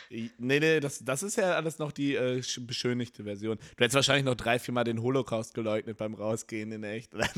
Nee, 0.09 0.31
nee, 0.39 0.81
das, 0.81 1.05
das 1.05 1.23
ist 1.23 1.37
ja 1.37 1.53
alles 1.53 1.79
noch 1.79 1.93
die 1.93 2.15
äh, 2.15 2.39
sch- 2.39 2.67
beschönigte 2.67 3.25
Version. 3.25 3.59
Du 3.77 3.85
hättest 3.85 3.95
wahrscheinlich 3.95 4.25
noch 4.25 4.37
drei, 4.37 4.59
vier 4.59 4.73
Mal 4.73 4.85
den 4.85 5.03
Holocaust 5.03 5.53
geleugnet 5.53 5.99
beim 5.99 6.15
Rausgehen 6.15 6.73
in 6.73 6.83
echt. 6.83 7.13
Damit 7.15 7.35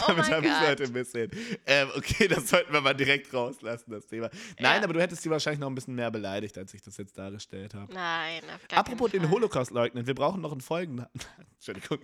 Oh 0.00 0.08
habe 0.08 0.46
ich 0.46 0.60
heute 0.60 0.82
ein 0.84 0.92
bisschen. 0.92 1.30
Ähm, 1.64 1.90
okay, 1.96 2.26
das 2.26 2.48
sollten 2.48 2.72
wir 2.72 2.80
mal 2.80 2.94
direkt 2.94 3.32
rauslassen, 3.32 3.92
das 3.92 4.06
Thema. 4.08 4.28
Nein, 4.58 4.78
Ja. 4.78 4.84
aber 4.84 4.94
du 4.94 5.00
hättest 5.00 5.22
sie 5.22 5.30
wahrscheinlich 5.30 5.60
noch 5.60 5.68
ein 5.68 5.74
bisschen 5.76 5.94
mehr 5.94 6.10
beleidigt, 6.10 6.58
als 6.58 6.74
ich 6.74 6.82
das 6.82 6.96
jetzt 6.96 7.16
dargestellt 7.16 7.74
habe. 7.74 7.92
Nein, 7.94 8.42
auf 8.52 8.66
gar 8.66 8.80
Apropos 8.80 9.12
den. 9.12 9.30
Holocaust 9.30 9.70
leugnen, 9.70 10.08
wir 10.08 10.14
brauchen 10.14 10.40
noch 10.40 10.50
einen 10.52 10.60
Folgennamen. 10.60 11.08
Entschuldigung. 11.54 11.98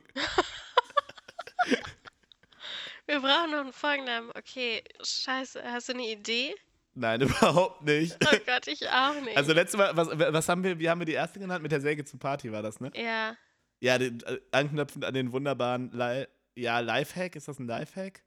Wir 3.06 3.20
brauchen 3.20 3.50
noch 3.50 3.60
einen 3.60 3.72
Folgennamen. 3.72 4.30
Okay, 4.34 4.82
scheiße. 5.02 5.62
Hast 5.64 5.88
du 5.88 5.92
eine 5.92 6.10
Idee? 6.10 6.54
Nein, 6.94 7.20
überhaupt 7.22 7.82
nicht. 7.82 8.16
Oh 8.24 8.36
Gott, 8.46 8.66
ich 8.66 8.88
auch 8.88 9.20
nicht. 9.20 9.36
Also 9.36 9.52
letztes 9.52 9.76
Mal, 9.78 9.96
was, 9.96 10.08
was 10.10 10.48
haben 10.48 10.62
wir, 10.62 10.78
wie 10.78 10.88
haben 10.88 11.00
wir 11.00 11.06
die 11.06 11.12
erste 11.12 11.38
genannt? 11.38 11.62
Mit 11.62 11.72
der 11.72 11.80
Säge 11.80 12.04
zur 12.04 12.18
Party 12.20 12.50
war 12.52 12.62
das, 12.62 12.80
ne? 12.80 12.90
ja, 12.94 13.36
Ja, 13.80 13.98
den, 13.98 14.22
äh, 14.22 14.38
anknüpfend 14.52 15.04
an 15.04 15.12
den 15.14 15.32
wunderbaren 15.32 15.90
Li 15.92 16.26
ja, 16.56 16.78
Lifehack. 16.80 17.34
Ist 17.36 17.48
das 17.48 17.58
ein 17.58 17.66
Lifehack? 17.66 18.22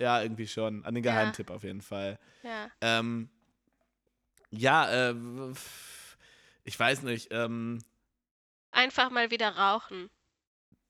Ja, 0.00 0.22
irgendwie 0.22 0.46
schon. 0.46 0.84
An 0.84 0.94
den 0.94 1.02
Ja. 1.04 1.12
Geheimtipp 1.12 1.50
auf 1.50 1.64
jeden 1.64 1.82
Fall. 1.82 2.18
ja. 2.42 2.70
Ähm, 2.80 3.28
ja, 4.50 5.10
äh, 5.10 5.14
ich 6.62 6.78
weiß 6.78 7.02
nicht. 7.02 7.28
Ähm, 7.32 7.80
Einfach 8.70 9.10
mal 9.10 9.32
wieder 9.32 9.48
rauchen. 9.56 10.10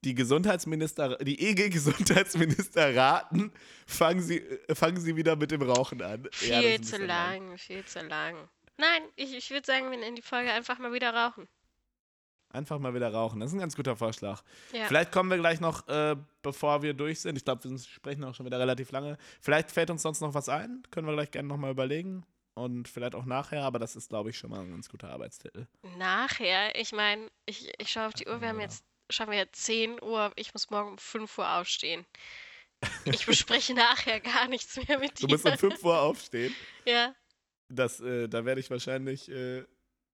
Die 0.04 0.14
Gesundheitsminister, 0.14 1.16
die 1.16 1.40
EG-Gesundheitsminister 1.40 2.94
raten, 2.94 3.52
fangen 3.86 4.20
sie, 4.22 4.38
äh, 4.38 4.74
fangen 4.74 5.00
sie 5.00 5.16
wieder 5.16 5.36
mit 5.36 5.50
dem 5.50 5.62
Rauchen 5.62 6.02
an. 6.02 6.28
Viel 6.32 6.50
Ja, 6.50 6.60
zu 6.60 6.78
bisschen 6.80 7.06
lang, 7.06 7.58
viel 7.58 7.84
zu 7.84 8.00
lang. 8.06 8.36
Nein, 8.76 9.02
ich, 9.16 9.34
ich 9.34 9.50
würde 9.50 9.66
sagen, 9.66 9.90
wir 9.90 9.98
nennen 9.98 10.16
die 10.16 10.22
Folge 10.22 10.52
einfach 10.52 10.78
mal 10.78 10.92
wieder 10.92 11.14
rauchen. 11.14 11.48
Einfach 12.50 12.78
mal 12.78 12.94
wieder 12.94 13.12
rauchen. 13.12 13.40
Das 13.40 13.50
ist 13.50 13.54
ein 13.56 13.60
ganz 13.60 13.74
guter 13.74 13.96
Vorschlag. 13.96 14.42
Ja. 14.72 14.84
Vielleicht 14.86 15.10
kommen 15.10 15.28
wir 15.28 15.38
gleich 15.38 15.58
noch, 15.60 15.88
äh, 15.88 16.14
bevor 16.42 16.82
wir 16.82 16.94
durch 16.94 17.20
sind. 17.20 17.36
Ich 17.36 17.44
glaube, 17.44 17.64
wir 17.64 17.76
sprechen 17.78 18.22
auch 18.22 18.34
schon 18.34 18.46
wieder 18.46 18.60
relativ 18.60 18.92
lange. 18.92 19.18
Vielleicht 19.40 19.72
fällt 19.72 19.90
uns 19.90 20.02
sonst 20.02 20.20
noch 20.20 20.34
was 20.34 20.48
ein. 20.48 20.84
Können 20.92 21.08
wir 21.08 21.14
gleich 21.14 21.32
gerne 21.32 21.48
nochmal 21.48 21.72
überlegen. 21.72 22.24
Und 22.54 22.86
vielleicht 22.86 23.16
auch 23.16 23.24
nachher, 23.24 23.64
aber 23.64 23.80
das 23.80 23.96
ist, 23.96 24.08
glaube 24.08 24.30
ich, 24.30 24.38
schon 24.38 24.50
mal 24.50 24.60
ein 24.60 24.70
ganz 24.70 24.88
guter 24.88 25.10
Arbeitstitel. 25.10 25.66
Nachher, 25.98 26.78
ich 26.78 26.92
meine, 26.92 27.28
ich, 27.46 27.72
ich 27.78 27.90
schaue 27.90 28.06
auf 28.06 28.14
die 28.14 28.28
Uhr, 28.28 28.40
wir 28.40 28.48
haben 28.48 28.60
jetzt, 28.60 28.84
schauen 29.10 29.30
wir 29.30 29.38
jetzt 29.38 29.62
10 29.64 30.02
Uhr, 30.02 30.32
ich 30.36 30.52
muss 30.54 30.70
morgen 30.70 30.92
um 30.92 30.98
5 30.98 31.38
Uhr 31.38 31.48
aufstehen. 31.58 32.04
Ich 33.04 33.26
bespreche 33.26 33.74
nachher 33.74 34.20
gar 34.20 34.48
nichts 34.48 34.76
mehr 34.76 34.98
mit 34.98 35.22
Du 35.22 35.26
dir. 35.26 35.34
musst 35.34 35.46
um 35.46 35.56
5 35.56 35.82
Uhr 35.84 36.00
aufstehen. 36.00 36.54
Ja, 36.86 37.14
Das, 37.68 38.00
äh, 38.00 38.28
da 38.28 38.44
werde 38.44 38.60
ich 38.60 38.70
wahrscheinlich 38.70 39.30
äh, 39.30 39.64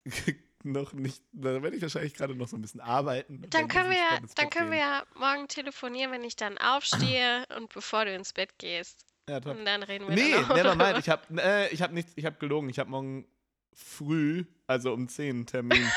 noch 0.62 0.92
nicht, 0.92 1.22
da 1.32 1.62
werde 1.62 1.74
ich 1.76 1.82
wahrscheinlich 1.82 2.14
gerade 2.14 2.34
noch 2.36 2.46
so 2.46 2.56
ein 2.56 2.62
bisschen 2.62 2.80
arbeiten. 2.80 3.42
dann 3.50 3.66
können 3.66 3.90
wir 3.90 3.98
dann 4.20 4.28
Bett 4.36 4.50
können 4.52 4.70
wir 4.70 4.78
ja 4.78 5.04
morgen 5.16 5.48
telefonieren, 5.48 6.12
wenn 6.12 6.22
ich 6.22 6.36
dann 6.36 6.58
aufstehe 6.58 7.44
und 7.56 7.72
bevor 7.74 8.04
du 8.04 8.14
ins 8.14 8.32
Bett 8.32 8.56
gehst. 8.58 9.04
Ja, 9.28 9.40
top. 9.40 9.56
Und 9.56 9.64
dann 9.64 9.82
reden 9.82 10.06
wir 10.08 10.14
Nee, 10.14 10.30
never 10.54 10.74
mind. 10.76 10.98
Ich 10.98 11.08
habe 11.08 11.22
äh, 11.42 11.68
ich 11.72 11.82
hab 11.82 11.92
nichts, 11.92 12.12
ich 12.16 12.24
habe 12.24 12.36
gelogen. 12.38 12.68
Ich 12.68 12.78
habe 12.78 12.90
morgen 12.90 13.26
früh, 13.74 14.44
also 14.66 14.92
um 14.92 15.08
10 15.08 15.30
einen 15.36 15.46
Termin. 15.46 15.90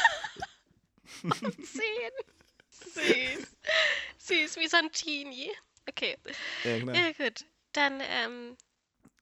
Zehn. 1.21 2.11
Süß. 2.81 3.57
Süß, 4.17 4.55
wie 4.57 4.67
so 4.67 4.77
ein 4.77 4.91
Teenie. 4.91 5.51
Okay. 5.89 6.17
ja, 6.63 6.77
genau. 6.79 6.93
Ja, 6.93 7.11
gut. 7.13 7.45
Dann, 7.73 7.99
ähm, 8.01 8.57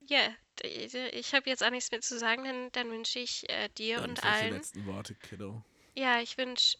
ja, 0.02 0.28
d- 0.62 1.08
ich 1.10 1.34
habe 1.34 1.48
jetzt 1.50 1.62
auch 1.64 1.70
nichts 1.70 1.90
mehr 1.90 2.00
zu 2.00 2.18
sagen, 2.18 2.44
dann, 2.44 2.72
dann 2.72 2.90
wünsche 2.90 3.18
ich 3.18 3.48
äh, 3.50 3.68
dir 3.70 4.00
Dann 4.00 4.10
und 4.10 4.18
vielleicht 4.18 4.40
die 4.40 4.44
allen, 4.44 4.54
letzten 4.54 4.86
Worte, 4.86 5.14
Kiddo. 5.14 5.64
ja, 5.94 6.20
ich 6.20 6.36
wünsche 6.38 6.78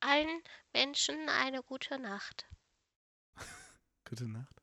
allen 0.00 0.42
Menschen 0.72 1.28
eine 1.28 1.62
gute 1.62 1.98
Nacht. 1.98 2.46
Gute 4.08 4.28
Nacht. 4.28 4.62